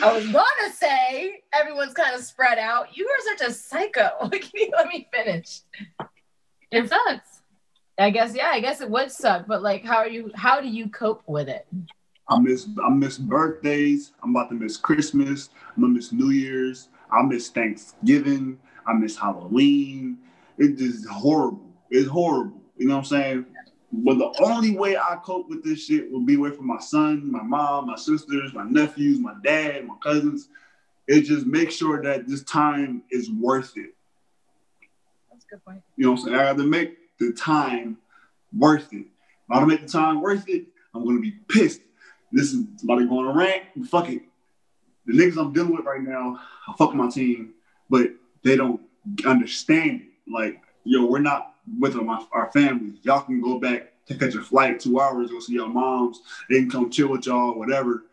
I 0.02 0.14
was 0.14 0.26
gonna 0.26 0.72
say 0.72 1.42
everyone's 1.52 1.94
kind 1.94 2.14
of 2.14 2.22
spread 2.22 2.58
out. 2.58 2.96
You 2.96 3.06
are 3.06 3.36
such 3.36 3.48
a 3.48 3.52
psycho. 3.52 4.10
Let 4.22 4.88
me 4.88 5.08
finish? 5.12 5.60
it 6.70 6.88
sucks. 6.88 7.42
I 7.98 8.10
guess 8.10 8.34
yeah. 8.34 8.50
I 8.52 8.60
guess 8.60 8.80
it 8.80 8.88
would 8.88 9.10
suck, 9.12 9.46
but 9.46 9.62
like, 9.62 9.84
how 9.84 9.98
are 9.98 10.08
you? 10.08 10.30
How 10.34 10.60
do 10.60 10.68
you 10.68 10.88
cope 10.88 11.22
with 11.26 11.48
it? 11.48 11.66
I 12.30 12.38
miss 12.38 12.68
I 12.84 12.90
miss 12.90 13.18
birthdays. 13.18 14.12
I'm 14.22 14.30
about 14.30 14.50
to 14.50 14.54
miss 14.54 14.76
Christmas. 14.76 15.50
I'm 15.74 15.82
gonna 15.82 15.94
miss 15.94 16.12
New 16.12 16.30
Year's. 16.30 16.88
I 17.10 17.22
miss 17.22 17.48
Thanksgiving. 17.48 18.58
I 18.86 18.92
miss 18.92 19.16
Halloween. 19.16 20.18
It's 20.56 20.80
just 20.80 21.08
horrible. 21.08 21.68
It's 21.90 22.08
horrible. 22.08 22.60
You 22.76 22.86
know 22.86 22.94
what 22.94 23.00
I'm 23.00 23.04
saying? 23.06 23.46
But 23.92 24.18
the 24.18 24.32
only 24.44 24.76
way 24.76 24.96
I 24.96 25.18
cope 25.24 25.48
with 25.48 25.64
this 25.64 25.84
shit 25.84 26.10
will 26.12 26.24
be 26.24 26.36
away 26.36 26.52
from 26.52 26.68
my 26.68 26.78
son, 26.78 27.30
my 27.30 27.42
mom, 27.42 27.88
my 27.88 27.96
sisters, 27.96 28.54
my 28.54 28.62
nephews, 28.62 29.18
my 29.18 29.34
dad, 29.42 29.86
my 29.86 29.96
cousins. 30.00 30.48
It 31.08 31.22
just 31.22 31.44
make 31.46 31.72
sure 31.72 32.00
that 32.02 32.28
this 32.28 32.44
time 32.44 33.02
is 33.10 33.28
worth 33.32 33.76
it. 33.76 33.90
That's 35.32 35.44
a 35.44 35.54
good 35.56 35.64
point. 35.64 35.82
You 35.96 36.06
know 36.06 36.12
what 36.12 36.20
I'm 36.20 36.26
saying? 36.26 36.38
I 36.38 36.44
have 36.44 36.56
to 36.58 36.64
make 36.64 36.98
the 37.18 37.32
time 37.32 37.98
worth 38.56 38.92
it. 38.92 39.06
If 39.06 39.50
I 39.50 39.58
don't 39.58 39.68
make 39.68 39.82
the 39.84 39.88
time 39.88 40.20
worth 40.20 40.48
it, 40.48 40.66
I'm 40.94 41.04
gonna 41.04 41.18
be 41.18 41.32
pissed. 41.48 41.80
This 42.32 42.52
is 42.52 42.64
about 42.82 42.96
to 42.96 43.08
go 43.08 43.18
on 43.18 43.28
a 43.28 43.32
rant. 43.32 43.62
Fuck 43.88 44.08
it. 44.08 44.22
The 45.06 45.12
niggas 45.12 45.38
I'm 45.38 45.52
dealing 45.52 45.74
with 45.74 45.84
right 45.84 46.02
now, 46.02 46.40
I 46.68 46.74
fuck 46.76 46.94
my 46.94 47.08
team, 47.08 47.54
but 47.88 48.10
they 48.44 48.56
don't 48.56 48.80
understand. 49.24 50.02
Like, 50.32 50.60
yo, 50.84 51.06
we're 51.06 51.20
not 51.20 51.54
with 51.78 51.96
our, 51.96 52.26
our 52.32 52.50
family. 52.52 52.98
Y'all 53.02 53.22
can 53.22 53.40
go 53.40 53.58
back 53.58 53.92
to 54.06 54.14
catch 54.14 54.34
a 54.34 54.42
flight 54.42 54.80
two 54.80 55.00
hours, 55.00 55.30
go 55.30 55.40
see 55.40 55.54
your 55.54 55.68
moms. 55.68 56.20
They 56.48 56.60
can 56.60 56.70
come 56.70 56.90
chill 56.90 57.08
with 57.08 57.26
y'all, 57.26 57.58
whatever. 57.58 58.04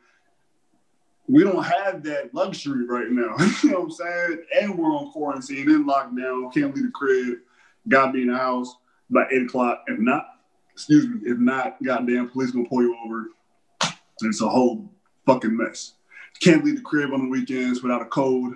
We 1.28 1.44
don't 1.44 1.64
have 1.64 2.04
that 2.04 2.34
luxury 2.34 2.86
right 2.86 3.10
now. 3.10 3.36
you 3.64 3.72
know 3.72 3.82
what 3.82 3.84
I'm 3.84 3.92
saying? 3.92 4.44
And 4.62 4.78
we're 4.78 4.96
on 4.96 5.12
quarantine, 5.12 5.70
in 5.70 5.86
lockdown, 5.86 6.54
can't 6.54 6.74
leave 6.74 6.86
the 6.86 6.92
crib, 6.92 7.40
gotta 7.88 8.14
be 8.14 8.22
in 8.22 8.28
the 8.28 8.38
house 8.38 8.76
by 9.10 9.26
eight 9.32 9.44
o'clock. 9.44 9.84
If 9.88 10.00
not, 10.00 10.26
excuse 10.72 11.08
me, 11.08 11.20
if 11.30 11.38
not, 11.38 11.82
goddamn 11.84 12.30
police 12.30 12.52
gonna 12.52 12.68
pull 12.70 12.84
you 12.84 12.96
over. 13.06 13.28
It's 14.22 14.42
a 14.42 14.50
whole 14.50 14.90
fucking 15.26 15.56
mess. 15.56 15.94
Can't 16.40 16.64
leave 16.64 16.76
the 16.76 16.82
crib 16.82 17.14
on 17.14 17.24
the 17.24 17.30
weekends 17.30 17.82
without 17.82 18.02
a 18.02 18.06
code. 18.06 18.56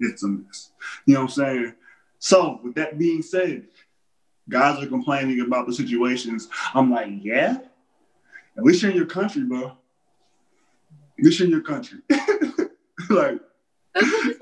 It's 0.00 0.22
a 0.22 0.28
mess. 0.28 0.70
You 1.06 1.14
know 1.14 1.20
what 1.20 1.30
I'm 1.30 1.34
saying? 1.34 1.74
So, 2.18 2.60
with 2.62 2.74
that 2.76 2.98
being 2.98 3.22
said, 3.22 3.66
guys 4.48 4.82
are 4.82 4.86
complaining 4.86 5.40
about 5.40 5.66
the 5.66 5.74
situations. 5.74 6.48
I'm 6.74 6.90
like, 6.90 7.10
yeah, 7.20 7.58
at 8.56 8.64
least 8.64 8.82
you're 8.82 8.90
in 8.90 8.96
your 8.96 9.06
country, 9.06 9.42
bro. 9.44 9.66
At 11.18 11.24
least 11.24 11.38
you're 11.38 11.46
in 11.46 11.52
your 11.52 11.62
country. 11.62 11.98
like, 13.10 13.40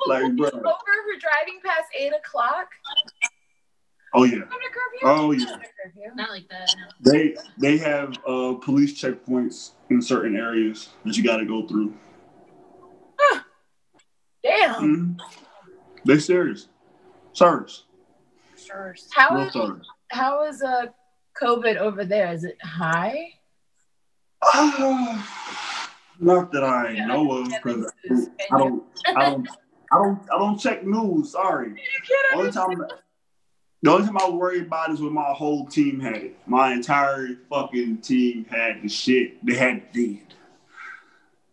like, 0.07 0.37
bro. 0.37 0.49
Over 0.49 0.61
for 0.61 1.19
driving 1.21 1.61
past 1.65 1.89
eight 1.99 2.13
o'clock. 2.13 2.69
Oh 4.15 4.23
yeah. 4.25 4.35
Under 4.37 4.49
curfew? 4.49 5.01
Oh 5.03 5.33
yeah. 5.33 5.59
Not 6.15 6.31
like 6.31 6.49
that. 6.49 6.75
No. 7.05 7.13
They 7.13 7.37
they 7.59 7.77
have 7.79 8.17
uh, 8.27 8.55
police 8.63 9.01
checkpoints 9.01 9.73
in 9.91 10.01
certain 10.01 10.37
areas 10.37 10.91
that 11.05 11.17
you 11.17 11.25
got 11.25 11.39
to 11.39 11.45
go 11.45 11.67
through. 11.67 11.95
Damn. 14.43 14.75
Mhm. 14.75 15.21
They 16.05 16.19
serious. 16.19 16.69
Serious. 17.33 17.85
Sure. 18.57 18.95
How 19.11 19.35
Real 19.35 19.47
is 19.47 19.53
serious. 19.53 19.87
how 20.11 20.45
is 20.45 20.63
uh 20.63 20.87
COVID 21.41 21.77
over 21.77 22.05
there? 22.05 22.33
Is 22.33 22.45
it 22.45 22.63
high? 22.63 23.31
Ah, 24.43 25.27
not 26.21 26.53
that 26.53 26.63
I 26.63 26.93
Yeah, 26.93 27.07
know 27.07 27.33
of, 27.33 27.49
because 27.49 27.91
can't 28.07 28.31
I 28.53 28.59
don't, 28.59 28.85
I 29.17 29.25
don't, 29.31 29.49
I 29.93 29.97
don't, 29.97 30.21
I 30.33 30.39
don't 30.39 30.59
check 30.59 30.85
news. 30.85 31.33
Sorry. 31.33 31.71
You 31.71 31.75
can't 32.07 32.39
Only 32.39 32.53
time, 32.53 32.87
the 33.85 33.91
only 33.91 34.07
time 34.07 34.17
I 34.17 34.31
worry 34.31 34.61
about 34.61 34.91
is 34.93 35.03
when 35.03 35.13
my 35.13 35.35
whole 35.35 35.67
team 35.67 36.01
had 36.01 36.17
it. 36.17 36.39
My 36.47 36.73
entire 36.73 37.37
fucking 37.51 37.99
team 37.99 38.47
had 38.47 38.81
the 38.83 38.89
shit. 38.89 39.45
They 39.45 39.57
had 39.57 39.83
the 39.93 40.07
vid. 40.07 40.35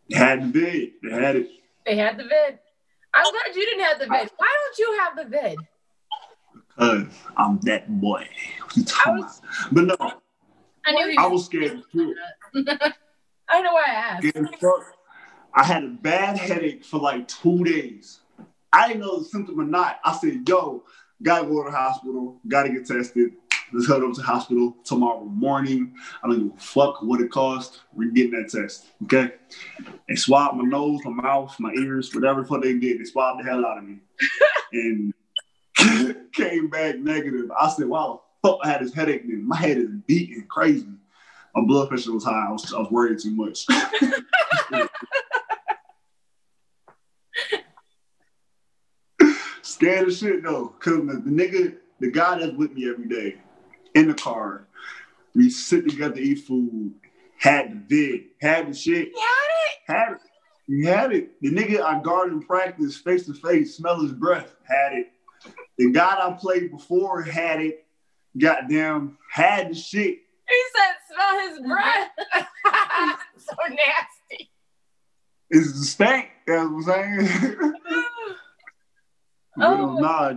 They 0.10 0.18
had 0.18 0.42
the 0.42 0.48
vid. 0.48 0.92
They 1.04 1.12
had 1.12 1.36
it. 1.36 1.50
They 1.86 1.98
had 1.98 2.18
the 2.18 2.24
vid. 2.24 2.58
I'm 3.14 3.26
glad 3.26 3.54
you 3.54 3.66
didn't 3.66 3.84
have 3.84 4.00
the 4.00 4.06
vid. 4.06 4.32
Why 4.38 4.48
don't 4.48 4.78
you 4.78 5.00
have 5.02 5.18
the 5.18 5.26
vid? 5.26 5.58
Cause 6.78 7.14
I'm 7.36 7.60
that 7.64 8.00
boy. 8.00 8.26
What 8.62 8.78
you 8.78 8.86
talking 8.86 9.14
I 9.14 9.18
about? 9.18 9.40
But 9.74 9.84
no, 9.84 10.14
I 10.86 10.92
knew 10.94 11.16
I 11.18 11.28
was 11.28 11.46
scared 11.46 11.84
too. 11.92 12.16
I 12.56 12.62
don't 13.50 13.64
know 13.66 13.74
why 13.74 13.88
I 13.90 13.94
asked. 13.94 14.28
Scared 14.30 14.48
as 14.48 14.60
fuck. 14.62 14.96
I 15.54 15.66
had 15.66 15.84
a 15.84 15.90
bad 15.90 16.38
headache 16.38 16.86
for 16.86 16.98
like 16.98 17.28
two 17.28 17.66
days. 17.66 18.22
I 18.72 18.88
didn't 18.88 19.02
know 19.02 19.20
the 19.20 19.26
symptom 19.26 19.60
or 19.60 19.66
not. 19.66 20.00
I 20.06 20.16
said, 20.16 20.48
yo, 20.48 20.86
gotta 21.22 21.48
go 21.48 21.64
to 21.64 21.72
the 21.72 21.76
hospital, 21.76 22.40
gotta 22.48 22.70
get 22.70 22.86
tested. 22.86 23.34
Let's 23.74 23.88
head 23.88 24.02
over 24.02 24.14
to 24.14 24.20
the 24.20 24.28
hospital 24.28 24.76
tomorrow 24.84 25.24
morning. 25.24 25.96
I 26.22 26.28
don't 26.28 26.50
give 26.50 26.58
a 26.58 26.60
fuck 26.60 27.02
what 27.02 27.22
it 27.22 27.32
costs. 27.32 27.80
We're 27.94 28.12
getting 28.12 28.32
that 28.32 28.50
test. 28.50 28.88
Okay. 29.04 29.32
They 30.10 30.16
swabbed 30.16 30.58
my 30.58 30.66
nose, 30.66 31.00
my 31.06 31.12
mouth, 31.12 31.56
my 31.58 31.72
ears, 31.74 32.14
whatever 32.14 32.42
the 32.42 32.48
fuck 32.48 32.62
they 32.62 32.78
did. 32.78 33.00
They 33.00 33.06
swabbed 33.06 33.40
the 33.40 33.50
hell 33.50 33.66
out 33.66 33.78
of 33.78 33.86
me. 33.86 34.00
and 34.74 35.14
came 36.34 36.70
back 36.70 36.98
negative. 37.00 37.50
I 37.58 37.70
said, 37.70 37.88
wow, 37.88 38.24
fuck, 38.42 38.60
I 38.64 38.70
had 38.70 38.82
this 38.82 38.94
headache 38.94 39.24
then. 39.26 39.48
My 39.48 39.56
head 39.56 39.78
is 39.78 39.90
beating 40.06 40.46
crazy. 40.48 40.88
My 41.56 41.64
blood 41.66 41.90
pressure 41.90 42.14
was 42.14 42.26
high. 42.26 42.48
I 42.48 42.52
was, 42.52 42.74
I 42.74 42.80
was 42.80 42.92
worried 42.92 43.20
too 43.20 43.32
much. 43.32 43.66
Scared 49.82 50.10
as 50.10 50.20
shit 50.20 50.44
though, 50.44 50.68
cause 50.80 51.08
the, 51.08 51.24
the 51.26 51.32
nigga, 51.32 51.76
the 52.00 52.12
guy 52.12 52.38
that's 52.38 52.56
with 52.56 52.72
me 52.74 52.88
every 52.88 53.08
day, 53.08 53.38
in 53.96 54.10
the 54.10 54.14
car, 54.14 54.68
we 55.34 55.50
sit 55.50 55.90
together, 55.90 56.20
eat 56.20 56.36
food, 56.36 56.94
had 57.40 57.72
the 57.72 57.76
vid, 57.88 58.26
had 58.40 58.70
the 58.70 58.76
shit, 58.76 59.10
had 59.18 59.48
it. 59.50 59.78
had 59.88 60.12
it. 60.12 60.20
He 60.68 60.86
had 60.86 61.12
it. 61.12 61.32
The 61.42 61.50
nigga 61.50 61.82
I 61.82 62.00
guard 62.00 62.32
in 62.32 62.44
practice, 62.44 62.96
face 62.96 63.26
to 63.26 63.34
face, 63.34 63.76
smell 63.76 64.00
his 64.04 64.12
breath, 64.12 64.54
had 64.66 64.94
it. 64.94 65.14
The 65.80 65.90
guy 65.90 66.28
I 66.28 66.32
played 66.40 66.70
before 66.70 67.24
had 67.24 67.60
it. 67.60 67.84
Goddamn, 68.38 69.18
had 69.32 69.72
the 69.72 69.74
shit. 69.74 70.20
He 70.48 70.64
said, 70.76 70.94
smell 71.12 71.50
his 71.50 71.60
breath. 71.68 72.12
so 73.36 73.56
nasty. 73.68 74.52
It's 75.50 75.74
the 75.74 75.86
stank. 75.86 76.30
That's 76.46 76.70
what 76.70 76.88
I'm 76.88 77.26
saying. 77.26 77.74
But, 79.56 79.80
Oh. 79.80 80.00
nah, 80.00 80.34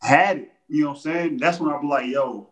had 0.00 0.38
it. 0.38 0.52
You 0.68 0.82
know 0.84 0.88
what 0.90 0.96
I'm 0.96 1.00
saying? 1.02 1.36
That's 1.38 1.60
when 1.60 1.72
I 1.72 1.80
be 1.80 1.86
like, 1.86 2.06
yo, 2.06 2.48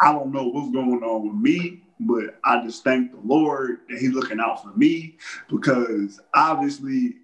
I 0.00 0.12
don't 0.12 0.32
know 0.32 0.46
what's 0.48 0.72
going 0.72 1.02
on 1.02 1.28
with 1.28 1.36
me, 1.36 1.82
but 2.00 2.38
I 2.44 2.62
just 2.64 2.84
thank 2.84 3.12
the 3.12 3.18
Lord 3.24 3.80
that 3.88 3.98
He's 3.98 4.12
looking 4.12 4.40
out 4.40 4.62
for 4.62 4.70
me 4.76 5.16
because 5.48 6.20
obviously 6.34 7.16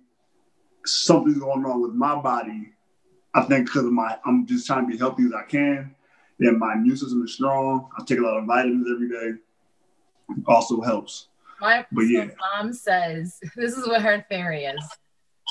something's 0.84 1.38
going 1.38 1.64
on 1.64 1.80
with 1.82 1.92
my 1.92 2.16
body. 2.20 2.72
I 3.34 3.42
think 3.42 3.66
because 3.66 3.84
of 3.86 3.92
my, 3.92 4.18
I'm 4.26 4.46
just 4.46 4.66
trying 4.66 4.86
to 4.86 4.92
be 4.92 4.98
healthy 4.98 5.24
as 5.24 5.32
I 5.32 5.44
can. 5.44 5.94
And 6.40 6.58
my 6.58 6.74
immune 6.74 6.96
system 6.96 7.22
is 7.24 7.34
strong. 7.34 7.88
I 7.98 8.04
take 8.04 8.18
a 8.18 8.22
lot 8.22 8.38
of 8.38 8.44
vitamins 8.46 8.86
every 8.92 9.08
day. 9.08 9.38
Also 10.46 10.80
helps. 10.80 11.28
My 11.60 11.86
But 11.92 12.02
yeah. 12.02 12.28
mom 12.54 12.72
says 12.72 13.38
this 13.56 13.76
is 13.76 13.86
what 13.86 14.02
her 14.02 14.24
theory 14.28 14.64
is. 14.64 14.84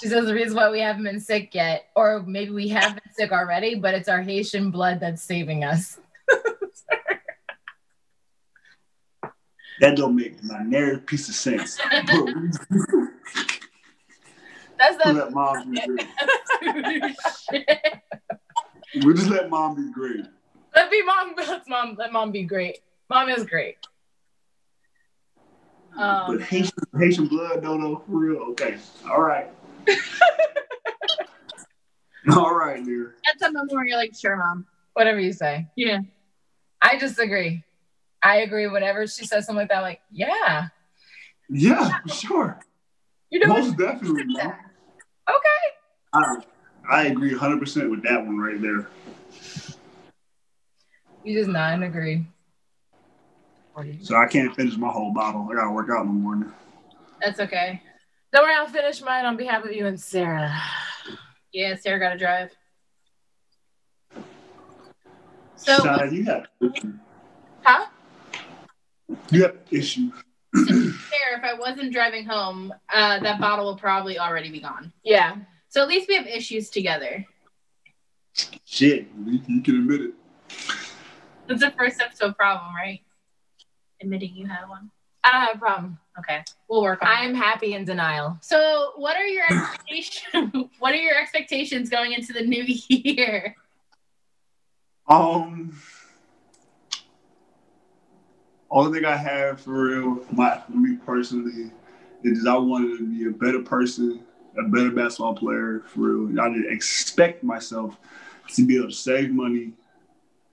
She 0.02 0.08
says 0.08 0.26
the 0.26 0.34
reason 0.34 0.56
why 0.56 0.72
we 0.72 0.80
haven't 0.80 1.04
been 1.04 1.20
sick 1.20 1.54
yet, 1.54 1.90
or 1.96 2.24
maybe 2.26 2.50
we 2.50 2.68
have 2.70 2.96
been 2.96 3.14
sick 3.14 3.32
already, 3.32 3.76
but 3.76 3.94
it's 3.94 4.10
our 4.10 4.24
Haitian 4.24 4.72
blood 4.72 5.00
that's 5.00 5.22
saving 5.22 5.64
us. 5.64 6.00
That 9.80 9.96
don't 9.96 10.16
make 10.16 10.44
my 10.44 10.64
narrative 10.64 11.06
piece 11.06 11.30
of 11.30 11.36
sense. 11.36 11.78
That's 14.80 14.98
the 15.04 15.14
let 15.14 15.32
mom 15.32 15.72
be 15.72 15.82
great. 15.86 17.16
We 19.06 19.14
just 19.14 19.30
let 19.30 19.50
mom 19.50 19.76
be 19.76 19.92
great. 19.94 20.26
let 20.76 20.92
be 20.92 21.02
mom. 21.04 21.34
Let 21.38 21.68
mom. 21.70 21.96
Let 21.98 22.12
mom 22.12 22.32
be 22.32 22.44
great. 22.44 22.80
Mom 23.10 23.30
is 23.30 23.46
great. 23.46 23.78
Um, 25.98 26.24
But 26.28 26.42
Haitian, 26.42 26.74
Haitian 26.98 27.28
blood, 27.28 27.64
no, 27.64 27.78
no, 27.78 27.98
for 28.06 28.18
real. 28.18 28.42
Okay. 28.52 28.78
All 29.10 29.22
right. 29.22 29.50
All 32.32 32.54
right, 32.54 32.84
dear. 32.86 33.16
at 33.32 33.40
some 33.40 33.54
moment 33.54 33.72
where 33.74 33.86
you're 33.86 33.98
like, 33.98 34.14
sure, 34.16 34.36
mom. 34.38 34.66
Whatever 34.94 35.20
you 35.20 35.34
say. 35.34 35.68
Yeah. 35.76 36.00
I 36.82 36.98
disagree. 36.98 37.64
I 38.24 38.38
agree. 38.42 38.68
Whenever 38.68 39.08
she 39.08 39.26
says 39.26 39.46
something 39.46 39.62
like 39.62 39.70
that, 39.70 39.78
I'm 39.78 39.84
like, 39.84 40.02
yeah, 40.12 40.68
Yeah, 41.50 41.90
sure. 42.08 42.60
you're 43.30 43.44
doing 43.46 43.58
Most 43.64 43.78
definitely. 43.78 44.24
Mom. 44.26 44.54
Okay. 45.30 45.64
I, 46.14 46.36
I 46.90 47.04
agree 47.08 47.34
100% 47.34 47.90
with 47.90 48.04
that 48.04 48.24
one 48.26 48.38
right 48.38 48.62
there. 48.62 48.88
You 51.24 51.38
just 51.40 51.50
nod 51.50 51.74
and 51.76 51.84
agree. 51.86 52.26
So 54.02 54.16
I 54.18 54.26
can't 54.28 54.54
finish 54.56 54.76
my 54.78 54.90
whole 54.90 55.14
bottle. 55.14 55.48
I 55.52 55.56
got 55.56 55.64
to 55.66 55.72
work 55.72 55.90
out 55.90 56.02
in 56.02 56.08
the 56.08 56.14
morning. 56.14 56.52
That's 57.22 57.40
okay. 57.40 57.82
Don't 58.34 58.44
worry, 58.44 58.56
I'll 58.56 58.68
finish 58.68 59.02
mine 59.02 59.26
on 59.26 59.36
behalf 59.36 59.66
of 59.66 59.72
you 59.74 59.88
and 59.88 60.00
Sarah. 60.00 60.54
Yeah, 61.52 61.76
Sarah 61.76 62.00
got 62.00 62.14
to 62.14 62.18
drive. 62.18 62.52
So, 65.58 65.84
Shana, 65.84 66.12
you 66.12 66.24
have 66.26 66.48
Huh? 67.64 67.86
you 69.32 69.44
have 69.44 69.58
issues. 69.70 70.12
Sarah, 70.56 71.38
if 71.38 71.44
I 71.44 71.54
wasn't 71.60 71.92
driving 71.94 72.26
home, 72.26 72.74
uh, 72.94 73.20
that 73.20 73.40
bottle 73.40 73.66
will 73.66 73.78
probably 73.78 74.18
already 74.18 74.50
be 74.50 74.62
gone. 74.62 74.92
Yeah. 75.04 75.36
So 75.70 75.82
at 75.82 75.88
least 75.88 76.08
we 76.08 76.16
have 76.16 76.26
issues 76.26 76.70
together. 76.70 77.26
Shit, 78.66 79.08
you, 79.26 79.42
you 79.48 79.62
can 79.62 79.76
admit 79.78 80.02
it. 80.02 80.14
That's 81.48 81.62
the 81.62 81.72
first 81.72 81.96
step 81.96 82.14
to 82.16 82.28
a 82.28 82.34
problem, 82.34 82.74
right? 82.74 83.02
Admitting 84.02 84.36
you 84.36 84.48
have 84.48 84.70
one. 84.70 84.90
I 85.24 85.32
don't 85.32 85.42
have 85.42 85.56
a 85.56 85.60
problem. 85.60 85.98
Okay, 86.20 86.44
we'll 86.68 86.82
work 86.82 87.02
on. 87.02 87.08
I 87.08 87.24
am 87.24 87.34
happy 87.34 87.74
in 87.74 87.86
denial. 87.86 88.38
So, 88.42 88.92
what 88.96 89.16
are 89.16 89.26
your 89.26 89.46
expectations? 89.46 90.70
what 90.80 90.94
are 90.94 90.98
your 90.98 91.18
expectations 91.20 91.90
going 91.90 92.14
into 92.14 92.34
the 92.34 92.42
new 92.42 92.64
year? 92.90 93.56
Um, 95.08 95.74
Only 98.70 99.00
thing 99.00 99.06
I 99.06 99.18
have 99.18 99.60
for 99.60 99.72
real, 99.72 100.26
my 100.32 100.58
for 100.60 100.72
me 100.72 100.96
personally, 101.06 101.72
is 102.24 102.48
I 102.48 102.56
wanted 102.56 102.98
to 103.00 103.06
be 103.06 103.28
a 103.28 103.32
better 103.32 103.62
person, 103.62 104.24
a 104.58 104.64
better 104.64 104.92
basketball 104.92 105.36
player 105.36 105.84
for 105.88 106.00
real. 106.00 106.40
I 106.40 106.50
didn't 106.50 106.72
expect 106.72 107.44
myself 107.44 107.98
to 108.56 108.66
be 108.66 108.78
able 108.78 108.88
to 108.88 108.96
save 108.96 109.32
money, 109.32 109.74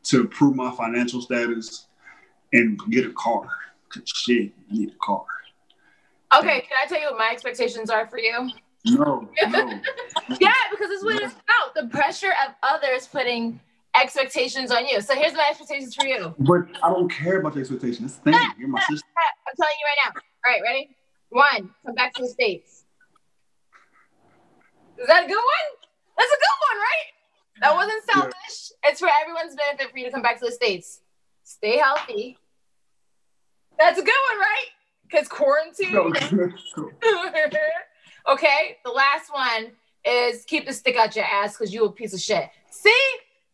to 0.05 0.23
improve 0.23 0.57
my 0.57 0.73
financial 0.73 1.23
status, 1.23 1.87
and 2.53 2.79
get 2.91 3.07
a 3.07 3.13
car. 3.13 3.49
Cause 3.89 4.03
shit, 4.07 4.53
I 4.71 4.75
need 4.75 4.91
a 4.91 4.97
car. 5.05 5.25
Okay, 6.37 6.61
can 6.61 6.77
I 6.85 6.87
tell 6.87 7.01
you 7.01 7.07
what 7.07 7.19
my 7.19 7.31
expectations 7.33 7.89
are 7.89 8.07
for 8.07 8.19
you? 8.19 8.51
No, 8.85 9.29
no. 9.49 9.69
Yeah, 10.41 10.53
because 10.71 10.91
it's 10.91 11.03
what 11.05 11.23
it's 11.23 11.33
about. 11.35 11.75
The 11.75 11.89
pressure 11.89 12.33
of 12.47 12.55
others 12.63 13.07
putting 13.07 13.59
expectations 13.95 14.71
on 14.71 14.87
you. 14.87 15.01
So 15.01 15.15
here's 15.15 15.33
my 15.33 15.47
expectations 15.49 15.95
for 15.95 16.07
you. 16.07 16.35
but 16.39 16.67
I 16.83 16.91
don't 16.91 17.09
care 17.11 17.41
about 17.41 17.55
the 17.55 17.61
expectation. 17.61 18.05
That's 18.05 18.17
the 18.17 18.33
thing. 18.33 18.41
You're 18.59 18.69
my 18.69 18.81
sister. 18.81 19.07
I'm 19.49 19.55
telling 19.57 19.75
you 19.81 19.87
right 19.87 19.99
now. 20.05 20.21
All 20.21 20.53
right, 20.53 20.63
ready? 20.63 20.97
One, 21.31 21.71
come 21.85 21.95
back 21.95 22.13
to 22.15 22.23
the 22.23 22.29
States. 22.29 22.85
Is 24.99 25.07
that 25.07 25.25
a 25.25 25.27
good 25.27 25.35
one? 25.37 25.67
That's 26.17 26.31
a 26.31 26.37
good 26.37 26.59
one, 26.69 26.79
right? 26.79 27.09
That 27.63 27.75
wasn't 27.75 28.05
selfish. 28.05 28.73
It's 28.85 29.01
for 29.01 29.09
everyone's 29.23 29.57
benefit 29.57 29.91
for 29.93 29.99
you 29.99 30.05
to 30.07 30.11
come 30.11 30.23
back 30.23 30.39
to 30.41 30.47
the 30.47 30.53
States. 30.53 31.01
Stay 31.45 31.79
healthy. 31.79 32.39
That's 33.79 33.99
a 33.99 34.03
good 34.03 34.15
one, 34.31 34.39
right? 34.41 34.67
Because 35.09 35.29
quarantine. 35.29 35.93
No. 35.93 36.13
okay, 38.33 38.77
the 38.85 38.91
last 38.91 39.33
one 39.33 39.73
is 40.05 40.45
keep 40.45 40.67
the 40.67 40.73
stick 40.73 40.97
out 40.97 41.15
your 41.17 41.25
ass 41.25 41.57
because 41.57 41.73
you 41.73 41.85
a 41.85 41.93
piece 41.93 42.13
of 42.13 42.21
shit. 42.21 42.49
See, 42.71 42.91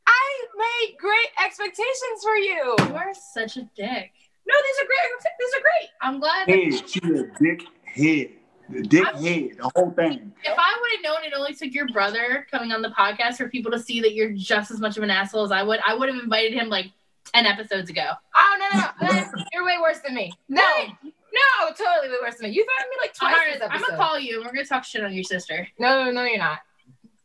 I 0.06 0.44
made 0.56 0.96
great 0.98 1.28
expectations 1.44 2.22
for 2.22 2.36
you. 2.36 2.74
You 2.78 2.94
are 2.94 3.14
such 3.14 3.56
a 3.56 3.62
dick. 3.76 4.12
No, 4.46 4.54
these 4.66 4.78
are 4.80 4.86
great. 4.86 5.34
These 5.38 5.54
are 5.56 5.62
great. 5.62 5.88
I'm 6.02 6.20
glad 6.20 6.48
that 6.48 6.54
head. 6.54 6.88
She's 6.88 7.20
a 7.20 7.42
dick 7.42 7.62
head. 7.84 8.28
The 8.68 8.82
dick 8.82 9.06
head. 9.06 9.58
The 9.58 9.70
whole 9.74 9.90
thing. 9.92 10.32
if 10.42 10.58
I 10.58 10.76
would 10.80 10.90
have 10.92 11.02
known 11.02 11.24
it 11.24 11.32
only 11.36 11.54
took 11.54 11.72
your 11.72 11.88
brother 11.88 12.46
coming 12.50 12.72
on 12.72 12.82
the 12.82 12.90
podcast 12.90 13.36
for 13.36 13.48
people 13.48 13.70
to 13.72 13.78
see 13.78 14.00
that 14.00 14.14
you're 14.14 14.32
just 14.32 14.70
as 14.70 14.80
much 14.80 14.96
of 14.96 15.02
an 15.02 15.10
asshole 15.10 15.44
as 15.44 15.52
I 15.52 15.62
would, 15.62 15.80
I 15.86 15.94
would 15.94 16.08
have 16.08 16.22
invited 16.22 16.52
him 16.52 16.68
like 16.68 16.86
10 17.32 17.46
episodes 17.46 17.90
ago. 17.90 18.10
Oh 18.36 18.56
no, 18.58 18.80
no, 18.80 19.12
no. 19.12 19.24
You're 19.52 19.64
way 19.64 19.76
worse 19.80 19.98
than 20.00 20.14
me. 20.14 20.32
No, 20.48 20.62
no, 20.62 21.68
totally 21.70 22.08
way 22.08 22.16
worse 22.22 22.36
than 22.36 22.50
me. 22.50 22.56
You 22.56 22.64
threatened 22.64 22.90
me 22.90 22.96
like 23.00 23.14
All 23.20 23.28
twice 23.28 23.60
right, 23.60 23.70
I'm 23.70 23.80
gonna 23.80 23.96
call 23.96 24.18
you 24.18 24.36
and 24.36 24.46
we're 24.46 24.52
gonna 24.52 24.66
talk 24.66 24.84
shit 24.84 25.04
on 25.04 25.12
your 25.12 25.24
sister. 25.24 25.66
No, 25.78 26.10
no, 26.10 26.24
you're 26.24 26.38
not. 26.38 26.58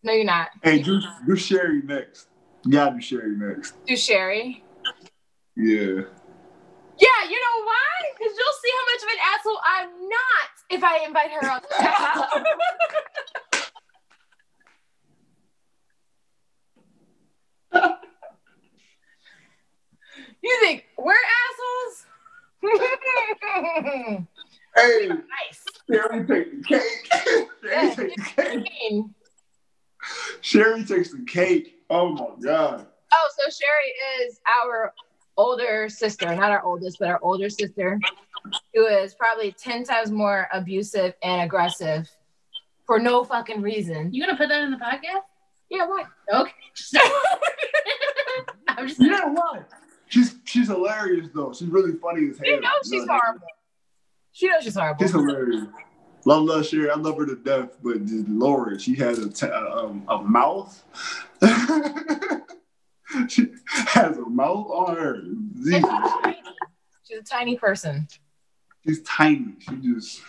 No, 0.04 0.14
you're 0.14 0.26
not. 0.26 0.50
Hey, 0.64 0.82
do 0.82 1.02
do 1.28 1.36
Sherry 1.36 1.82
next. 1.84 2.28
You 2.66 2.72
gotta 2.72 2.96
do 2.96 3.02
Sherry 3.02 3.36
next. 3.36 3.74
Do 3.86 3.96
Sherry. 3.96 4.64
Yeah. 5.56 6.04
Yeah, 7.00 7.24
you 7.30 7.40
know 7.40 7.64
why? 7.64 7.90
Because 8.18 8.34
you'll 8.38 8.60
see 8.62 8.72
how 8.76 8.86
much 8.92 9.02
of 9.04 9.10
an 9.14 9.20
asshole 9.34 9.60
I'm 9.66 9.90
not 10.10 10.50
if 10.70 10.84
I 10.84 11.06
invite 11.06 11.32
her 11.32 11.50
on 11.50 11.62
you 20.42 20.60
think 20.62 20.86
we're 20.98 21.14
assholes? 22.64 24.28
Hey, 24.76 25.08
nice. 25.08 25.66
Sherry 25.90 26.28
take 26.28 26.52
the 26.52 26.64
cake. 26.68 27.12
Sherry 27.64 27.96
take 27.96 28.16
the 28.16 28.22
cake. 28.70 29.06
Sherry 30.42 30.84
takes 30.84 31.12
the 31.12 31.26
cake. 31.26 31.80
Oh 31.90 32.10
my 32.10 32.28
god. 32.42 32.86
Oh, 33.12 33.30
so 33.38 33.50
Sherry 33.50 34.26
is 34.28 34.40
our 34.62 34.94
older 35.38 35.90
sister, 35.90 36.28
not 36.36 36.52
our 36.52 36.64
oldest, 36.64 37.00
but 37.00 37.08
our 37.10 37.20
older 37.24 37.50
sister, 37.50 38.00
who 38.76 38.86
is 38.86 39.16
probably 39.16 39.52
10 39.54 39.84
times 39.86 40.12
more 40.12 40.48
abusive 40.54 41.14
and 41.24 41.42
aggressive 41.42 42.10
for 42.86 43.00
no 43.00 43.24
fucking 43.24 43.62
reason. 43.62 44.14
You 44.14 44.24
gonna 44.26 44.38
put 44.38 44.50
that 44.50 44.64
in 44.64 44.72
the 44.72 44.78
podcast? 44.78 45.24
Yeah, 45.70 45.88
why? 45.88 46.04
Okay. 46.32 46.52
I'm 48.68 48.88
just 48.88 49.00
You 49.00 49.10
know 49.10 49.30
what? 49.30 49.68
She's 50.10 50.36
she's 50.44 50.68
hilarious 50.68 51.30
though. 51.34 51.54
She's 51.54 51.70
really 51.70 51.94
funny 51.94 52.30
as 52.30 52.38
hell. 52.38 52.46
She 52.46 52.60
knows 52.60 52.72
she's 52.84 53.06
No, 53.06 53.18
horrible. 53.20 53.48
She 54.32 54.48
knows 54.48 54.64
she's 54.64 54.76
horrible. 54.76 55.04
She's 55.06 55.12
hilarious. 55.12 55.66
Love, 56.26 56.44
love 56.44 56.66
Sherry. 56.68 56.90
I 56.90 56.96
love 56.96 57.18
her 57.18 57.26
to 57.26 57.36
death, 57.38 57.78
but 57.82 58.04
just 58.06 58.28
Lord, 58.28 58.82
she 58.82 58.94
has 58.96 59.20
a, 59.20 59.30
t- 59.30 59.46
a, 59.46 59.78
um, 59.78 60.04
a 60.10 60.22
mouth. 60.22 60.84
she 63.30 63.48
has 63.68 64.18
a 64.18 64.26
mouth 64.30 64.68
on 64.70 64.96
her. 64.98 65.22
Jesus. 65.64 65.90
She's 67.08 67.20
a 67.20 67.24
tiny 67.24 67.56
person. 67.58 68.08
She's 68.86 69.02
tiny. 69.04 69.54
She 69.60 69.76
just. 69.78 70.22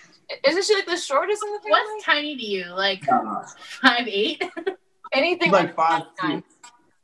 Isn't 0.47 0.65
she 0.65 0.75
like 0.77 0.87
the 0.87 0.97
shortest 0.97 1.43
in 1.45 1.53
the 1.55 1.59
family? 1.59 1.71
what's 1.73 2.05
tiny 2.05 2.37
to 2.37 2.43
you? 2.45 2.67
Like 2.67 3.07
Uh, 3.11 3.43
five 3.83 4.07
eight? 4.07 4.43
Anything 5.13 5.47
she's 5.47 5.53
like 5.53 5.75
five 5.75 6.05
nine. 6.23 6.43
six. 6.43 6.55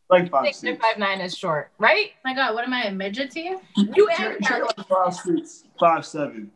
Like 0.08 0.30
five 0.30 0.46
Six 0.46 0.58
or 0.58 0.66
six. 0.68 0.84
five 0.84 0.98
nine 0.98 1.20
is 1.20 1.36
short, 1.36 1.70
right? 1.78 2.10
My 2.24 2.32
God, 2.34 2.54
what 2.54 2.64
am 2.64 2.72
I, 2.72 2.84
a 2.84 2.92
midget 2.92 3.30
to 3.32 3.40
you? 3.40 3.60
You 3.76 4.08
She- 4.16 4.22
and 4.22 4.46
she 4.46 4.52
her. 4.54 4.64
like 4.64 4.86
five 4.88 5.14
six, 5.14 5.64
five 5.80 6.06
seven. 6.06 6.50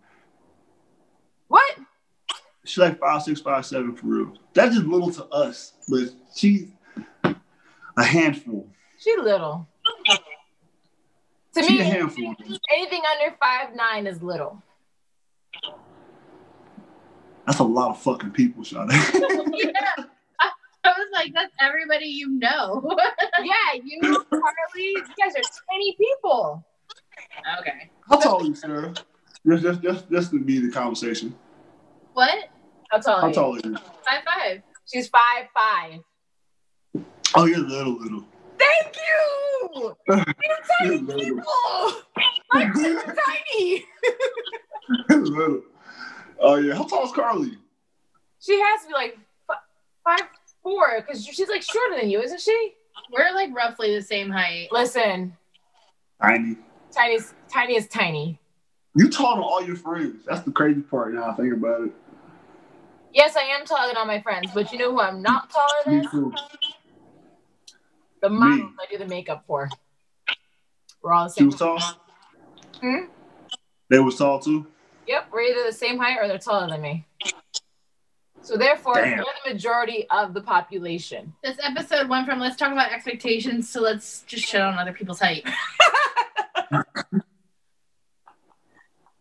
What? 1.48 1.76
She's 2.64 2.78
like 2.78 3.00
five 3.00 3.22
six, 3.22 3.40
five 3.40 3.66
seven 3.66 3.96
for 3.96 4.06
real. 4.06 4.34
That's 4.54 4.74
just 4.76 4.86
little 4.86 5.10
to 5.12 5.24
us, 5.26 5.72
but 5.88 6.10
she's 6.34 6.68
a 7.24 8.04
handful. 8.04 8.68
She 8.98 9.16
little. 9.16 9.66
To 11.54 11.62
She's 11.62 11.68
me, 11.70 11.80
a 11.80 11.84
handful. 11.84 12.34
anything 12.72 13.02
under 13.10 13.36
five 13.40 13.74
nine 13.74 14.06
is 14.06 14.22
little. 14.22 14.62
That's 17.46 17.58
a 17.58 17.64
lot 17.64 17.90
of 17.90 18.00
fucking 18.00 18.30
people, 18.30 18.62
Sade. 18.62 18.88
yeah. 19.54 20.04
I, 20.84 20.88
I 20.90 20.92
was 20.98 21.08
like, 21.12 21.32
that's 21.34 21.52
everybody 21.60 22.06
you 22.06 22.28
know. 22.38 22.82
Yeah, 23.42 23.80
you, 23.82 24.00
Carly, 24.30 24.54
you 24.76 25.04
guys 25.18 25.34
are 25.36 25.42
tiny 25.70 25.96
people. 25.98 26.64
okay. 27.60 27.90
How 28.08 28.18
tall 28.18 28.42
are 28.42 28.44
you, 28.44 28.54
Sarah? 28.54 28.94
Just, 29.46 29.62
just, 29.62 29.82
just, 29.82 30.10
just 30.10 30.30
to 30.32 30.40
be 30.40 30.58
the 30.60 30.70
conversation. 30.70 31.34
What? 32.12 32.50
How 32.90 32.98
tall 32.98 33.14
are 33.14 33.20
How 33.22 33.28
you? 33.28 33.34
tall 33.34 33.54
are 33.54 33.60
you? 33.64 33.74
Five 33.76 34.22
five. 34.26 34.62
She's 34.92 35.08
five 35.08 35.46
five. 35.54 36.00
Oh, 37.34 37.46
you're 37.46 37.58
little, 37.58 37.94
little. 37.98 38.24
Thank 38.58 38.96
you. 38.96 39.96
You 40.10 40.24
tiny 40.80 40.96
You're 40.96 41.16
little. 41.16 41.24
people. 41.24 42.02
My 42.52 42.64
kids 42.74 43.02
are 43.06 43.14
tiny. 43.14 43.84
Little. 45.08 45.62
Oh 46.40 46.56
yeah. 46.56 46.74
How 46.74 46.84
tall 46.84 47.04
is 47.06 47.12
Carly? 47.12 47.56
She 48.40 48.58
has 48.58 48.82
to 48.82 48.88
be 48.88 48.94
like 48.94 49.16
f- 49.50 49.56
five 50.04 50.26
four 50.62 51.00
because 51.00 51.24
she's 51.24 51.48
like 51.48 51.62
shorter 51.62 51.96
than 52.00 52.10
you, 52.10 52.20
isn't 52.20 52.40
she? 52.40 52.74
We're 53.10 53.32
like 53.34 53.54
roughly 53.54 53.94
the 53.94 54.02
same 54.02 54.30
height. 54.30 54.68
Listen, 54.70 55.36
Tiny. 56.22 56.56
tiny 56.92 57.14
is 57.14 57.34
tiny 57.52 57.76
is 57.76 57.88
tiny. 57.88 58.38
You 58.96 59.08
taller 59.10 59.36
than 59.36 59.44
all 59.44 59.64
your 59.64 59.76
friends. 59.76 60.24
That's 60.26 60.42
the 60.42 60.50
crazy 60.52 60.80
part. 60.80 61.14
Now 61.14 61.30
I 61.30 61.34
think 61.34 61.52
about 61.52 61.82
it. 61.82 61.92
Yes, 63.12 63.36
I 63.36 63.42
am 63.42 63.64
taller 63.64 63.88
than 63.88 63.96
all 63.96 64.06
my 64.06 64.20
friends, 64.20 64.50
but 64.54 64.72
you 64.72 64.78
know 64.78 64.92
who 64.92 65.00
I'm 65.00 65.22
not 65.22 65.50
taller 65.50 65.96
Me 65.96 66.02
than? 66.02 66.10
too. 66.10 66.34
The 68.22 68.28
models 68.28 68.72
I 68.80 68.90
do 68.90 68.98
the 68.98 69.06
makeup 69.06 69.44
for. 69.46 69.68
We're 71.02 71.12
all 71.12 71.24
the 71.24 71.30
She 71.30 71.40
same. 71.40 71.46
was 71.46 71.56
tall. 71.56 71.78
Hmm? 72.80 73.06
They 73.88 73.98
was 73.98 74.16
tall 74.16 74.38
too. 74.38 74.66
Yep, 75.08 75.28
we're 75.32 75.42
either 75.42 75.64
the 75.64 75.72
same 75.72 75.98
height 75.98 76.18
or 76.20 76.28
they're 76.28 76.38
taller 76.38 76.68
than 76.68 76.82
me. 76.82 77.04
So 78.42 78.56
therefore, 78.56 78.94
Damn. 78.94 79.18
we're 79.18 79.24
the 79.44 79.52
majority 79.52 80.06
of 80.10 80.34
the 80.34 80.40
population. 80.40 81.32
This 81.42 81.58
episode 81.62 82.08
went 82.08 82.26
from 82.26 82.40
let's 82.40 82.56
talk 82.56 82.72
about 82.72 82.90
expectations 82.90 83.72
to 83.72 83.80
let's 83.80 84.22
just 84.22 84.44
shit 84.44 84.60
on 84.60 84.78
other 84.78 84.92
people's 84.92 85.20
height. 85.20 85.44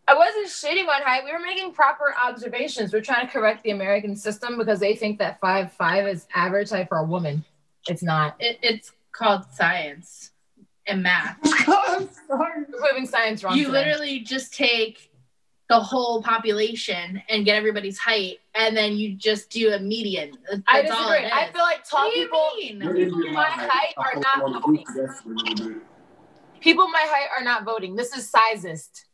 I 0.09 0.15
wasn't 0.15 0.47
shitting 0.47 0.87
on 0.87 1.03
height. 1.03 1.23
We 1.23 1.31
were 1.31 1.39
making 1.39 1.73
proper 1.73 2.15
observations. 2.23 2.91
We're 2.91 3.01
trying 3.01 3.27
to 3.27 3.31
correct 3.31 3.63
the 3.63 3.69
American 3.69 4.15
system 4.15 4.57
because 4.57 4.79
they 4.79 4.95
think 4.95 5.19
that 5.19 5.39
five 5.39 5.71
five 5.73 6.07
is 6.07 6.25
average 6.33 6.71
height 6.71 6.87
for 6.87 6.97
a 6.97 7.03
woman. 7.03 7.45
It's 7.87 8.01
not. 8.01 8.35
It, 8.39 8.57
it's 8.63 8.91
called 9.11 9.45
science 9.51 10.31
and 10.87 11.03
math. 11.03 11.37
We're 12.29 12.65
proving 12.79 13.05
science 13.05 13.43
wrong. 13.43 13.55
You 13.55 13.65
today. 13.65 13.77
literally 13.77 14.19
just 14.21 14.53
take 14.53 15.08
the 15.69 15.79
whole 15.79 16.21
population 16.23 17.21
and 17.29 17.45
get 17.45 17.55
everybody's 17.55 17.97
height, 17.99 18.39
and 18.55 18.75
then 18.75 18.93
you 18.93 19.13
just 19.13 19.49
do 19.51 19.71
a 19.73 19.79
median. 19.79 20.31
That's 20.49 20.61
I 20.67 20.81
all 20.81 21.09
disagree. 21.09 21.29
I 21.31 21.51
feel 21.51 21.61
like 21.61 21.83
tall 21.87 22.05
What 22.05 22.13
people, 22.15 22.49
people 22.95 23.31
my 23.33 23.45
height 23.45 23.93
are 23.97 24.15
not 24.19 24.63
voting. 24.63 24.83
that's 24.95 25.21
a 25.25 25.27
little 25.29 25.67
bit. 25.69 25.77
People 26.59 26.87
my 26.89 27.03
height 27.05 27.29
are 27.37 27.43
not 27.43 27.63
voting. 27.65 27.95
This 27.95 28.15
is 28.17 28.29
sizist. 28.31 29.05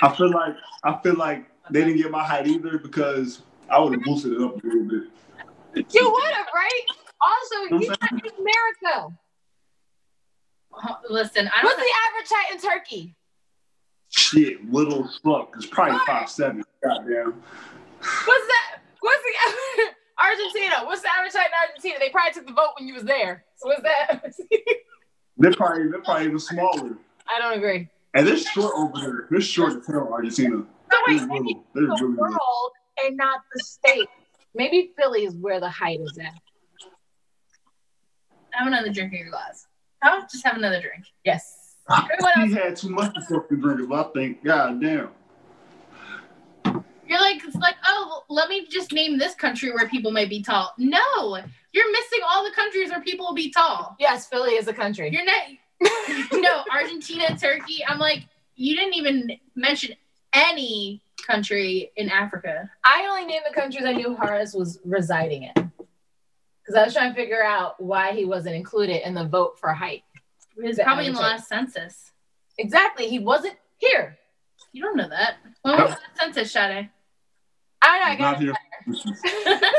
I 0.00 0.14
feel 0.16 0.30
like 0.30 0.54
I 0.84 0.98
feel 1.02 1.14
like 1.16 1.44
they 1.70 1.80
didn't 1.80 1.96
get 1.98 2.10
my 2.10 2.22
height 2.24 2.46
either 2.46 2.78
because 2.78 3.42
I 3.68 3.78
would 3.80 3.92
have 3.94 4.02
boosted 4.04 4.32
it 4.34 4.40
up 4.42 4.62
a 4.62 4.66
little 4.66 4.84
bit. 4.84 5.84
You 5.92 6.10
would 6.10 6.32
have, 6.34 6.46
right? 6.54 6.80
Also, 7.20 7.74
you 7.74 7.86
saying- 7.86 7.90
live 8.12 8.20
in 8.24 8.44
America. 8.92 9.18
Listen, 11.10 11.48
I 11.48 11.64
What's 11.64 11.64
don't. 11.64 11.64
What's 11.64 11.78
know. 11.78 11.84
the 11.84 11.92
average 12.06 12.30
height 12.30 12.54
in 12.54 12.60
Turkey? 12.60 13.14
Shit, 14.16 14.70
little 14.72 15.08
fuck. 15.24 15.54
It's 15.56 15.66
probably 15.66 15.98
five 16.06 16.30
seven. 16.30 16.62
Goddamn. 16.84 17.32
What's 18.00 18.46
that? 18.46 18.78
What's 19.00 19.22
the 19.22 19.82
Argentina? 20.22 20.86
What's 20.86 21.02
the 21.02 21.08
average 21.10 21.32
height 21.32 21.48
in 21.48 21.68
Argentina? 21.68 21.96
They 21.98 22.10
probably 22.10 22.32
took 22.32 22.46
the 22.46 22.52
vote 22.52 22.70
when 22.78 22.86
you 22.86 22.94
was 22.94 23.02
there. 23.02 23.44
So 23.56 23.68
what's 23.68 23.82
that? 23.82 24.22
They're 25.36 25.52
probably 25.52 25.88
they're 25.90 26.00
probably 26.00 26.26
even 26.26 26.38
smaller. 26.38 26.96
I 27.28 27.40
don't 27.40 27.58
agree. 27.58 27.88
And 28.14 28.24
they're 28.24 28.36
short 28.36 28.72
over 28.76 28.92
there. 29.00 29.26
They're 29.30 29.40
short 29.40 29.72
as 29.78 29.84
hell, 29.88 30.08
Argentina. 30.12 30.62
So 30.92 30.98
wait, 31.08 31.18
They're 31.18 31.26
maybe 31.26 31.44
little. 31.48 31.64
They're 31.74 31.82
the 31.86 31.88
really 32.04 32.10
little. 32.12 32.16
world 32.28 32.70
and 33.04 33.16
not 33.16 33.40
the 33.52 33.64
state. 33.64 34.08
Maybe 34.54 34.92
Philly 34.96 35.24
is 35.24 35.34
where 35.34 35.58
the 35.58 35.68
height 35.68 35.98
is 36.00 36.16
at. 36.18 36.30
Have 38.52 38.68
another 38.68 38.92
drink 38.92 39.12
in 39.12 39.18
your 39.18 39.30
glass. 39.30 39.66
Huh? 40.00 40.22
Just 40.30 40.46
have 40.46 40.56
another 40.56 40.80
drink. 40.80 41.04
Yes. 41.24 41.63
Everyone 41.90 42.48
He 42.48 42.54
had 42.54 42.76
too 42.76 42.88
much 42.88 43.14
to 43.14 43.20
fucking 43.20 43.60
drink. 43.60 43.92
I 43.92 44.02
think, 44.14 44.44
god 44.44 44.80
damn. 44.80 45.10
You're 47.06 47.20
like, 47.20 47.44
it's 47.44 47.56
like, 47.56 47.76
oh, 47.86 48.24
let 48.28 48.48
me 48.48 48.66
just 48.66 48.92
name 48.92 49.18
this 49.18 49.34
country 49.34 49.70
where 49.70 49.88
people 49.88 50.10
might 50.10 50.30
be 50.30 50.42
tall. 50.42 50.72
No, 50.78 51.38
you're 51.72 51.92
missing 51.92 52.20
all 52.26 52.42
the 52.44 52.54
countries 52.54 52.90
where 52.90 53.02
people 53.02 53.26
will 53.26 53.34
be 53.34 53.50
tall. 53.50 53.94
Yes, 54.00 54.26
Philly 54.26 54.52
is 54.52 54.68
a 54.68 54.72
country. 54.72 55.10
You're 55.10 55.24
not, 55.24 56.32
no, 56.32 56.62
Argentina, 56.72 57.36
Turkey. 57.36 57.84
I'm 57.86 57.98
like, 57.98 58.26
you 58.56 58.74
didn't 58.74 58.94
even 58.94 59.38
mention 59.54 59.94
any 60.32 61.02
country 61.26 61.92
in 61.96 62.08
Africa. 62.08 62.70
I 62.84 63.06
only 63.10 63.26
named 63.26 63.44
the 63.48 63.54
countries 63.54 63.84
I 63.84 63.92
knew 63.92 64.16
Horace 64.16 64.54
was 64.54 64.80
residing 64.84 65.44
in. 65.44 65.52
Because 65.54 66.76
I 66.76 66.84
was 66.84 66.94
trying 66.94 67.12
to 67.12 67.16
figure 67.16 67.44
out 67.44 67.82
why 67.82 68.12
he 68.12 68.24
wasn't 68.24 68.56
included 68.56 69.06
in 69.06 69.12
the 69.14 69.24
vote 69.24 69.58
for 69.58 69.72
height. 69.74 70.04
It's 70.58 70.78
The 70.78 70.84
probably 70.84 71.06
in 71.06 71.14
the 71.14 71.20
last 71.20 71.48
census. 71.48 72.12
Exactly. 72.58 73.08
He 73.08 73.18
wasn't 73.18 73.56
here. 73.78 74.16
You 74.72 74.82
don't 74.82 74.96
know 74.96 75.08
that. 75.08 75.34
When 75.62 75.76
was 75.80 75.90
the 75.92 76.20
census, 76.20 76.52
Sade? 76.52 76.90
I 77.82 77.98
know. 77.98 78.04
I 78.04 78.10
He's 78.10 78.18
got 78.18 78.32
not 78.32 78.40
here. 78.40 79.60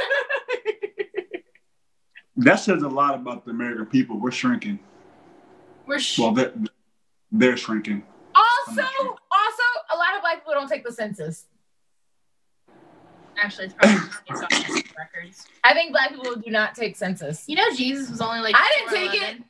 That 2.37 2.55
says 2.55 2.81
a 2.83 2.89
lot 2.89 3.15
about 3.15 3.45
the 3.45 3.51
American 3.51 3.85
people. 3.85 4.19
We're 4.19 4.31
shrinking. 4.31 4.79
We're 5.87 5.99
sh- 5.99 6.19
Well, 6.19 6.33
they're, 6.33 6.53
they're 7.31 7.55
shrinking. 7.57 8.03
Also, 8.35 8.81
also, 8.81 9.63
a 9.93 9.97
lot 9.97 10.15
of 10.15 10.21
black 10.21 10.39
people 10.39 10.53
don't 10.53 10.67
take 10.67 10.83
the 10.83 10.91
census. 10.91 11.45
actually, 13.41 13.67
it's 13.67 13.73
probably 13.75 13.99
based 14.27 14.43
off 14.43 14.83
records. 14.97 15.47
I 15.63 15.73
think 15.73 15.91
black 15.93 16.09
people 16.09 16.35
do 16.35 16.51
not 16.51 16.75
take 16.75 16.97
census. 16.97 17.45
You 17.47 17.55
know, 17.55 17.73
Jesus 17.73 18.09
was 18.09 18.19
only 18.19 18.41
like. 18.41 18.55
I 18.57 18.85
didn't 18.89 19.11
take 19.11 19.21
4'11". 19.21 19.29
it. 19.37 19.43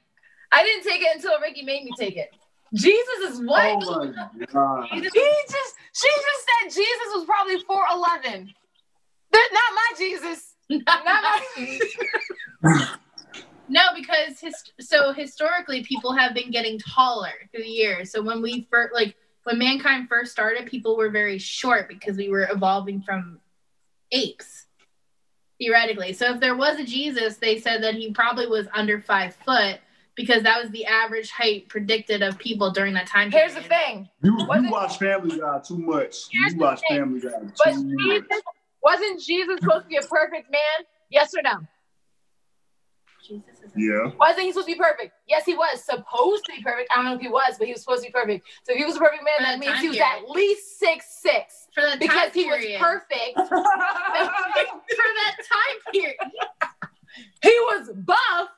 I 0.56 0.64
didn't 0.64 0.84
take 0.84 1.02
it 1.02 1.14
until 1.16 1.38
Ricky 1.42 1.64
made 1.64 1.84
me 1.84 1.92
take 1.92 2.16
it. 2.16 2.34
Jesus 2.74 3.34
is 3.34 3.46
what? 3.46 3.62
Oh 3.84 4.06
my 4.06 4.46
god. 4.46 4.88
He 4.90 5.02
just, 5.02 5.14
she 5.14 6.08
just 6.08 6.48
said 6.48 6.82
Jesus 6.82 7.08
was 7.14 7.26
probably 7.26 7.58
4'11. 7.58 8.54
That- 9.32 9.50
Not 9.52 9.74
my 9.76 9.98
Jesus. 9.98 10.56
Not 10.70 11.04
my. 11.04 11.80
No, 13.68 13.82
because 13.96 14.40
his, 14.40 14.56
so 14.80 15.12
historically, 15.12 15.84
people 15.84 16.14
have 16.14 16.34
been 16.34 16.52
getting 16.52 16.80
taller 16.80 17.34
through 17.52 17.64
the 17.64 17.70
years. 17.70 18.12
So 18.12 18.22
when 18.22 18.42
we 18.42 18.68
first, 18.72 18.94
like, 18.94 19.16
when 19.44 19.58
mankind 19.58 20.08
first 20.08 20.32
started, 20.32 20.68
people 20.68 20.96
were 20.96 21.10
very 21.10 21.38
short 21.38 21.88
because 21.90 22.16
we 22.16 22.30
were 22.30 22.48
evolving 22.52 23.02
from 23.02 23.40
apes, 24.12 24.68
theoretically. 25.60 26.14
So 26.14 26.34
if 26.34 26.40
there 26.40 26.56
was 26.56 26.80
a 26.80 26.86
Jesus, 26.86 27.38
they 27.38 27.60
said 27.60 27.84
that 27.84 27.96
he 27.96 28.12
probably 28.12 28.48
was 28.48 28.68
under 28.74 29.02
five 29.02 29.36
foot 29.36 29.80
because 30.16 30.44
that 30.44 30.62
was 30.62 30.72
the 30.72 30.86
average 30.86 31.30
height 31.30 31.68
predicted 31.70 32.22
of 32.22 32.38
people 32.38 32.72
during 32.72 32.94
that 32.94 33.08
time 33.08 33.32
period. 33.32 33.52
Here's 33.52 33.64
the 33.64 33.70
thing. 33.70 34.10
You, 34.24 34.38
you 34.40 34.72
watch 34.72 34.98
Family 34.98 35.40
Guy 35.40 35.60
too 35.60 35.78
much. 35.78 36.16
Here's 36.32 36.54
You 36.54 36.60
watch 36.60 36.82
thing. 36.88 37.00
Family 37.00 37.20
Guy 37.20 37.30
But 37.64 37.74
too 37.74 37.84
much. 37.84 38.24
Jesus, 38.24 38.42
wasn't 38.82 39.22
Jesus 39.22 39.60
supposed 39.60 39.84
to 39.84 39.90
be 39.90 39.98
a 39.98 40.02
perfect 40.02 40.52
man? 40.52 40.86
Yes 41.10 41.34
or 41.36 41.42
no? 41.42 41.60
Jesus 43.28 43.62
is 43.64 43.72
Yeah. 43.76 44.12
Wasn't 44.20 44.42
he 44.42 44.52
supposed 44.52 44.68
to 44.68 44.74
be 44.74 44.80
perfect? 44.80 45.14
Yes, 45.28 45.46
he 45.46 45.56
was 45.56 45.84
supposed 45.84 46.46
to 46.46 46.54
be 46.56 46.62
perfect. 46.62 46.90
I 46.92 46.98
don't 46.98 47.06
know 47.06 47.16
if 47.16 47.22
he 47.22 47.28
was, 47.28 47.56
but 47.58 47.68
he 47.68 47.74
was 47.74 47.82
supposed 47.82 48.04
to 48.04 48.10
be 48.10 48.12
perfect. 48.12 48.48
So 48.64 48.74
if 48.74 48.78
he 48.78 48.86
was 48.86 48.96
a 48.96 49.00
perfect 49.00 49.24
man, 49.24 49.34
that 49.40 49.60
that 49.60 49.60
means 49.60 49.80
he 49.80 49.90
was 49.90 49.98
period. 49.98 50.24
at 50.24 50.30
least 50.30 50.80
six 50.80 51.06
six 51.22 51.68
for 51.74 51.82
that 51.82 52.00
time 52.00 52.30
period. 52.32 52.32
because 52.32 52.32
time 52.32 52.42
he 52.42 52.46
was 52.46 52.80
perfect. 52.80 53.36
for 53.50 55.10
that 55.20 55.36
time 55.52 55.92
period. 55.92 56.16
He 57.42 57.50
was 57.50 57.92
buff 57.96 58.50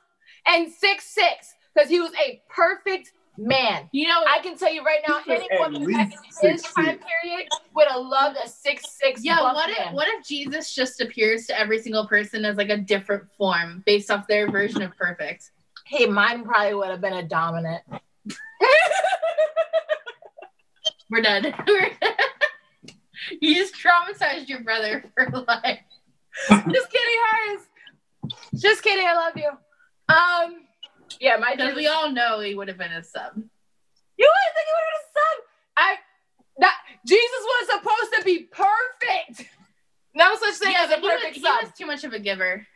and 0.48 0.72
six 0.72 1.04
six 1.04 1.54
because 1.74 1.88
he 1.88 2.00
was 2.00 2.12
a 2.24 2.42
perfect 2.48 3.12
man. 3.36 3.88
You 3.92 4.08
know, 4.08 4.24
I 4.28 4.40
can 4.40 4.56
tell 4.56 4.72
you 4.72 4.82
right 4.82 5.00
now, 5.06 5.20
He 5.20 5.32
any 5.32 5.48
at 5.50 5.60
woman 5.60 5.92
back 5.92 6.12
in 6.42 6.50
his 6.50 6.62
time 6.62 6.98
period 6.98 7.48
would 7.74 7.88
have 7.88 8.02
loved 8.02 8.38
a 8.42 8.48
six 8.48 8.98
six. 9.00 9.24
Yeah, 9.24 9.40
what 9.42 9.70
if 9.70 9.78
man. 9.78 9.94
what 9.94 10.08
if 10.08 10.26
Jesus 10.26 10.74
just 10.74 11.00
appears 11.00 11.46
to 11.46 11.58
every 11.58 11.80
single 11.80 12.06
person 12.06 12.44
as 12.44 12.56
like 12.56 12.70
a 12.70 12.76
different 12.76 13.24
form 13.36 13.82
based 13.86 14.10
off 14.10 14.26
their 14.26 14.50
version 14.50 14.82
of 14.82 14.96
perfect? 14.96 15.50
Hey, 15.86 16.06
mine 16.06 16.44
probably 16.44 16.74
would 16.74 16.88
have 16.88 17.00
been 17.00 17.14
a 17.14 17.22
dominant. 17.22 17.82
We're 21.10 21.22
done. 21.22 21.54
We're 21.66 21.90
you 23.40 23.54
just 23.54 23.74
traumatized 23.74 24.48
your 24.48 24.60
brother 24.60 25.04
for 25.14 25.30
life. 25.30 25.80
Just 26.48 26.90
kidding, 26.90 27.18
Horace. 27.30 27.62
Just 28.54 28.82
kidding. 28.82 29.06
I 29.06 29.14
love 29.14 29.36
you. 29.36 29.50
Um, 30.08 30.62
yeah, 31.20 31.36
my 31.36 31.54
Because 31.54 31.74
we 31.74 31.86
all 31.86 32.10
know 32.10 32.40
he 32.40 32.54
would 32.54 32.68
have 32.68 32.78
been 32.78 32.92
a 32.92 33.02
sub. 33.04 33.32
You 33.36 34.30
would 34.30 34.54
think 34.54 34.66
he 34.66 34.72
would 34.74 34.84
have 34.84 34.94
been 34.94 35.00
a 35.00 35.12
son. 35.14 35.36
I 35.76 35.96
that 36.60 36.74
Jesus 37.06 37.40
was 37.42 37.68
supposed 37.68 38.14
to 38.18 38.24
be 38.24 38.48
perfect. 38.50 39.48
No 40.14 40.34
such 40.36 40.54
thing 40.54 40.74
as 40.76 40.90
a 40.90 40.94
but 40.94 41.00
he 41.00 41.06
was, 41.06 41.12
perfect 41.20 41.34
he 41.36 41.42
son. 41.42 41.58
was 41.62 41.72
too 41.78 41.86
much 41.86 42.04
of 42.04 42.12
a 42.12 42.18
giver. 42.18 42.66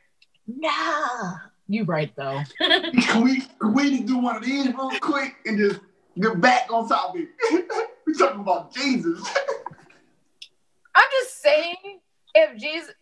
Nah. 0.47 1.35
You 1.69 1.85
right 1.85 2.13
though. 2.17 2.41
Can 2.61 3.25
we 3.25 3.41
can 3.61 3.75
we 3.75 3.91
just 3.91 4.07
do 4.07 4.19
one 4.19 4.37
of 4.37 4.45
these 4.45 4.67
real 4.67 4.91
quick 5.01 5.37
and 5.47 5.59
just 5.59 5.81
get 6.21 6.41
back 6.41 6.71
on 6.71 6.89
topic? 6.89 7.29
We're 7.51 8.15
talking 8.19 8.41
about 8.41 8.75
Jesus. 8.75 9.21
I'm 10.95 11.09
just 11.21 11.41
saying, 11.41 12.01
if 12.35 12.61
Jesus, 12.61 12.93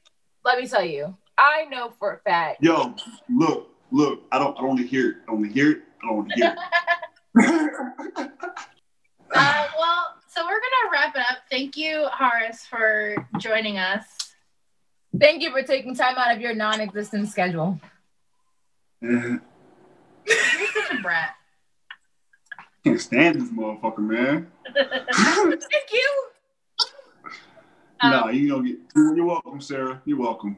let 0.44 0.60
me 0.60 0.68
tell 0.68 0.84
you, 0.84 1.16
I 1.36 1.64
know 1.64 1.90
for 1.98 2.14
a 2.14 2.18
fact. 2.20 2.62
Yo, 2.62 2.94
look, 3.28 3.69
look. 3.90 4.22
I 4.32 4.38
don't 4.38 4.56
I 4.56 4.60
don't 4.60 4.68
want 4.68 4.80
to 4.80 4.86
hear 4.86 5.10
it. 5.10 5.16
I 5.22 5.26
don't 5.32 5.40
want 5.40 5.52
to 5.52 5.54
hear 5.54 5.70
it. 5.72 5.82
I 6.02 6.06
don't 6.06 6.16
want 6.16 6.28
to 6.30 6.34
hear 6.36 6.56
it. 8.16 8.30
Uh, 9.32 9.66
well, 9.78 10.06
so 10.28 10.42
we're 10.42 10.58
gonna 10.60 10.90
wrap 10.92 11.14
it 11.14 11.20
up. 11.20 11.38
Thank 11.50 11.76
you, 11.76 12.08
Horace, 12.10 12.66
for 12.66 13.14
joining 13.38 13.78
us. 13.78 14.04
Thank 15.18 15.42
you 15.42 15.50
for 15.50 15.62
taking 15.62 15.94
time 15.94 16.16
out 16.16 16.34
of 16.34 16.40
your 16.40 16.54
non-existent 16.54 17.28
schedule. 17.28 17.80
Man, 19.00 19.40
You're 20.26 20.36
such 20.36 20.98
a 20.98 21.02
brat. 21.02 21.30
Can't 22.84 23.00
stand 23.00 23.40
this 23.40 23.50
motherfucker, 23.50 23.98
man. 23.98 24.50
Thank 24.74 25.92
you. 25.92 26.24
Um, 28.02 28.10
nah, 28.10 28.28
you 28.30 28.48
don't 28.48 28.64
get. 28.64 28.78
You're 28.96 29.26
welcome, 29.26 29.60
Sarah. 29.60 30.00
You're 30.04 30.18
welcome. 30.18 30.56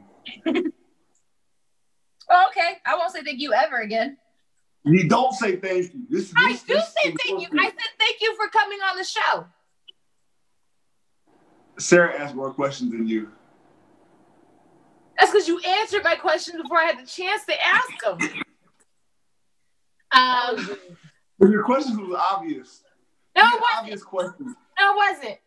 Oh, 2.29 2.45
okay, 2.49 2.77
I 2.85 2.95
won't 2.95 3.11
say 3.11 3.23
thank 3.23 3.39
you 3.39 3.53
ever 3.53 3.81
again. 3.81 4.17
You 4.85 5.07
don't 5.07 5.33
say 5.33 5.55
thank 5.55 5.93
you. 5.93 6.01
This, 6.09 6.33
I 6.37 6.53
this, 6.53 6.63
do 6.63 6.73
this 6.73 6.93
say 7.03 7.15
thank 7.25 7.41
you. 7.41 7.59
I 7.59 7.65
said 7.65 7.91
thank 7.99 8.21
you 8.21 8.35
for 8.35 8.47
coming 8.49 8.79
on 8.79 8.97
the 8.97 9.03
show. 9.03 9.45
Sarah 11.77 12.19
asked 12.19 12.35
more 12.35 12.53
questions 12.53 12.91
than 12.91 13.07
you. 13.07 13.29
That's 15.19 15.31
because 15.31 15.47
you 15.47 15.59
answered 15.59 16.03
my 16.03 16.15
question 16.15 16.61
before 16.61 16.79
I 16.79 16.85
had 16.85 16.99
the 16.99 17.07
chance 17.07 17.45
to 17.45 17.53
ask 17.65 17.89
them. 18.03 18.17
Um, 20.11 20.77
your 21.39 21.63
questions 21.63 21.97
was 21.97 22.19
obvious. 22.31 22.83
No, 23.35 23.43
it 23.43 23.45
wasn't. 23.45 23.65
obvious 23.77 24.03
questions. 24.03 24.55
No, 24.79 24.91
it 24.91 24.95
wasn't. 24.95 25.37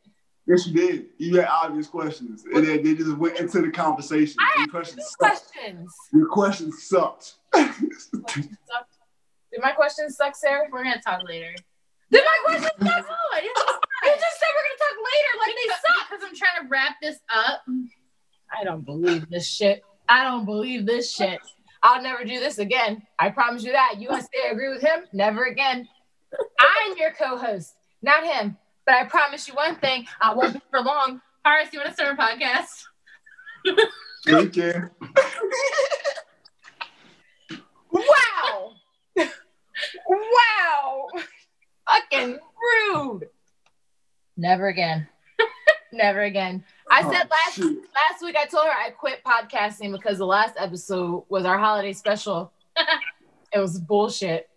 Yes, 0.46 0.66
you 0.66 0.74
did. 0.74 1.06
You 1.18 1.36
had 1.40 1.48
obvious 1.48 1.88
questions, 1.88 2.44
and 2.44 2.64
then 2.64 2.82
they 2.84 2.94
just 2.94 3.16
went 3.16 3.38
into 3.40 3.60
the 3.62 3.70
conversation. 3.70 4.36
I 4.40 4.44
Your 4.54 4.60
had 4.60 4.70
questions 4.70 5.02
Two 5.02 5.08
sucked. 5.26 5.52
questions. 5.52 5.92
Your 6.12 6.28
questions 6.28 6.84
sucked. 6.88 7.34
Did 7.52 9.60
my 9.62 9.72
questions 9.72 10.16
suck, 10.16 10.36
Sarah? 10.36 10.68
we're 10.70 10.84
gonna 10.84 11.00
talk 11.02 11.22
later. 11.26 11.52
Did 12.12 12.22
my 12.24 12.38
questions 12.44 12.70
suck? 12.78 12.80
No, 12.80 12.90
I 13.32 13.40
didn't. 13.40 13.56
You 14.04 14.10
just 14.12 14.38
said 14.38 14.48
we're 14.54 14.66
gonna 14.66 14.78
talk 14.78 14.96
later, 15.10 15.32
like 15.40 15.54
they 15.56 15.68
suck. 15.74 16.04
Because 16.10 16.24
I'm 16.28 16.36
trying 16.36 16.58
to 16.62 16.68
wrap 16.68 16.94
this 17.02 17.18
up. 17.34 17.62
I 18.56 18.62
don't 18.64 18.84
believe 18.84 19.28
this 19.28 19.48
shit. 19.48 19.82
I 20.08 20.22
don't 20.22 20.44
believe 20.44 20.86
this 20.86 21.10
shit. 21.12 21.40
I'll 21.82 22.00
never 22.02 22.22
do 22.24 22.38
this 22.38 22.58
again. 22.58 23.02
I 23.18 23.30
promise 23.30 23.64
you 23.64 23.72
that. 23.72 23.96
You 23.98 24.08
want 24.10 24.22
to 24.22 24.28
I 24.46 24.50
agree 24.52 24.68
with 24.68 24.82
him? 24.82 25.00
Never 25.12 25.46
again. 25.46 25.88
I'm 26.60 26.96
your 26.98 27.10
co-host, 27.12 27.74
not 28.02 28.22
him. 28.24 28.56
But 28.86 28.94
I 28.94 29.04
promise 29.04 29.46
you 29.48 29.54
one 29.54 29.76
thing: 29.76 30.06
I 30.20 30.32
won't 30.34 30.54
be 30.54 30.60
for 30.70 30.80
long. 30.80 31.20
Horace, 31.44 31.68
you 31.72 31.80
want 31.80 31.90
to 31.90 31.94
start 31.94 32.16
a 32.18 32.22
podcast? 32.22 32.84
Thank 34.26 34.56
you. 34.56 34.90
Wow! 37.92 38.72
wow! 40.08 41.06
Fucking 41.88 42.38
rude. 42.94 43.28
Never 44.36 44.68
again. 44.68 45.08
Never 45.92 46.22
again. 46.22 46.64
I 46.90 47.02
Oh, 47.04 47.12
said 47.12 47.28
last 47.30 47.54
shoot. 47.56 47.84
last 47.94 48.22
week 48.22 48.36
I 48.36 48.46
told 48.46 48.66
her 48.66 48.70
I 48.72 48.90
quit 48.90 49.22
podcasting 49.24 49.92
because 49.92 50.18
the 50.18 50.26
last 50.26 50.54
episode 50.58 51.24
was 51.28 51.44
our 51.44 51.58
holiday 51.58 51.92
special. 51.92 52.52
it 53.52 53.58
was 53.58 53.78
bullshit. 53.78 54.48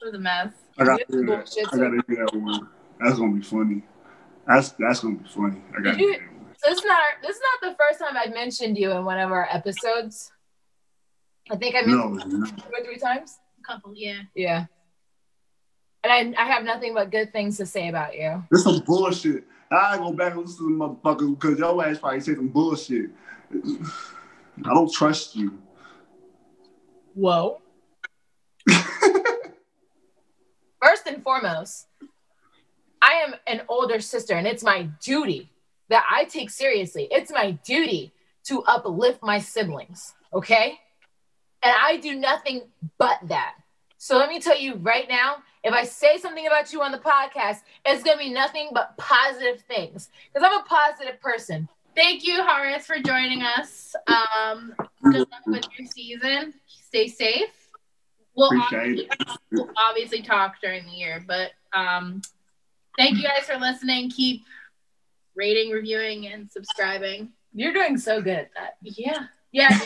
It 0.00 0.04
was 0.06 0.14
a 0.14 0.18
mess. 0.18 0.52
I 0.78 0.84
got 0.84 0.96
to 0.96 1.02
It's 1.02 1.14
hear 1.14 1.26
that. 1.26 1.68
I 1.72 1.76
got 1.76 1.88
to 1.88 2.02
hear 2.08 2.26
that 2.26 2.36
one. 2.36 2.68
That's 3.02 3.18
gonna 3.18 3.32
be 3.32 3.42
funny. 3.42 3.82
That's 4.46 4.70
that's 4.78 5.00
gonna 5.00 5.16
be 5.16 5.28
funny. 5.28 5.60
I 5.76 5.80
got 5.82 5.94
to 5.94 6.00
you- 6.00 6.12
hear 6.12 6.20
that 6.20 6.32
one. 6.32 6.54
So 6.58 6.70
this 6.70 6.78
is 6.78 6.84
not 6.84 7.00
this 7.22 7.36
is 7.36 7.42
not 7.42 7.70
the 7.70 7.76
first 7.76 7.98
time 7.98 8.16
I've 8.16 8.32
mentioned 8.34 8.78
you 8.78 8.92
in 8.92 9.04
one 9.04 9.18
of 9.18 9.32
our 9.32 9.48
episodes. 9.50 10.30
I 11.50 11.56
think 11.56 11.74
I 11.74 11.82
mentioned 11.82 12.14
No, 12.32 12.38
you 12.38 12.46
two 12.46 12.62
or 12.72 12.84
three 12.84 12.98
times. 12.98 13.38
A 13.60 13.62
couple, 13.72 13.92
yeah. 13.96 14.20
Yeah. 14.34 14.66
And 16.04 16.36
I, 16.36 16.42
I 16.42 16.46
have 16.46 16.64
nothing 16.64 16.94
but 16.94 17.10
good 17.10 17.32
things 17.32 17.56
to 17.58 17.66
say 17.66 17.88
about 17.88 18.16
you. 18.16 18.44
This 18.50 18.64
some 18.64 18.80
bullshit. 18.80 19.44
I 19.70 19.96
go 19.98 20.12
back 20.12 20.32
and 20.32 20.42
listen 20.42 20.58
to 20.58 20.64
the 20.64 20.84
motherfuckers 20.84 21.38
because 21.38 21.58
your 21.58 21.84
ass 21.84 21.98
probably 21.98 22.20
say 22.20 22.34
some 22.34 22.48
bullshit. 22.48 23.10
I 23.52 24.74
don't 24.74 24.92
trust 24.92 25.34
you. 25.36 25.58
Whoa. 27.14 27.60
First 30.82 31.06
and 31.06 31.22
foremost, 31.22 31.86
I 33.02 33.14
am 33.26 33.34
an 33.46 33.62
older 33.68 34.00
sister, 34.00 34.34
and 34.34 34.46
it's 34.46 34.62
my 34.62 34.84
duty 35.02 35.50
that 35.88 36.04
I 36.10 36.24
take 36.24 36.50
seriously. 36.50 37.08
It's 37.10 37.32
my 37.32 37.50
duty 37.50 38.12
to 38.44 38.62
uplift 38.62 39.22
my 39.22 39.40
siblings, 39.40 40.14
okay? 40.32 40.78
And 41.62 41.74
I 41.78 41.96
do 41.98 42.14
nothing 42.14 42.62
but 42.98 43.18
that. 43.24 43.54
So 43.98 44.16
let 44.16 44.28
me 44.28 44.40
tell 44.40 44.58
you 44.58 44.76
right 44.76 45.08
now 45.08 45.36
if 45.64 45.72
I 45.72 45.84
say 45.84 46.18
something 46.18 46.46
about 46.46 46.72
you 46.72 46.82
on 46.82 46.90
the 46.90 46.98
podcast, 46.98 47.58
it's 47.84 48.02
going 48.02 48.18
to 48.18 48.24
be 48.24 48.32
nothing 48.32 48.70
but 48.72 48.96
positive 48.96 49.60
things 49.62 50.08
because 50.32 50.48
I'm 50.48 50.58
a 50.60 50.64
positive 50.64 51.20
person. 51.20 51.68
Thank 51.94 52.26
you, 52.26 52.42
Horace, 52.42 52.86
for 52.86 52.98
joining 52.98 53.42
us. 53.42 53.94
Um, 54.08 54.74
good 55.04 55.28
luck 55.30 55.46
with 55.46 55.66
your 55.78 55.86
season. 55.86 56.54
Stay 56.66 57.06
safe. 57.06 57.68
We'll 58.34 58.48
Appreciate 58.48 58.80
obviously, 58.80 59.04
it. 59.04 59.38
we'll 59.52 59.70
obviously 59.76 60.22
talk 60.22 60.54
during 60.62 60.84
the 60.84 60.92
year, 60.92 61.22
but 61.26 61.50
um, 61.72 62.22
thank 62.98 63.16
you 63.16 63.22
guys 63.24 63.44
for 63.44 63.56
listening. 63.58 64.10
Keep 64.10 64.42
rating, 65.34 65.70
reviewing, 65.70 66.26
and 66.28 66.50
subscribing. 66.50 67.30
You're 67.54 67.72
doing 67.72 67.98
so 67.98 68.20
good 68.20 68.38
at 68.38 68.50
that. 68.56 68.76
Yeah. 68.82 69.26
Yeah. 69.52 69.78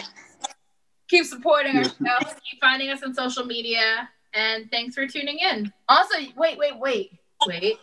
Keep 1.08 1.24
supporting 1.26 1.74
Yeah. 1.74 1.80
our 1.82 2.20
show. 2.20 2.26
Keep 2.50 2.60
finding 2.60 2.90
us 2.90 3.02
on 3.02 3.14
social 3.14 3.44
media. 3.44 4.08
And 4.34 4.70
thanks 4.70 4.94
for 4.94 5.06
tuning 5.06 5.38
in. 5.38 5.72
Also, 5.88 6.18
wait, 6.36 6.58
wait, 6.58 6.78
wait. 6.78 7.12
Wait. 7.46 7.78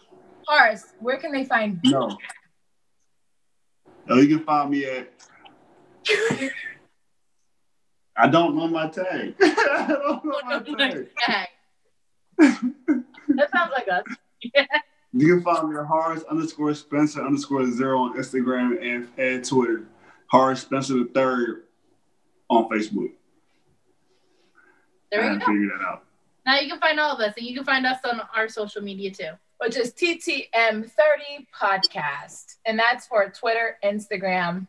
Horace, 0.48 0.94
where 1.00 1.18
can 1.18 1.32
they 1.32 1.46
find 1.46 1.80
you? 1.84 1.92
No. 1.92 2.18
Oh, 4.10 4.20
you 4.20 4.38
can 4.38 4.46
find 4.46 4.70
me 4.70 4.86
at. 4.86 5.12
I 8.16 8.28
don't 8.28 8.56
know 8.56 8.68
my 8.68 8.88
tag. 8.90 9.36
I 9.42 9.86
don't 9.88 10.26
know 10.26 10.76
my 10.76 11.06
tag. 11.26 11.48
That 13.36 13.50
sounds 13.52 13.72
like 13.72 13.88
us. 13.88 14.04
You 15.14 15.36
can 15.36 15.44
find 15.44 15.70
me 15.70 15.78
at 15.78 15.86
Horace 15.86 16.24
underscore 16.24 16.74
Spencer 16.74 17.22
underscore 17.24 17.70
zero 17.72 18.00
on 18.00 18.18
Instagram 18.18 18.82
and, 18.82 19.08
and 19.18 19.46
Twitter. 19.48 19.84
Horace 20.32 20.62
Spencer 20.62 20.96
the 20.96 21.06
third 21.14 21.64
on 22.50 22.68
Facebook. 22.70 23.12
There 25.12 25.22
I 25.24 25.34
we 25.34 25.38
go. 25.40 25.46
figured 25.46 25.70
that 25.80 25.86
out. 25.86 26.04
Now 26.46 26.60
you 26.60 26.68
can 26.70 26.80
find 26.80 27.00
all 27.00 27.12
of 27.16 27.20
us, 27.20 27.34
and 27.38 27.46
you 27.46 27.56
can 27.56 27.64
find 27.64 27.86
us 27.86 28.00
on 28.04 28.22
our 28.36 28.50
social 28.50 28.82
media 28.82 29.12
too. 29.12 29.30
Which 29.60 29.78
is 29.78 29.94
TTM30 29.94 30.90
Podcast. 31.58 32.56
And 32.66 32.78
that's 32.78 33.06
for 33.08 33.30
Twitter, 33.30 33.78
Instagram, 33.84 34.68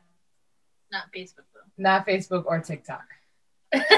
Not 0.93 1.05
Facebook 1.17 1.47
though. 1.55 1.63
not 1.79 2.07
Facebook 2.07 2.45
or 2.47 2.61
TikTok. 2.61 3.03
Oops. 3.75 3.91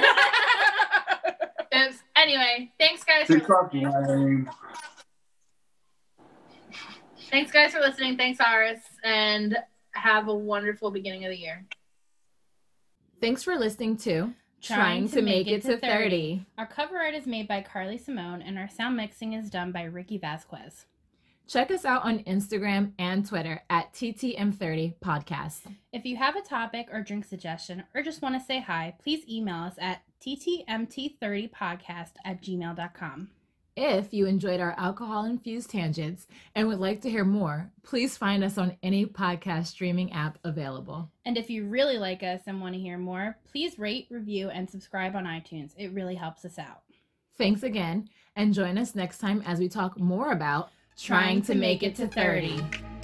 Anyway, 2.17 2.73
thanks 2.79 3.05
guys. 3.05 3.27
TikTok 3.27 3.75
lame. 3.75 4.49
Thanks, 7.31 7.51
guys, 7.51 7.73
for 7.73 7.81
listening. 7.81 8.17
Thanks, 8.17 8.41
Iris, 8.41 8.81
and 9.03 9.57
have 9.93 10.29
a 10.29 10.35
wonderful 10.35 10.91
beginning 10.91 11.25
of 11.25 11.31
the 11.31 11.39
year. 11.39 11.67
Thanks 13.21 13.43
for 13.43 13.57
listening 13.57 13.97
to 13.99 14.33
Trying 14.63 15.09
to 15.11 15.23
Make 15.23 15.49
It 15.49 15.63
to 15.63 15.79
30. 15.79 16.47
Our 16.59 16.67
cover 16.67 16.99
art 16.99 17.15
is 17.15 17.27
made 17.27 17.49
by 17.49 17.63
Carly 17.63 17.99
Simone, 17.99 18.43
and 18.43 18.59
our 18.59 18.69
sound 18.69 18.97
mixing 18.97 19.33
is 19.33 19.51
done 19.51 19.73
by 19.73 19.85
Ricky 19.85 20.19
Vasquez. 20.19 20.87
Check 21.49 21.71
us 21.71 21.85
out 21.85 22.05
on 22.05 22.25
Instagram 22.25 22.93
and 22.99 23.25
Twitter 23.27 23.63
at 23.71 23.93
TTM30 23.93 24.95
Podcast. 25.05 25.61
If 25.93 26.05
you 26.05 26.17
have 26.17 26.35
a 26.35 26.43
topic 26.43 26.89
or 26.93 27.03
drink 27.03 27.25
suggestion, 27.25 27.85
or 27.95 28.03
just 28.03 28.21
want 28.21 28.35
to 28.35 28.45
say 28.45 28.61
hi, 28.61 28.95
please 29.03 29.25
email 29.29 29.63
us 29.65 29.75
at 29.79 30.03
ttmt30podcast 30.25 32.13
at 32.25 32.43
gmail.com. 32.43 33.29
If 33.79 34.15
you 34.15 34.25
enjoyed 34.25 34.59
our 34.59 34.75
alcohol 34.79 35.27
infused 35.27 35.69
tangents 35.69 36.27
and 36.55 36.67
would 36.67 36.79
like 36.79 37.03
to 37.03 37.11
hear 37.11 37.27
more, 37.27 37.71
please 37.83 38.17
find 38.17 38.43
us 38.43 38.57
on 38.57 38.75
any 38.83 39.05
podcast 39.05 39.67
streaming 39.67 40.11
app 40.15 40.39
available. 40.45 41.11
And 41.27 41.37
if 41.37 41.51
you 41.51 41.67
really 41.67 41.99
like 41.99 42.23
us 42.23 42.41
and 42.47 42.59
want 42.59 42.75
to 42.75 42.81
hear 42.81 42.97
more, 42.97 43.37
please 43.45 43.79
rate, 43.79 44.07
review, 44.11 44.49
and 44.49 44.71
subscribe 44.71 45.15
on 45.15 45.25
iTunes. 45.25 45.73
It 45.77 45.93
really 45.93 46.15
helps 46.15 46.47
us 46.47 46.59
out. 46.59 46.85
Thanks 47.37 47.65
again, 47.65 48.09
and 48.35 48.55
join 48.55 48.79
us 48.79 48.95
next 48.95 49.19
time 49.19 49.43
as 49.45 49.59
we 49.59 49.69
talk 49.69 50.01
more 50.01 50.33
about 50.33 50.71
trying 50.97 51.43
to 51.43 51.55
make 51.55 51.83
it 51.83 51.95
to 51.97 52.09
30. 52.09 52.96